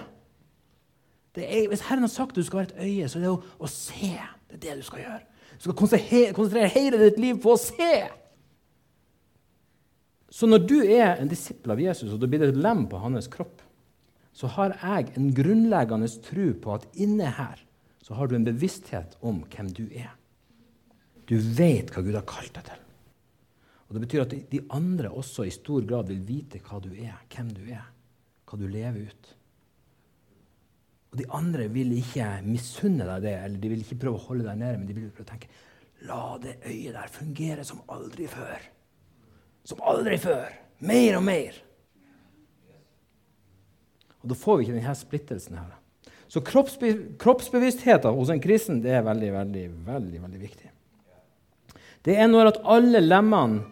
Er, 1.37 1.67
hvis 1.71 1.85
Herren 1.87 2.07
har 2.07 2.11
sagt 2.11 2.33
at 2.33 2.41
du 2.41 2.47
skal 2.47 2.63
være 2.63 2.73
et 2.73 2.87
øye, 2.89 3.09
så 3.09 3.19
er 3.19 3.27
det 3.27 3.31
å, 3.31 3.41
å 3.63 3.71
se. 3.71 4.15
Det 4.49 4.57
er 4.57 4.63
det 4.63 4.79
du 4.81 4.87
skal 4.87 5.03
gjøre. 5.05 5.21
Du 5.57 5.67
skal 5.67 5.77
konsentrere 5.79 6.73
hele 6.73 6.99
ditt 7.01 7.21
liv 7.21 7.39
på 7.45 7.53
å 7.55 7.61
se. 7.61 7.93
Så 10.33 10.49
når 10.49 10.65
du 10.67 10.77
er 10.83 11.21
en 11.21 11.31
disippel 11.31 11.77
av 11.77 11.81
Jesus, 11.81 12.11
og 12.13 12.21
du 12.21 12.27
blir 12.29 12.43
et 12.45 12.59
lem 12.59 12.85
på 12.91 12.99
hans 13.01 13.29
kropp, 13.33 13.63
så 14.37 14.51
har 14.53 14.75
jeg 14.75 15.15
en 15.17 15.31
grunnleggende 15.37 16.11
tro 16.25 16.51
på 16.61 16.75
at 16.75 16.89
inne 17.01 17.31
her 17.39 17.63
så 18.05 18.15
har 18.19 18.29
du 18.29 18.37
en 18.37 18.45
bevissthet 18.47 19.17
om 19.27 19.41
hvem 19.51 19.71
du 19.75 19.87
er. 19.89 20.13
Du 21.27 21.39
vet 21.39 21.89
hva 21.91 22.05
Gud 22.05 22.15
har 22.15 22.27
kalt 22.29 22.53
deg 22.55 22.69
til. 22.69 22.83
Og 23.87 23.95
Det 23.95 24.03
betyr 24.03 24.23
at 24.23 24.35
de 24.51 24.61
andre 24.75 25.11
også 25.11 25.47
i 25.47 25.55
stor 25.55 25.87
grad 25.87 26.11
vil 26.11 26.21
vite 26.27 26.61
hva 26.63 26.79
du 26.83 26.91
er, 26.93 27.17
hvem 27.33 27.51
du 27.55 27.65
er, 27.71 27.87
hva 28.47 28.59
du 28.61 28.67
lever 28.71 29.11
ut. 29.11 29.33
Og 31.13 31.21
De 31.21 31.29
andre 31.35 31.69
vil 31.73 31.95
ikke 31.97 32.29
misunne 32.47 33.07
deg 33.09 33.25
det, 33.25 33.37
eller 33.45 33.63
de 33.63 33.73
vil 33.73 33.85
ikke 33.85 34.01
prøve 34.05 34.21
å 34.21 34.27
holde 34.29 34.47
deg 34.47 34.61
nede, 34.61 34.81
men 34.81 34.89
de 34.89 34.97
vil 34.97 35.11
prøve 35.11 35.29
å 35.29 35.33
tenke 35.35 35.53
La 36.07 36.37
det 36.39 36.59
øyet 36.69 36.93
der 36.93 37.09
fungere 37.09 37.65
som 37.65 37.81
aldri 37.91 38.27
før. 38.29 38.61
Som 39.67 39.81
aldri 39.81 40.19
før. 40.21 40.53
Mer 40.85 41.17
og 41.17 41.25
mer. 41.25 41.57
Og 44.21 44.29
Da 44.29 44.37
får 44.37 44.59
vi 44.59 44.67
ikke 44.67 44.77
denne 44.77 44.95
splittelsen 44.99 45.57
her. 45.57 45.73
Så 46.29 46.43
kroppsbe 46.45 46.93
kroppsbevisstheten 47.23 48.17
hos 48.19 48.31
en 48.35 48.43
kristen 48.43 48.81
det 48.83 48.97
er 48.99 49.07
veldig, 49.07 49.31
veldig, 49.33 49.65
veldig, 49.87 50.23
veldig 50.27 50.41
viktig. 50.43 50.71
Det 52.05 52.17
er 52.19 52.29
når 52.29 52.53
at 52.53 52.61
alle 52.77 53.01
lemmene 53.03 53.63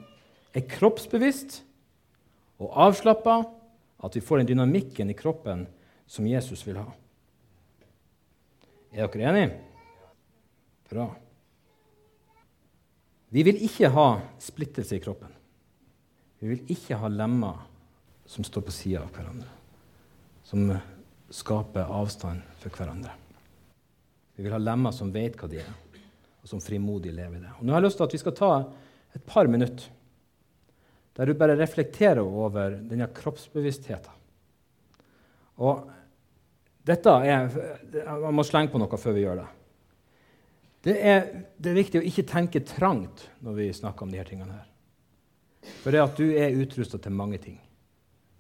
er 0.55 0.65
kroppsbevisst 0.71 1.61
og 2.63 2.71
avslappa, 2.87 3.43
at 4.05 4.17
vi 4.17 4.23
får 4.25 4.43
den 4.43 4.53
dynamikken 4.53 5.11
i 5.11 5.17
kroppen 5.17 5.67
som 6.07 6.27
Jesus 6.29 6.67
vil 6.67 6.77
ha. 6.77 6.87
Er 8.95 9.09
dere 9.09 9.31
enige? 9.31 9.61
Bra. 10.91 11.09
Vi 13.35 13.43
vil 13.43 13.63
ikke 13.67 13.91
ha 13.91 14.09
splittelse 14.39 14.99
i 14.99 15.03
kroppen. 15.03 15.33
Vi 16.39 16.53
vil 16.53 16.75
ikke 16.77 16.99
ha 17.01 17.09
lemmer 17.11 17.65
som 18.29 18.45
står 18.47 18.67
på 18.67 18.73
sida 18.73 19.01
av 19.03 19.11
hverandre, 19.17 19.49
som 20.47 20.69
skaper 21.35 21.91
avstand 21.91 22.45
for 22.61 22.71
hverandre. 22.71 23.11
Vi 24.37 24.45
vil 24.45 24.55
ha 24.55 24.61
lemmer 24.61 24.95
som 24.95 25.13
vet 25.15 25.37
hva 25.41 25.49
de 25.51 25.61
er, 25.63 25.75
og 26.43 26.51
som 26.51 26.63
frimodig 26.63 27.13
lever 27.17 27.41
i 27.41 27.43
det. 27.43 27.53
Og 27.59 27.65
nå 27.65 27.75
har 27.75 27.83
jeg 27.83 27.89
lyst 27.89 28.01
til 28.01 28.07
at 28.07 28.15
vi 28.15 28.23
skal 28.23 28.37
ta 28.39 28.53
et 29.15 29.27
par 29.27 29.51
minutter 29.51 29.89
der 31.15 31.27
du 31.27 31.35
bare 31.39 31.57
reflekterer 31.59 32.23
over 32.23 32.79
denne 32.83 33.09
kroppsbevisstheten. 33.15 34.23
Og 35.63 35.85
dette 36.85 37.13
er 37.25 37.47
Man 38.21 38.35
må 38.35 38.45
slenge 38.45 38.73
på 38.73 38.81
noe 38.83 38.99
før 38.99 39.15
vi 39.17 39.23
gjør 39.23 39.39
det. 39.41 39.51
Det 40.85 40.95
er, 41.01 41.21
det 41.57 41.71
er, 41.71 41.79
viktig 41.79 42.01
å 42.01 42.05
ikke 42.05 42.27
tenke 42.29 42.61
trangt 42.61 43.23
når 43.41 43.55
vi 43.57 43.69
snakker 43.73 44.05
om 44.05 44.11
disse 44.13 44.27
tingene. 44.29 44.59
her. 44.59 45.71
For 45.81 45.95
det 45.95 46.03
at 46.03 46.19
du 46.19 46.27
er 46.29 46.59
utrusta 46.61 46.99
til 47.01 47.15
mange 47.17 47.39
ting. 47.41 47.57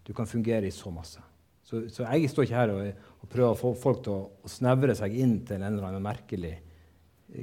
Du 0.04 0.12
kan 0.12 0.28
fungere 0.28 0.68
i 0.68 0.74
så 0.74 0.92
masse. 0.92 1.22
Så, 1.64 1.86
så 1.88 2.04
jeg 2.04 2.28
står 2.28 2.44
ikke 2.44 2.58
her 2.58 2.72
og, 2.74 2.82
og, 3.22 3.28
prøver 3.32 3.54
å 3.54 3.56
få 3.56 3.70
folk 3.80 4.02
til 4.04 4.12
å, 4.12 4.26
å, 4.44 4.50
snevre 4.52 4.92
seg 4.98 5.16
inn 5.16 5.38
til 5.48 5.62
en 5.62 5.70
eller 5.70 5.88
annen 5.88 6.04
merkelig 6.04 6.52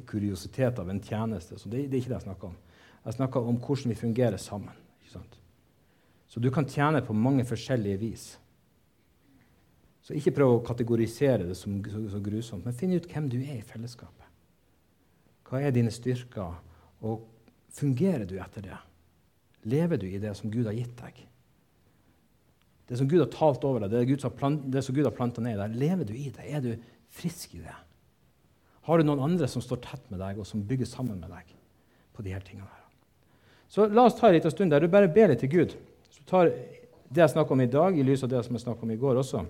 kuriositet 0.06 0.78
av 0.78 0.92
en 0.94 1.02
tjeneste. 1.02 1.58
Så 1.58 1.72
det, 1.72 1.88
det 1.90 1.98
er 1.98 2.04
ikke 2.04 2.14
det 2.14 2.20
jeg 2.20 2.28
snakker 2.28 2.52
om. 2.52 2.60
Jeg 3.02 3.18
snakker 3.18 3.50
om 3.50 3.58
hvordan 3.58 3.96
vi 3.96 3.98
fungerer 4.04 4.38
sammen. 4.38 4.78
Så 6.32 6.40
du 6.40 6.48
kan 6.54 6.68
tjene 6.70 7.02
på 7.04 7.16
mange 7.18 7.44
forskjellige 7.44 8.00
vis. 8.00 8.26
Så 10.02 10.16
ikke 10.16 10.34
prøv 10.38 10.54
å 10.54 10.62
kategorisere 10.64 11.44
det 11.50 11.58
som 11.60 11.76
så, 11.84 12.22
grusomt, 12.24 12.64
men 12.66 12.78
finn 12.78 12.96
ut 12.96 13.10
hvem 13.12 13.28
du 13.30 13.38
er 13.42 13.58
i 13.58 13.66
fellesskapet. 13.68 14.30
Hva 15.50 15.60
er 15.60 15.76
dine 15.76 15.92
styrker, 15.92 16.56
og 17.04 17.28
fungerer 17.76 18.24
du 18.30 18.38
etter 18.40 18.64
det? 18.70 18.80
Lever 19.68 20.00
du 20.00 20.08
i 20.08 20.22
det 20.24 20.32
som 20.40 20.50
Gud 20.54 20.70
har 20.70 20.78
gitt 20.78 20.96
deg? 21.04 21.20
Det 22.88 22.98
som 23.00 23.08
Gud 23.12 23.22
har 23.22 23.30
talt 23.32 23.68
over 23.68 23.84
deg, 23.84 23.94
det, 23.94 24.18
det 24.72 24.84
som 24.84 24.96
Gud 24.96 25.06
har 25.06 25.16
planta 25.16 25.44
ned 25.44 25.58
i 25.58 25.62
deg, 25.62 25.80
lever 25.84 26.08
du 26.08 26.16
i 26.16 26.30
det? 26.32 26.48
Er 26.48 26.64
du 26.64 26.72
frisk 27.12 27.58
i 27.60 27.64
det? 27.64 27.76
Har 28.88 28.98
du 28.98 29.06
noen 29.06 29.22
andre 29.28 29.52
som 29.52 29.64
står 29.64 29.84
tett 29.84 30.08
med 30.10 30.24
deg, 30.24 30.40
og 30.40 30.48
som 30.48 30.64
bygger 30.66 30.90
sammen 30.90 31.20
med 31.22 31.30
deg 31.36 31.52
på 32.16 32.24
de 32.26 32.34
her 32.34 32.44
tingene? 32.48 32.72
her? 32.72 32.81
Så 33.72 33.88
la 33.88 34.04
oss 34.04 34.18
ta 34.20 34.28
en 34.28 34.36
liten 34.36 34.52
stund 34.52 34.74
der 34.74 34.84
du 34.84 34.92
bare 34.92 35.08
ber 35.08 35.32
litt 35.32 35.40
til 35.40 35.52
Gud. 35.52 35.76
Så 36.12 36.26
tar 36.28 36.50
det 36.52 37.22
jeg 37.24 37.32
snakker 37.32 37.56
om 37.56 37.62
i 37.64 37.70
dag, 37.72 37.96
i 37.96 38.04
lys 38.04 38.24
av 38.26 38.32
det 38.34 38.42
som 38.44 38.56
jeg 38.56 38.66
snakket 38.66 38.84
om 38.84 38.92
i 38.92 39.00
går 39.00 39.20
også. 39.22 39.46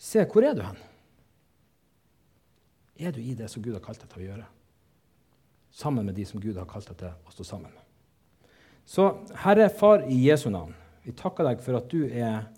Se, 0.00 0.24
hvor 0.26 0.46
er 0.46 0.56
du 0.58 0.62
hen? 0.64 0.80
Er 3.00 3.14
du 3.14 3.20
i 3.22 3.36
det 3.38 3.46
som 3.52 3.62
Gud 3.62 3.76
har 3.76 3.84
kalt 3.84 4.02
deg 4.02 4.10
til 4.10 4.24
å 4.24 4.26
gjøre? 4.32 4.46
Sammen 5.78 6.08
med 6.08 6.18
de 6.18 6.24
som 6.26 6.42
Gud 6.42 6.58
har 6.58 6.66
kalt 6.68 6.90
deg 6.90 6.98
til 7.04 7.12
å 7.14 7.34
stå 7.36 7.46
sammen 7.52 7.70
med. 7.70 7.84
Så 8.82 9.06
Herre 9.44 9.68
Far 9.70 10.02
i 10.10 10.16
Jesu 10.24 10.48
navn, 10.50 10.74
vi 11.04 11.14
takker 11.14 11.46
deg 11.46 11.62
for 11.62 11.78
at 11.78 11.86
du 11.92 12.08
er 12.08 12.48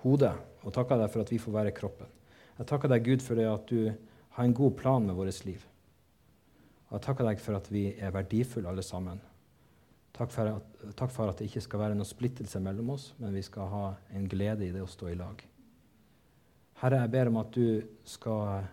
hodet, 0.00 0.32
og 0.64 0.72
takker 0.72 0.96
deg 0.96 1.12
for 1.12 1.26
at 1.26 1.32
vi 1.34 1.40
får 1.42 1.56
være 1.58 1.74
kroppen. 1.76 2.08
Jeg 2.56 2.70
takker 2.70 2.88
deg, 2.88 3.04
Gud, 3.04 3.24
for 3.24 3.36
det 3.36 3.50
at 3.50 3.68
du 3.68 3.92
har 4.38 4.48
en 4.48 4.56
god 4.56 4.78
plan 4.78 5.04
med 5.04 5.18
vårt 5.18 5.44
liv. 5.44 5.60
Og 6.88 6.96
jeg 6.96 7.04
takker 7.04 7.28
deg 7.28 7.44
for 7.44 7.58
at 7.58 7.68
vi 7.72 7.90
er 7.98 8.14
verdifulle 8.14 8.72
alle 8.72 8.84
sammen. 8.86 9.20
Takk 10.12 10.32
for, 10.34 10.50
at, 10.58 10.82
takk 10.98 11.12
for 11.14 11.32
at 11.32 11.40
det 11.40 11.48
ikke 11.48 11.62
skal 11.64 11.80
være 11.80 11.96
noen 11.96 12.08
splittelse 12.08 12.60
mellom 12.60 12.92
oss, 12.94 13.12
men 13.22 13.32
vi 13.32 13.42
skal 13.46 13.70
ha 13.72 13.86
en 14.12 14.28
glede 14.28 14.66
i 14.66 14.74
det 14.74 14.82
å 14.84 14.90
stå 14.90 15.08
i 15.08 15.16
lag. 15.16 15.40
Herre, 16.82 17.00
jeg 17.04 17.12
ber 17.14 17.30
om 17.30 17.40
at 17.40 17.54
du 17.54 17.66
skal 18.04 18.66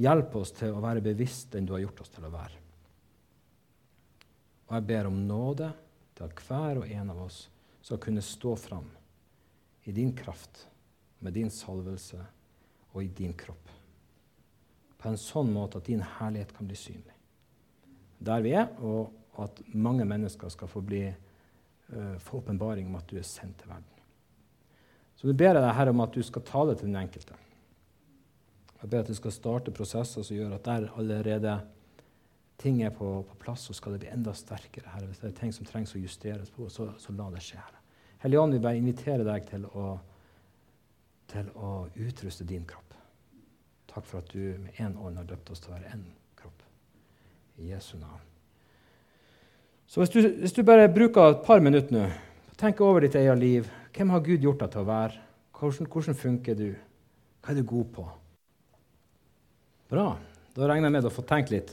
hjelpe 0.00 0.40
oss 0.40 0.50
til 0.56 0.74
å 0.74 0.82
være 0.82 1.04
bevisst 1.04 1.52
den 1.54 1.68
du 1.68 1.74
har 1.76 1.84
gjort 1.84 2.02
oss 2.02 2.12
til 2.14 2.26
å 2.26 2.32
være. 2.32 2.60
Og 4.64 4.76
jeg 4.78 4.86
ber 4.88 5.10
om 5.10 5.24
nåde 5.28 5.70
til 6.16 6.26
at 6.26 6.44
hver 6.48 6.80
og 6.80 6.90
en 6.90 7.12
av 7.12 7.24
oss 7.26 7.44
skal 7.84 8.00
kunne 8.02 8.24
stå 8.24 8.54
fram 8.58 8.86
i 9.84 9.92
din 9.92 10.14
kraft, 10.16 10.66
med 11.20 11.36
din 11.36 11.50
salvelse 11.52 12.18
og 12.94 13.02
i 13.04 13.10
din 13.12 13.34
kropp. 13.36 13.68
På 14.98 15.10
en 15.10 15.20
sånn 15.20 15.52
måte 15.52 15.78
at 15.78 15.88
din 15.88 16.02
herlighet 16.16 16.54
kan 16.56 16.68
bli 16.68 16.78
synlig. 16.80 17.12
Der 18.24 18.40
vi 18.44 18.54
er, 18.56 18.70
og 18.80 19.12
og 19.34 19.44
at 19.48 19.62
mange 19.74 20.06
mennesker 20.08 20.52
skal 20.52 20.70
få 20.70 20.82
bli 20.84 21.04
uh, 21.08 22.16
få 22.22 22.40
åpenbaring 22.42 22.88
om 22.88 22.98
at 23.00 23.08
du 23.10 23.18
er 23.18 23.26
sendt 23.26 23.58
til 23.60 23.70
verden. 23.70 23.90
Så 25.16 25.28
vi 25.28 25.36
ber 25.38 25.54
deg 25.56 25.70
her 25.76 25.90
om 25.90 26.02
at 26.04 26.14
du 26.14 26.22
skal 26.22 26.44
tale 26.46 26.74
til 26.76 26.90
den 26.90 26.98
enkelte. 27.00 27.36
Jeg 28.82 28.90
ber 28.90 29.00
at 29.00 29.08
du 29.08 29.16
skal 29.16 29.32
starte 29.32 29.72
prosesser 29.72 30.24
som 30.26 30.36
gjør 30.36 30.58
at 30.58 30.66
der 30.66 30.90
allerede 30.98 31.54
ting 32.60 32.82
er 32.82 32.90
på, 32.90 33.22
på 33.28 33.38
plass, 33.40 33.64
så 33.66 33.74
skal 33.74 33.94
det 33.94 34.04
bli 34.04 34.10
enda 34.12 34.34
sterkere. 34.36 34.90
Herre. 34.92 35.08
Hvis 35.08 35.22
det 35.22 35.30
er 35.30 35.38
ting 35.38 35.54
som 35.56 35.66
trengs 35.66 35.94
å 35.96 36.02
justeres 36.02 36.52
på, 36.52 36.68
så, 36.68 36.90
så 37.00 37.14
la 37.16 37.30
det 37.32 37.42
skje. 37.44 37.62
Herre. 37.62 37.80
Hellige 38.24 38.40
Ånd, 38.40 38.56
vi 38.56 38.64
bare 38.66 38.80
inviterer 38.80 39.24
deg 39.26 39.48
til 39.48 39.64
å, 39.72 39.86
til 41.32 41.50
å 41.56 41.72
utruste 42.06 42.46
din 42.48 42.68
kropp. 42.68 42.94
Takk 43.94 44.06
for 44.10 44.22
at 44.22 44.30
du 44.32 44.58
med 44.60 44.80
én 44.82 44.96
ånd 44.98 45.20
har 45.20 45.28
døpt 45.28 45.54
oss 45.54 45.64
til 45.64 45.72
å 45.72 45.78
være 45.78 45.96
én 45.96 46.06
kropp. 46.38 46.62
I 47.62 47.72
Jesu 47.72 47.96
navn. 48.00 48.33
Så 49.94 50.02
hvis 50.02 50.10
du, 50.10 50.24
hvis 50.42 50.52
du, 50.56 50.64
bare 50.66 50.88
bruker 50.90 51.22
et 51.22 51.42
par 51.46 51.60
minutter 51.62 51.94
nå, 51.94 52.08
tenker 52.58 52.82
over 52.82 53.04
ditt 53.04 53.14
eget 53.14 53.38
liv. 53.38 53.68
Hvem 53.94 54.10
har 54.10 54.24
Gud 54.26 54.42
gjort 54.42 54.64
deg 54.64 54.72
til 54.72 54.82
å 54.82 54.88
være? 54.88 55.20
Hvordan, 55.54 55.86
hvordan 55.92 56.16
funker 56.18 56.56
du? 56.58 56.64
Hva 57.38 57.52
er 57.52 57.60
du 57.60 57.68
god 57.70 57.92
på? 57.94 58.06
Bra. 59.94 60.08
Da 60.56 60.66
regner 60.66 60.90
jeg 60.90 60.96
med 60.96 61.06
å 61.06 61.14
få 61.14 61.22
tenkt 61.28 61.54
litt. 61.54 61.70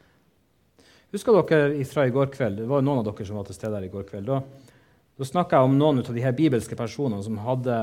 Husker 1.12 1.36
dere 1.44 1.84
fra 1.92 2.08
i 2.08 2.16
går 2.16 2.32
kveld? 2.32 2.62
Det 2.62 2.72
var 2.72 2.88
noen 2.88 3.02
av 3.02 3.10
dere 3.10 3.28
som 3.28 3.36
var 3.36 3.50
til 3.50 3.58
stede 3.58 3.76
her 3.76 3.90
i 3.90 3.92
går 3.92 4.08
kveld. 4.08 4.32
Da, 4.32 4.40
da 5.20 5.28
snakka 5.28 5.60
jeg 5.60 5.68
om 5.68 5.76
noen 5.76 6.00
av 6.00 6.12
de 6.16 6.24
her 6.24 6.36
bibelske 6.40 6.78
personene 6.78 7.20
som 7.26 7.36
hadde 7.44 7.76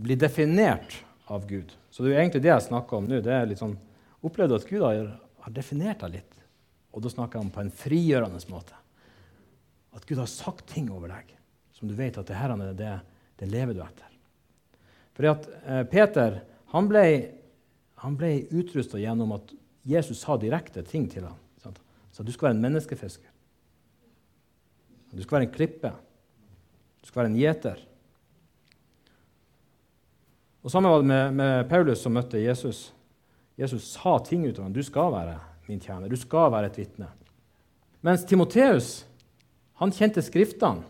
blitt 0.00 0.24
definert 0.24 0.96
av 1.28 1.44
Gud. 1.44 1.76
Så 1.92 2.08
det 2.08 2.16
er 2.16 2.22
egentlig 2.22 2.46
det 2.48 2.54
jeg 2.54 2.70
snakker 2.70 3.02
om 3.02 3.12
nå. 3.12 3.20
det 3.20 3.36
er 3.36 3.50
litt 3.52 3.60
sånn, 3.60 3.76
Opplevde 4.24 4.56
at 4.56 4.64
Gud 4.64 4.80
har, 4.86 5.16
definert 5.52 6.00
deg 6.06 6.22
litt. 6.22 6.41
Og 6.92 7.02
da 7.04 7.10
snakker 7.12 7.40
om 7.40 7.50
på 7.52 7.62
en 7.62 7.72
frigjørende 7.72 8.40
måte. 8.52 8.76
At 9.92 10.04
Gud 10.08 10.20
har 10.20 10.30
sagt 10.30 10.66
ting 10.72 10.90
over 10.92 11.12
deg 11.12 11.32
som 11.82 11.90
du 11.90 11.96
vet 11.98 12.14
at 12.14 12.28
det 12.28 12.38
her 12.38 12.52
er 12.54 12.76
det, 12.78 12.92
det 13.40 13.48
lever 13.50 13.74
du 13.74 13.80
etter. 13.82 14.10
Fordi 15.16 15.30
at 15.32 15.48
eh, 15.66 15.82
Peter 15.90 16.36
han 16.70 16.86
ble, 16.86 17.02
han 18.04 18.14
ble 18.16 18.30
utrusta 18.54 19.00
gjennom 19.02 19.34
at 19.34 19.50
Jesus 19.82 20.22
sa 20.22 20.36
direkte 20.38 20.84
ting 20.86 21.08
til 21.10 21.26
ham. 21.26 21.40
Sant? 21.58 21.80
Så 22.14 22.22
du 22.22 22.30
skal 22.30 22.48
være 22.48 22.56
en 22.60 22.62
menneskefisker. 22.62 23.28
Du 25.10 25.24
skal 25.24 25.40
være 25.40 25.48
en 25.48 25.56
klippe. 25.58 25.90
Du 27.02 27.10
skal 27.10 27.24
være 27.24 27.32
en 27.32 27.40
gjeter. 27.40 27.82
Og 30.62 30.70
Samme 30.70 30.92
var 30.92 31.02
det 31.02 31.10
med, 31.10 31.34
med 31.42 31.68
Paulus 31.68 32.06
som 32.06 32.14
møtte 32.14 32.40
Jesus. 32.40 32.92
Jesus 33.58 33.90
sa 33.90 34.14
ting 34.22 34.46
ut 34.46 34.54
av 34.54 34.68
ham. 34.68 34.76
Du 34.76 34.84
skal 34.86 35.10
være 35.12 35.34
min 35.70 35.82
tjener. 35.82 36.10
Du 36.10 36.18
skal 36.18 36.50
være 36.52 36.70
et 36.70 36.78
vitne. 36.80 37.08
Mens 38.02 38.24
Timoteus 38.26 39.04
han 39.82 39.94
kjente 39.94 40.22
Skriftene. 40.24 40.86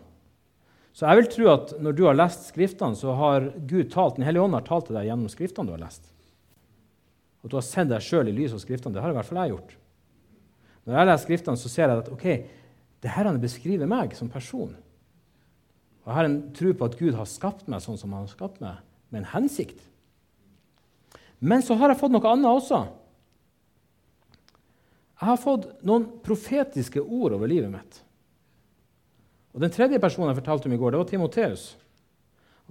Så 0.93 1.07
jeg 1.07 1.17
vil 1.17 1.29
tro 1.33 1.45
at 1.49 1.71
når 1.81 1.95
du 1.97 2.03
har 2.05 2.17
lest 2.17 2.49
Skriftene, 2.51 2.97
så 2.97 3.15
har 3.17 3.49
Gud 3.69 3.89
talt, 3.93 4.17
Den 4.17 4.25
hellige 4.27 4.43
ånd 4.45 4.53
har 4.53 4.65
talt 4.67 4.89
til 4.89 4.97
deg 4.97 5.07
gjennom 5.09 5.31
Skriftene 5.31 5.69
du 5.69 5.73
har 5.73 5.81
lest. 5.81 6.11
Og 7.41 7.49
du 7.49 7.57
har 7.57 7.65
sett 7.65 7.89
deg 7.89 8.03
sjøl 8.05 8.29
i 8.29 8.35
lys 8.35 8.53
av 8.53 8.61
Skriftene. 8.61 8.93
Det 8.93 9.01
har 9.01 9.13
i 9.13 9.17
hvert 9.17 9.29
fall 9.29 9.41
jeg 9.41 9.55
gjort. 9.55 9.73
Når 10.85 10.97
jeg 10.99 11.09
leser 11.09 11.25
Skriftene, 11.25 11.59
så 11.59 11.71
ser 11.71 11.89
jeg 11.89 12.03
at 12.03 12.11
ok, 12.13 12.27
det 13.03 13.11
her 13.11 13.27
han 13.27 13.41
beskriver 13.41 13.89
meg 13.89 14.13
som 14.15 14.29
person. 14.31 14.75
Og 16.03 16.11
Jeg 16.11 16.17
har 16.17 16.27
en 16.27 16.39
tro 16.55 16.73
på 16.75 16.87
at 16.87 16.97
Gud 16.99 17.15
har 17.15 17.29
skapt 17.29 17.67
meg 17.71 17.81
sånn 17.83 17.97
som 17.99 18.13
han 18.13 18.25
har 18.25 18.31
skapt 18.31 18.61
meg, 18.63 18.81
med 19.09 19.23
en 19.23 19.31
hensikt. 19.33 19.79
Men 21.39 21.63
så 21.63 21.75
har 21.79 21.91
jeg 21.91 21.99
fått 21.99 22.13
noe 22.13 22.29
annet 22.29 22.51
også. 22.51 22.83
Jeg 25.19 25.29
har 25.29 25.39
fått 25.39 25.69
noen 25.85 26.07
profetiske 26.25 27.01
ord 27.01 27.35
over 27.37 27.47
livet 27.47 27.71
mitt. 27.71 28.01
Og 29.53 29.61
Den 29.61 29.71
tredje 29.71 30.01
personen 30.01 30.31
jeg 30.31 30.41
fortalte 30.41 30.67
om 30.67 30.73
i 30.73 30.79
går, 30.81 30.93
det 30.93 31.01
var 31.03 31.09
Timoteus. 31.11 31.65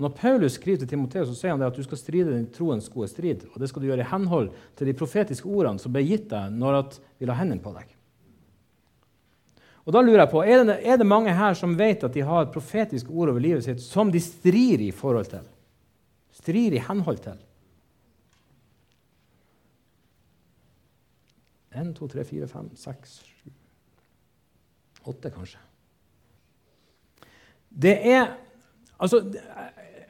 Når 0.00 0.14
Paulus 0.16 0.56
skriver 0.56 0.82
til 0.82 0.88
Timoteus, 0.88 1.28
så 1.28 1.36
sier 1.36 1.52
han 1.54 1.62
at 1.62 1.76
du 1.76 1.84
skal 1.84 2.00
stride 2.00 2.32
din 2.32 2.48
troens 2.50 2.88
gode 2.90 3.10
strid. 3.12 3.44
Og 3.52 3.60
det 3.60 3.68
skal 3.70 3.84
du 3.84 3.90
gjøre 3.90 4.02
i 4.02 4.08
henhold 4.10 4.48
til 4.78 4.88
de 4.88 4.96
profetiske 4.96 5.48
ordene 5.48 5.82
som 5.82 5.92
ble 5.94 6.02
gitt 6.06 6.30
deg 6.32 6.54
når 6.56 6.78
at 6.80 6.96
vi 7.20 7.28
la 7.28 7.36
hendene 7.38 7.62
på 7.62 7.74
deg. 7.76 7.90
Og 9.82 9.94
da 9.94 10.02
lurer 10.02 10.22
jeg 10.22 10.30
på, 10.30 10.42
er 10.46 10.62
det, 10.62 10.76
er 10.86 10.98
det, 10.98 11.06
mange 11.10 11.34
her 11.34 11.56
som 11.58 11.74
vet 11.78 12.04
at 12.06 12.14
de 12.14 12.22
har 12.24 12.50
profetiske 12.54 13.10
ord 13.10 13.32
over 13.32 13.42
livet 13.42 13.66
sitt 13.66 13.82
som 13.82 14.12
de 14.14 14.20
strir 14.22 14.82
i 14.82 14.92
forhold 14.94 15.30
til? 15.32 15.46
Strir 16.38 16.74
i 16.74 16.82
henhold 16.82 17.18
til? 17.24 17.38
Én, 21.74 21.92
to, 21.96 22.08
tre, 22.10 22.24
fire, 22.28 22.46
fem, 22.50 22.68
seks, 22.76 23.20
sju 23.24 23.50
Åtte, 25.02 25.32
kanskje. 25.34 25.58
Det 27.68 27.94
er 28.06 28.28
altså, 29.02 29.22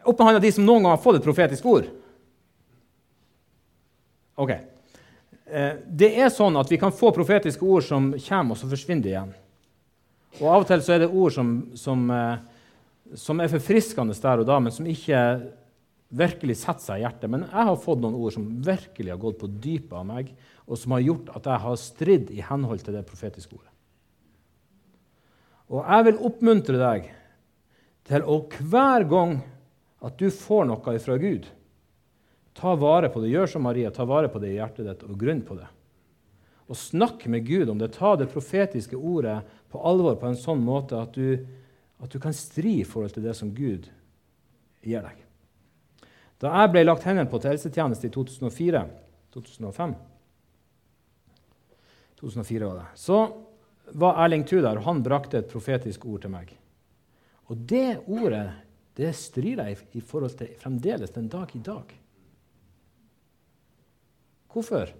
Opp 0.02 0.18
med 0.18 0.26
hånda 0.26 0.42
de 0.42 0.50
som 0.52 0.66
noen 0.66 0.82
gang 0.82 0.96
har 0.96 1.00
fått 1.00 1.20
et 1.20 1.24
profetisk 1.24 1.66
ord. 1.70 1.86
Ok. 4.42 4.50
Eh, 4.50 5.76
det 5.86 6.08
er 6.18 6.32
sånn 6.34 6.58
at 6.58 6.70
vi 6.72 6.80
kan 6.82 6.90
få 6.90 7.12
profetiske 7.14 7.62
ord 7.62 7.86
som 7.86 8.10
kommer, 8.16 8.56
og 8.56 8.58
så 8.58 8.70
forsvinner 8.70 9.04
de 9.04 9.12
igjen. 9.12 9.30
Og 10.40 10.46
Av 10.48 10.64
og 10.64 10.66
til 10.66 10.82
så 10.82 10.96
er 10.96 11.04
det 11.04 11.10
ord 11.12 11.34
som, 11.36 11.52
som, 11.78 12.02
eh, 12.10 13.14
som, 13.14 13.38
er 13.38 13.52
forfriskende 13.52 14.16
der 14.24 14.42
og 14.42 14.48
da, 14.48 14.58
men 14.64 14.74
som 14.74 14.88
ikke 14.90 15.20
virkelig 16.12 16.58
setter 16.64 16.86
seg 16.86 16.98
i 16.98 17.04
hjertet. 17.06 17.30
Men 17.30 17.46
jeg 17.46 17.68
har 17.70 17.82
fått 17.84 18.02
noen 18.02 18.18
ord 18.18 18.34
som 18.34 18.48
virkelig 18.64 19.14
har 19.14 19.20
gått 19.22 19.38
på 19.38 19.50
dypet 19.52 19.94
av 20.00 20.08
meg, 20.08 20.34
og 20.66 20.78
som 20.78 20.94
har 20.94 21.04
gjort 21.04 21.32
at 21.36 21.48
jeg 21.48 21.64
har 21.64 21.80
stridd 21.80 22.30
i 22.34 22.44
henhold 22.46 22.84
til 22.84 22.94
det 22.96 23.04
profetiske 23.08 23.56
ordet. 23.56 23.70
Og 25.72 25.80
jeg 25.80 26.06
vil 26.08 26.22
oppmuntre 26.28 26.78
deg 26.78 27.08
til 28.08 28.24
å 28.28 28.38
hver 28.68 29.06
gang 29.08 29.38
at 30.02 30.18
du 30.18 30.28
får 30.34 30.66
noe 30.68 30.96
fra 31.00 31.16
Gud, 31.20 31.46
ta 32.58 32.74
vare 32.76 33.08
på 33.08 33.22
det. 33.22 33.30
Gjør 33.32 33.54
som 33.54 33.64
Maria, 33.64 33.92
ta 33.94 34.04
vare 34.04 34.28
på 34.28 34.42
det 34.42 34.52
i 34.52 34.58
hjertet 34.58 34.88
ditt 34.88 35.04
og 35.06 35.16
grunn 35.18 35.40
på 35.46 35.56
det. 35.56 35.68
Og 36.68 36.78
snakk 36.78 37.24
med 37.30 37.46
Gud 37.46 37.70
om 37.72 37.80
det. 37.80 37.92
Ta 37.96 38.14
det 38.16 38.30
profetiske 38.32 38.98
ordet 38.98 39.40
på 39.72 39.80
alvor 39.80 40.18
på 40.20 40.28
en 40.28 40.38
sånn 40.38 40.60
måte 40.64 40.98
at 40.98 41.16
du, 41.16 41.40
at 42.02 42.12
du 42.12 42.20
kan 42.20 42.34
stri 42.36 42.80
i 42.80 42.86
forhold 42.88 43.14
til 43.16 43.24
det 43.24 43.34
som 43.38 43.54
Gud 43.54 43.88
gir 44.82 45.04
deg. 45.04 45.18
Da 46.42 46.50
jeg 46.58 46.72
ble 46.74 46.84
lagt 46.84 47.06
hendene 47.06 47.30
på 47.30 47.38
til 47.40 47.54
helsetjeneste 47.54 48.08
i 48.08 48.14
2004 48.14 48.82
2005 49.32 49.94
2004 52.22 52.68
var 52.68 52.80
det, 52.80 52.88
så 52.98 53.18
var 53.98 54.20
Erling 54.24 54.44
Thu 54.46 54.60
der, 54.60 54.78
og 54.78 54.86
han 54.86 55.02
brakte 55.04 55.42
et 55.42 55.50
profetisk 55.50 56.06
ord 56.06 56.22
til 56.22 56.32
meg. 56.32 56.52
Og 57.50 57.58
det 57.68 57.98
ordet 58.06 58.46
det 58.96 59.10
strir 59.16 59.60
jeg 59.60 59.78
i 59.96 60.02
forhold 60.04 60.36
til 60.38 60.52
fremdeles 60.60 61.14
den 61.14 61.28
dag 61.32 61.50
i 61.56 61.62
dag. 61.64 61.92
Hvorfor? 64.52 64.92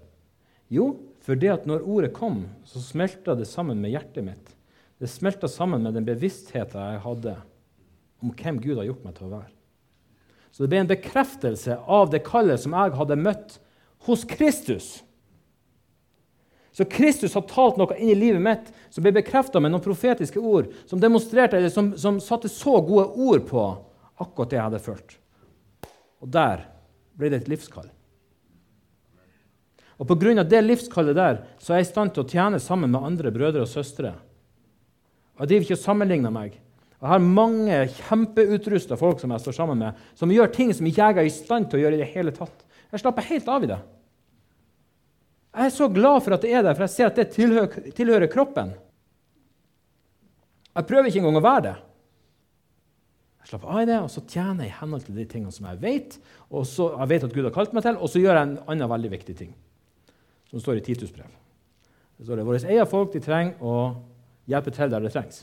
Jo, 0.73 0.87
fordi 1.21 1.51
at 1.53 1.67
når 1.69 1.85
ordet 1.85 2.13
kom, 2.17 2.47
så 2.65 2.81
smelta 2.81 3.37
det 3.37 3.47
sammen 3.51 3.83
med 3.83 3.93
hjertet 3.93 4.25
mitt. 4.25 4.55
Det 4.97 5.11
smelta 5.11 5.49
sammen 5.51 5.85
med 5.85 5.95
den 5.99 6.07
bevisstheten 6.09 6.81
jeg 6.81 7.03
hadde 7.05 7.37
om 8.23 8.33
hvem 8.33 8.61
Gud 8.63 8.79
har 8.81 8.89
gjort 8.89 9.05
meg 9.05 9.17
til 9.19 9.29
å 9.29 9.35
være. 9.35 9.51
Så 10.53 10.65
det 10.65 10.71
ble 10.73 10.83
en 10.83 10.91
bekreftelse 10.91 11.77
av 11.77 12.11
det 12.13 12.23
kallet 12.25 12.61
som 12.61 12.75
jeg 12.77 12.97
hadde 12.97 13.21
møtt 13.21 13.59
hos 14.07 14.25
Kristus. 14.29 15.01
Så 16.73 16.85
Kristus 16.89 17.35
har 17.37 17.45
talt 17.49 17.77
noe 17.77 17.97
inn 17.99 18.15
i 18.15 18.17
livet 18.17 18.41
mitt 18.43 18.71
som 18.93 19.05
ble 19.05 19.13
bekrefta 19.13 19.61
med 19.61 19.75
noen 19.75 19.85
profetiske 19.85 20.41
ord, 20.41 20.71
som 20.89 21.01
demonstrerte, 21.01 21.59
eller 21.59 21.73
som, 21.73 21.93
som, 22.01 22.21
satte 22.21 22.49
så 22.49 22.79
gode 22.81 23.11
ord 23.13 23.45
på 23.49 23.65
akkurat 24.23 24.53
det 24.53 24.59
jeg 24.59 24.69
hadde 24.71 24.85
følt. 24.87 25.19
Og 26.25 26.33
der 26.33 26.65
ble 27.19 27.29
det 27.29 27.43
et 27.43 27.53
livskall. 27.53 27.91
Og 30.01 30.09
Pga. 30.09 30.43
det 30.43 30.65
livskallet 30.65 31.15
der 31.15 31.43
så 31.61 31.75
er 31.75 31.83
jeg 31.83 31.91
i 31.91 31.93
stand 31.93 32.15
til 32.15 32.25
å 32.25 32.31
tjene 32.31 32.59
sammen 32.63 32.91
med 32.91 33.05
andre 33.05 33.31
brødre 33.31 33.63
og 33.63 33.71
søstre 33.71 34.17
Og 35.37 35.45
jeg 35.45 35.51
driver 35.51 35.67
ikke 35.67 35.77
og 35.77 35.85
sammenligner 35.85 36.33
meg. 36.35 36.57
Jeg 37.03 37.11
har 37.11 37.23
mange 37.23 37.77
kjempeutrusta 37.99 38.97
folk 38.99 39.21
som 39.21 39.33
jeg 39.35 39.43
står 39.43 39.57
sammen 39.57 39.81
med, 39.81 40.01
som 40.15 40.31
gjør 40.31 40.51
ting 40.55 40.73
som 40.75 40.87
ikke 40.87 41.03
jeg 41.03 41.19
er 41.19 41.29
i 41.29 41.35
stand 41.35 41.69
til 41.69 41.81
å 41.81 41.83
gjøre 41.85 41.99
i 41.99 42.03
det 42.03 42.13
hele 42.15 42.35
tatt. 42.35 42.65
Jeg 42.93 43.03
slapper 43.03 43.27
helt 43.27 43.49
av 43.51 43.65
i 43.67 43.71
det. 43.73 43.79
Jeg 45.53 45.69
er 45.69 45.75
så 45.75 45.89
glad 45.93 46.23
for 46.25 46.35
at 46.35 46.45
det 46.45 46.53
er 46.57 46.65
der, 46.65 46.77
for 46.77 46.87
jeg 46.87 46.95
ser 46.95 47.11
at 47.11 47.19
det 47.19 47.33
tilhører, 47.35 47.91
tilhører 47.93 48.31
kroppen. 48.33 48.73
Jeg 50.73 50.89
prøver 50.89 51.11
ikke 51.11 51.21
engang 51.21 51.37
å 51.43 51.45
være 51.45 51.65
det. 51.67 51.75
Jeg 53.43 53.51
slapper 53.51 53.75
av 53.75 53.83
i 53.83 53.89
det, 53.91 53.99
og 54.01 54.09
så 54.15 54.23
tjener 54.25 54.65
jeg 54.65 54.73
i 54.73 54.79
henhold 54.79 55.05
til 55.05 55.19
de 55.19 55.27
tingene 55.29 55.53
som 55.53 55.69
jeg 55.69 55.83
vet, 55.83 56.17
og 56.49 56.65
så 56.69 56.89
jeg 56.95 57.11
vet 57.11 57.27
at 57.27 57.37
Gud 57.37 57.49
har 57.49 57.55
kalt 57.55 57.77
meg 57.77 57.85
til, 57.85 57.99
og 57.99 58.09
så 58.09 58.23
gjør 58.23 58.39
jeg 58.39 58.49
en 58.49 58.59
annen 58.65 58.93
veldig 58.95 59.13
viktig 59.13 59.37
ting, 59.43 59.53
som 60.49 60.63
står 60.63 60.81
i 60.81 60.85
Titus 60.87 61.13
brev. 61.13 61.29
Det 62.17 62.25
står 62.25 62.41
det, 62.41 62.49
Våre 62.49 62.63
egne 62.63 62.89
folk 62.89 63.13
de 63.13 63.21
trenger 63.21 63.61
å 63.61 63.77
hjelpe 64.49 64.73
til 64.73 64.95
der 64.95 65.05
det 65.05 65.13
trengs. 65.13 65.43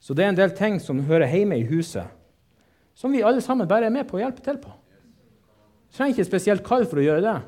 Så 0.00 0.16
det 0.16 0.24
er 0.24 0.32
en 0.32 0.40
del 0.40 0.54
ting 0.56 0.80
som 0.80 1.04
hører 1.04 1.28
hjemme 1.28 1.58
i 1.60 1.68
huset, 1.68 2.08
som 2.96 3.12
vi 3.12 3.20
alle 3.26 3.44
sammen 3.44 3.68
bare 3.68 3.90
er 3.90 3.92
med 3.92 4.08
på 4.08 4.16
å 4.16 4.22
hjelpe 4.22 4.44
til 4.46 4.56
på. 4.62 4.72
Trenger 5.94 6.14
ikke 6.14 6.24
et 6.26 6.30
spesielt 6.30 6.66
kall 6.66 6.86
for 6.88 7.00
å 7.00 7.04
gjøre 7.04 7.24
det. 7.24 7.38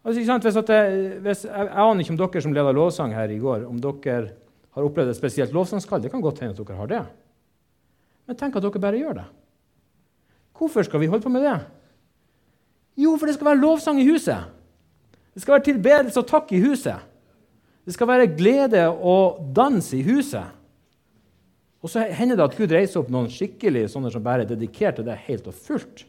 Altså, 0.00 0.16
hvis 0.16 0.28
jeg, 0.30 1.16
hvis, 1.20 1.42
jeg, 1.44 1.52
jeg, 1.52 1.72
aner 1.82 2.04
ikke 2.04 2.14
om 2.14 2.20
dere 2.20 2.42
som 2.44 2.54
leda 2.56 2.72
lovsang 2.72 3.12
her 3.12 3.32
i 3.32 3.40
går, 3.40 3.66
om 3.68 3.80
dere 3.82 4.30
har 4.76 4.86
opplevd 4.86 5.12
et 5.12 5.18
spesielt 5.18 5.52
lovsangskall. 5.52 6.00
Det 6.02 6.12
kan 6.12 6.22
godt 6.22 6.40
hende 6.40 6.54
at 6.54 6.62
dere 6.62 6.78
har 6.78 6.90
det. 6.90 7.02
Men 8.28 8.38
tenk 8.38 8.56
at 8.56 8.64
dere 8.64 8.82
bare 8.82 9.00
gjør 9.00 9.18
det. 9.18 9.26
Hvorfor 10.56 10.86
skal 10.86 11.02
vi 11.02 11.08
holde 11.10 11.24
på 11.24 11.32
med 11.32 11.44
det? 11.44 11.58
Jo, 13.00 13.16
for 13.16 13.28
det 13.28 13.36
skal 13.36 13.50
være 13.50 13.62
lovsang 13.62 14.00
i 14.00 14.08
huset. 14.08 14.48
Det 15.34 15.42
skal 15.42 15.56
være 15.56 15.68
tilbedelse 15.70 16.20
og 16.20 16.28
takk 16.28 16.52
i 16.52 16.60
huset. 16.62 17.06
Det 17.86 17.94
skal 17.96 18.08
være 18.10 18.30
glede 18.36 18.86
og 18.88 19.40
dans 19.56 19.92
i 19.96 20.02
huset. 20.04 20.56
Og 21.80 21.88
så 21.88 22.04
hender 22.12 22.36
det 22.36 22.44
at 22.44 22.56
Gud 22.58 22.72
reiser 22.76 23.00
opp 23.00 23.08
noen 23.12 23.30
skikkelig 23.32 23.86
sånne 23.90 24.12
som 24.12 24.24
bare 24.24 24.44
er 24.44 24.52
dedikert 24.52 24.98
til 25.00 25.06
det 25.08 25.16
helt 25.26 25.48
og 25.48 25.56
fullt. 25.56 26.04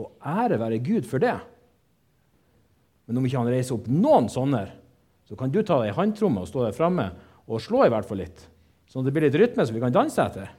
Og 0.00 0.12
ære 0.24 0.58
være 0.60 0.80
Gud 0.84 1.08
for 1.08 1.22
det. 1.22 1.36
Men 3.06 3.20
om 3.20 3.26
ikke 3.26 3.40
han 3.40 3.50
reiser 3.50 3.76
opp 3.76 3.90
noen 3.90 4.30
sånne, 4.32 4.64
så 5.28 5.36
kan 5.38 5.52
du 5.52 5.60
ta 5.62 5.80
deg 5.82 5.92
i 5.92 5.96
håndtromme 5.96 6.42
og 6.42 6.48
stå 6.50 6.64
der 6.66 6.76
framme 6.76 7.10
og 7.50 7.62
slå 7.62 7.84
i 7.86 7.92
hvert 7.92 8.06
fall 8.06 8.20
litt, 8.22 8.44
sånn 8.90 9.02
at 9.02 9.08
det 9.08 9.14
blir 9.14 9.26
litt 9.26 9.38
rytme 9.38 9.66
som 9.66 9.74
vi 9.74 9.82
kan 9.82 9.94
danse 9.94 10.22
etter. 10.22 10.50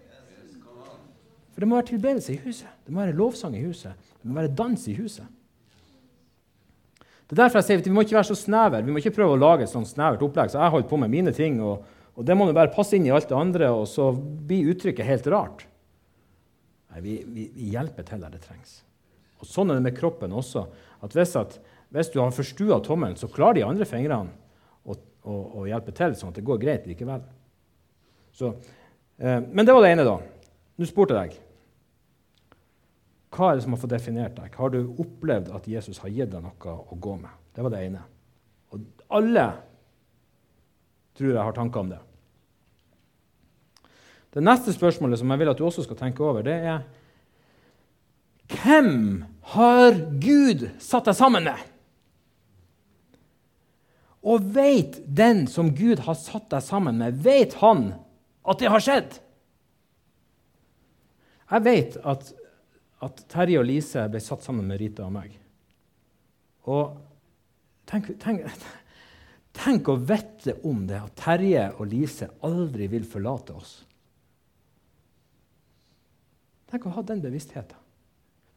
For 1.51 1.63
det 1.63 1.67
må 1.67 1.77
være 1.77 1.91
tilbedelse 1.91 2.33
i 2.33 2.41
huset. 2.43 2.67
Det 2.85 2.93
må 2.93 3.03
være 3.03 3.15
lovsang 3.15 3.55
i 3.59 3.63
huset. 3.63 3.95
Det 4.21 4.27
må 4.27 4.37
være 4.39 4.53
dans 4.55 4.83
i 4.87 4.95
huset. 4.95 5.27
Det 7.31 7.37
er 7.37 7.45
derfor 7.45 7.61
jeg 7.61 7.67
sier 7.69 7.81
at 7.81 7.87
Vi 7.87 7.95
må 7.95 8.03
ikke 8.03 8.17
være 8.17 8.27
så 8.27 8.35
snever. 8.35 8.83
Vi 8.83 8.91
må 8.91 8.99
ikke 8.99 9.13
prøve 9.15 9.37
å 9.37 9.39
lage 9.39 9.63
et 9.63 9.71
sånt 9.71 9.87
snevert 9.87 10.23
opplegg. 10.25 10.51
Så 10.51 10.59
jeg 10.59 10.73
holder 10.73 10.87
på 10.89 10.99
med 10.99 11.11
mine 11.13 11.31
ting, 11.35 11.61
og, 11.63 11.85
og 12.15 12.27
det 12.27 12.35
må 12.35 12.47
du 12.47 12.55
bare 12.55 12.73
passe 12.75 12.97
inn 12.97 13.07
i 13.07 13.13
alt 13.15 13.29
det 13.29 13.37
andre, 13.37 13.69
og 13.71 13.85
så 13.87 14.09
blir 14.11 14.71
uttrykket 14.73 15.07
helt 15.07 15.29
rart. 15.31 15.63
Nei, 16.91 17.03
vi, 17.05 17.17
vi, 17.23 17.45
vi, 17.55 17.69
hjelper 17.71 18.03
til 18.07 18.23
der 18.23 18.33
det 18.35 18.41
trengs. 18.43 18.81
Og 19.41 19.49
Sånn 19.49 19.73
er 19.73 19.79
det 19.79 19.87
med 19.89 19.97
kroppen 19.97 20.33
også. 20.37 20.65
at 21.01 21.15
Hvis, 21.17 21.35
at, 21.35 21.57
hvis 21.89 22.11
du 22.13 22.19
har 22.21 22.33
forstua 22.35 22.79
tommelen, 22.85 23.17
så 23.17 23.29
klarer 23.31 23.59
de 23.59 23.67
andre 23.67 23.87
fingrene 23.89 24.31
å, 24.85 24.95
å, 24.95 25.37
å, 25.61 25.67
hjelpe 25.69 25.93
til, 25.97 26.15
sånn 26.15 26.31
at 26.31 26.37
det 26.37 26.45
går 26.45 26.61
greit 26.61 26.85
likevel. 26.89 27.23
Så, 28.37 28.53
eh, 29.17 29.39
men 29.41 29.65
det 29.65 29.73
var 29.75 29.85
det 29.85 29.95
ene, 29.95 30.05
da. 30.07 30.19
Nå 30.77 30.87
spurte 30.89 31.17
jeg 31.17 31.33
deg. 31.33 31.41
Hva 33.31 33.49
er 33.49 33.57
det 33.57 33.63
som 33.63 33.73
har 33.73 33.81
fått 33.81 33.93
definert 33.93 34.37
deg? 34.37 34.55
Har 34.59 34.71
du 34.73 34.79
opplevd 34.99 35.51
at 35.55 35.67
Jesus 35.71 36.01
har 36.03 36.11
gitt 36.11 36.31
deg 36.33 36.43
noe 36.43 36.77
å 36.91 36.97
gå 36.99 37.17
med? 37.19 37.31
Det 37.55 37.63
var 37.63 37.73
det 37.73 37.83
ene. 37.87 38.01
Og 38.71 38.83
alle 39.11 39.45
tror 41.17 41.31
jeg 41.31 41.43
har 41.43 41.55
tanker 41.55 41.83
om 41.83 41.91
det. 41.91 41.99
Det 44.31 44.43
neste 44.43 44.71
spørsmålet 44.75 45.19
som 45.19 45.31
jeg 45.31 45.41
vil 45.41 45.51
at 45.51 45.59
du 45.59 45.65
også 45.67 45.83
skal 45.83 45.99
tenke 45.99 46.23
over, 46.23 46.43
det 46.45 46.55
er 46.55 46.83
Hvem 48.51 49.23
har 49.55 49.97
Gud 50.21 50.67
satt 50.81 51.09
deg 51.09 51.17
sammen 51.17 51.47
med? 51.49 51.67
Og 54.21 54.45
vet 54.53 54.99
den 55.05 55.47
som 55.49 55.71
Gud 55.73 56.03
har 56.05 56.17
satt 56.19 56.51
deg 56.53 56.61
sammen 56.63 56.99
med, 57.01 57.17
vet 57.25 57.57
han 57.63 57.89
at 58.45 58.61
det 58.61 58.69
har 58.69 58.83
skjedd? 58.83 59.17
Jeg 61.51 61.65
vet 61.65 61.97
at 62.07 62.29
at 63.01 63.23
Terje 63.33 63.57
og 63.57 63.65
Lise 63.65 64.03
ble 64.13 64.19
satt 64.21 64.43
sammen 64.45 64.67
med 64.69 64.77
Rita 64.77 65.07
og 65.07 65.15
meg. 65.15 65.33
Og 66.69 66.99
tenk, 67.89 68.11
tenk, 68.21 68.45
Tenk 69.51 69.89
å 69.91 69.97
vite 69.99 70.53
om 70.67 70.85
det 70.87 70.95
at 71.01 71.15
Terje 71.19 71.65
og 71.75 71.89
Lise 71.91 72.29
aldri 72.47 72.85
vil 72.91 73.03
forlate 73.03 73.55
oss. 73.57 73.73
Tenk 76.71 76.87
å 76.87 76.93
ha 76.95 77.03
den 77.03 77.19
bevisstheten. 77.19 77.80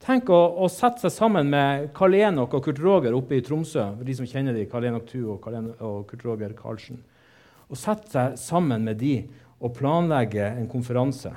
Tenk 0.05 0.29
å, 0.29 0.39
å 0.61 0.67
sette 0.69 1.07
seg 1.07 1.13
sammen 1.15 1.49
med 1.49 1.87
Karl 1.97 2.19
Enok 2.19 2.59
og 2.59 2.67
Kurt 2.67 2.81
Roger 2.83 3.15
oppe 3.17 3.39
i 3.39 3.45
Tromsø. 3.45 3.87
de 4.05 4.17
som 4.19 4.27
kjenner 4.29 4.53
de, 4.53 4.67
Karl 4.69 4.85
Enok 4.91 5.07
Thu 5.09 5.23
og, 5.33 5.39
Karl 5.41 5.71
og 5.79 6.03
Kurt 6.11 6.27
Roger 6.27 6.53
Karlsen. 6.59 7.01
Og 7.71 7.81
sette 7.81 8.13
seg 8.13 8.37
sammen 8.37 8.85
med 8.85 9.01
de 9.01 9.15
og 9.65 9.73
planlegge 9.79 10.45
en 10.45 10.69
konferanse. 10.69 11.33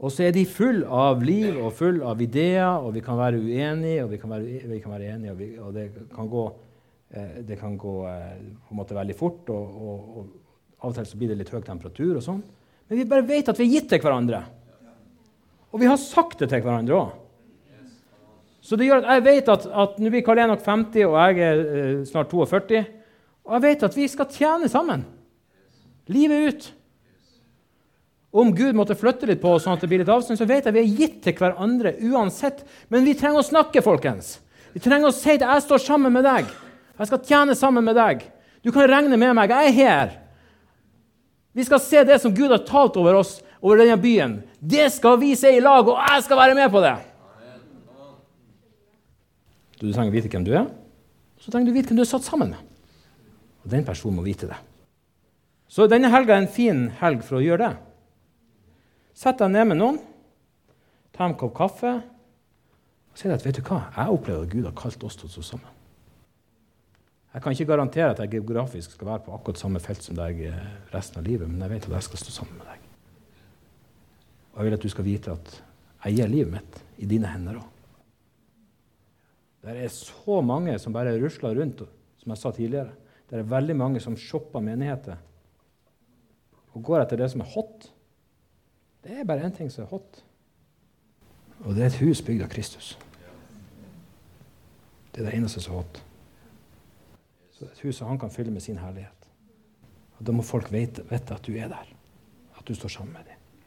Og 0.00 0.10
så 0.10 0.26
er 0.26 0.34
de 0.34 0.42
full 0.48 0.82
av 0.82 1.22
liv 1.22 1.54
og 1.54 1.70
full 1.78 2.02
av 2.02 2.18
ideer, 2.24 2.82
og 2.82 2.96
vi 2.96 3.04
kan 3.04 3.20
være 3.20 3.38
uenige, 3.38 4.02
og 4.02 4.10
vi 4.10 4.18
kan 4.18 4.34
være, 4.34 4.60
vi 4.72 4.82
kan 4.82 4.94
være 4.96 5.10
enige, 5.14 5.30
og, 5.34 5.38
vi, 5.38 5.50
og, 5.60 5.74
det 5.76 5.88
kan 6.10 6.30
gå, 6.32 6.46
eh, 7.14 7.34
det 7.46 7.60
kan 7.60 7.76
gå 7.78 7.98
eh, 8.10 8.38
på 8.64 8.74
en 8.74 8.80
måte 8.80 8.96
veldig 8.96 9.16
fort, 9.18 9.52
og, 9.54 9.82
og, 9.84 10.38
av 10.80 10.90
og 10.90 10.96
til 10.96 11.06
så 11.06 11.20
blir 11.20 11.30
det 11.30 11.42
litt 11.44 11.52
høy 11.52 11.60
temperatur 11.62 12.16
og 12.16 12.24
sånn. 12.24 12.40
Men 12.88 12.98
vi 12.98 13.12
bare 13.12 13.28
vet 13.28 13.52
at 13.52 13.60
vi 13.60 13.68
er 13.68 13.76
gitt 13.76 13.92
til 13.92 14.02
hverandre. 14.02 14.48
Og 15.70 15.82
vi 15.82 15.88
har 15.90 15.98
sagt 16.02 16.40
det 16.42 16.50
til 16.50 16.62
hverandre 16.64 16.98
òg. 16.98 17.16
Så 18.60 18.76
det 18.76 18.90
gjør 18.90 19.00
at 19.00 19.14
jeg 19.16 19.24
vet 19.24 19.48
at, 19.48 19.64
at 19.66 19.96
nå 20.02 20.10
blir 20.12 20.24
Karl 20.26 20.42
Enok 20.42 20.60
50, 20.64 21.06
og 21.08 21.16
jeg 21.16 21.46
er 21.46 21.62
eh, 21.64 22.02
snart 22.08 22.28
42. 22.32 22.82
Og 23.48 23.56
jeg 23.56 23.64
vet 23.64 23.86
at 23.88 23.96
vi 23.96 24.08
skal 24.10 24.28
tjene 24.30 24.68
sammen. 24.70 25.06
Livet 26.12 26.44
ut. 26.50 26.68
Om 28.30 28.52
Gud 28.54 28.76
måtte 28.78 28.94
flytte 28.98 29.26
litt 29.26 29.40
på 29.42 29.56
oss, 29.56 29.64
sånn 29.64 29.74
at 29.74 29.82
det 29.82 29.88
blir 29.90 30.04
litt 30.04 30.12
avstand, 30.12 30.38
så 30.38 30.46
vet 30.46 30.68
jeg 30.68 30.76
vi 30.76 30.82
er 30.84 30.98
gitt 31.00 31.16
til 31.24 31.34
hverandre 31.38 31.96
uansett. 32.12 32.62
Men 32.92 33.06
vi 33.08 33.16
trenger 33.18 33.42
å 33.42 33.46
snakke, 33.46 33.82
folkens. 33.82 34.36
Vi 34.74 34.82
trenger 34.82 35.10
å 35.10 35.14
si 35.14 35.34
det. 35.34 35.48
Jeg 35.48 35.64
står 35.66 35.82
sammen 35.82 36.14
med 36.14 36.26
deg. 36.28 36.50
Jeg 37.00 37.10
skal 37.10 37.24
tjene 37.26 37.56
sammen 37.58 37.86
med 37.86 37.96
deg. 37.98 38.22
Du 38.62 38.70
kan 38.70 38.86
regne 38.86 39.16
med 39.18 39.34
meg. 39.34 39.50
Jeg 39.50 39.72
er 39.72 39.78
her. 39.80 40.12
Vi 41.56 41.64
skal 41.66 41.82
se 41.82 42.04
det 42.06 42.20
som 42.22 42.34
Gud 42.34 42.52
har 42.52 42.62
talt 42.68 42.98
over 43.00 43.18
oss, 43.18 43.40
over 43.60 43.80
denne 43.80 43.96
byen. 44.00 44.40
Det 44.60 44.88
skal 44.92 45.18
vi 45.20 45.34
se 45.38 45.52
i 45.56 45.62
lag, 45.62 45.88
og 45.88 46.00
jeg 46.00 46.24
skal 46.26 46.40
være 46.40 46.56
med 46.58 46.70
på 46.72 46.82
det. 46.84 46.96
Du 49.80 49.86
trenger 49.88 50.12
å 50.12 50.16
vite 50.16 50.28
hvem 50.32 50.44
du 50.44 50.52
er, 50.52 50.66
så 51.40 51.52
trenger 51.52 51.70
du 51.70 51.72
å 51.72 51.78
vite 51.78 51.92
hvem 51.92 52.00
du 52.00 52.04
er 52.04 52.10
satt 52.10 52.26
sammen 52.26 52.52
med. 52.52 52.66
Og 53.64 53.72
den 53.72 53.84
personen 53.86 54.18
må 54.18 54.24
vite 54.24 54.48
det. 54.50 54.58
Så 55.70 55.86
denne 55.88 56.10
helga 56.12 56.34
er 56.34 56.44
en 56.44 56.52
fin 56.52 56.88
helg 57.00 57.22
for 57.24 57.38
å 57.38 57.44
gjøre 57.44 57.68
det. 57.68 57.74
Sett 59.16 59.40
deg 59.40 59.52
ned 59.52 59.70
med 59.70 59.80
noen, 59.80 60.00
ta 61.16 61.28
en 61.28 61.36
kopp 61.38 61.54
kaffe 61.56 61.92
og 63.10 63.18
si 63.18 63.28
at 63.28 63.44
vet 63.44 63.58
du 63.58 63.64
hva, 63.66 63.82
jeg 63.96 64.14
opplever 64.14 64.46
at 64.46 64.52
Gud 64.52 64.68
har 64.68 64.76
kalt 64.78 65.02
oss 65.04 65.18
til 65.18 65.28
å 65.28 65.32
stå 65.34 65.46
sammen. 65.52 65.78
Jeg 67.30 67.44
kan 67.44 67.54
ikke 67.54 67.68
garantere 67.70 68.10
at 68.10 68.22
jeg 68.24 68.32
geografisk 68.38 68.96
skal 68.96 69.12
være 69.12 69.24
på 69.26 69.34
akkurat 69.36 69.60
samme 69.60 69.82
felt 69.82 70.02
som 70.02 70.18
deg 70.18 70.40
resten 70.94 71.20
av 71.20 71.26
livet, 71.26 71.50
men 71.50 71.62
jeg 71.62 71.76
vet 71.76 71.90
at 71.90 71.98
jeg 72.00 72.08
skal 72.08 72.24
stå 72.24 72.38
sammen 72.40 72.58
med 72.58 72.70
deg. 72.72 72.89
Og 74.60 74.66
jeg 74.66 74.74
vil 74.74 74.76
at 74.76 74.82
du 74.84 74.92
skal 74.92 75.06
vite 75.06 75.32
at 75.32 75.50
jeg 76.04 76.18
gir 76.18 76.28
livet 76.28 76.52
mitt 76.52 76.74
i 77.00 77.06
dine 77.08 77.28
hender 77.32 77.62
òg. 77.62 77.68
Det 79.64 79.72
er 79.72 79.88
så 79.88 80.42
mange 80.44 80.74
som 80.80 80.92
bare 80.92 81.14
rusler 81.16 81.56
rundt, 81.56 81.80
som 82.20 82.34
jeg 82.34 82.40
sa 82.42 82.52
tidligere. 82.52 82.92
Det 83.30 83.38
er 83.38 83.48
veldig 83.48 83.76
mange 83.80 84.02
som 84.04 84.18
shopper 84.20 84.60
menigheter 84.60 85.16
og 86.74 86.84
går 86.84 87.06
etter 87.06 87.22
det 87.22 87.30
som 87.32 87.40
er 87.40 87.48
hot. 87.54 87.88
Det 89.00 89.16
er 89.16 89.24
bare 89.24 89.48
én 89.48 89.56
ting 89.56 89.72
som 89.72 89.86
er 89.86 89.90
hot, 89.94 90.20
og 91.64 91.72
det 91.72 91.86
er 91.86 91.88
et 91.94 92.02
hus 92.04 92.20
bygd 92.20 92.44
av 92.44 92.52
Kristus. 92.52 92.92
Det 95.08 95.24
er 95.24 95.30
det 95.30 95.38
eneste 95.40 95.64
som 95.64 95.78
er 95.78 95.86
hot. 95.86 96.04
Så 97.56 97.64
et 97.64 97.84
hus 97.86 97.96
som 97.96 98.12
han 98.12 98.20
kan 98.20 98.32
fylle 98.32 98.52
med 98.52 98.60
sin 98.60 98.80
herlighet. 98.80 99.28
Og 100.18 100.26
Da 100.26 100.36
må 100.36 100.44
folk 100.44 100.68
vite, 100.72 101.08
vite 101.08 101.34
at 101.34 101.48
du 101.48 101.56
er 101.56 101.72
der, 101.72 101.96
at 102.58 102.68
du 102.68 102.74
står 102.76 102.98
sammen 103.00 103.16
med 103.16 103.24
dem. 103.24 103.29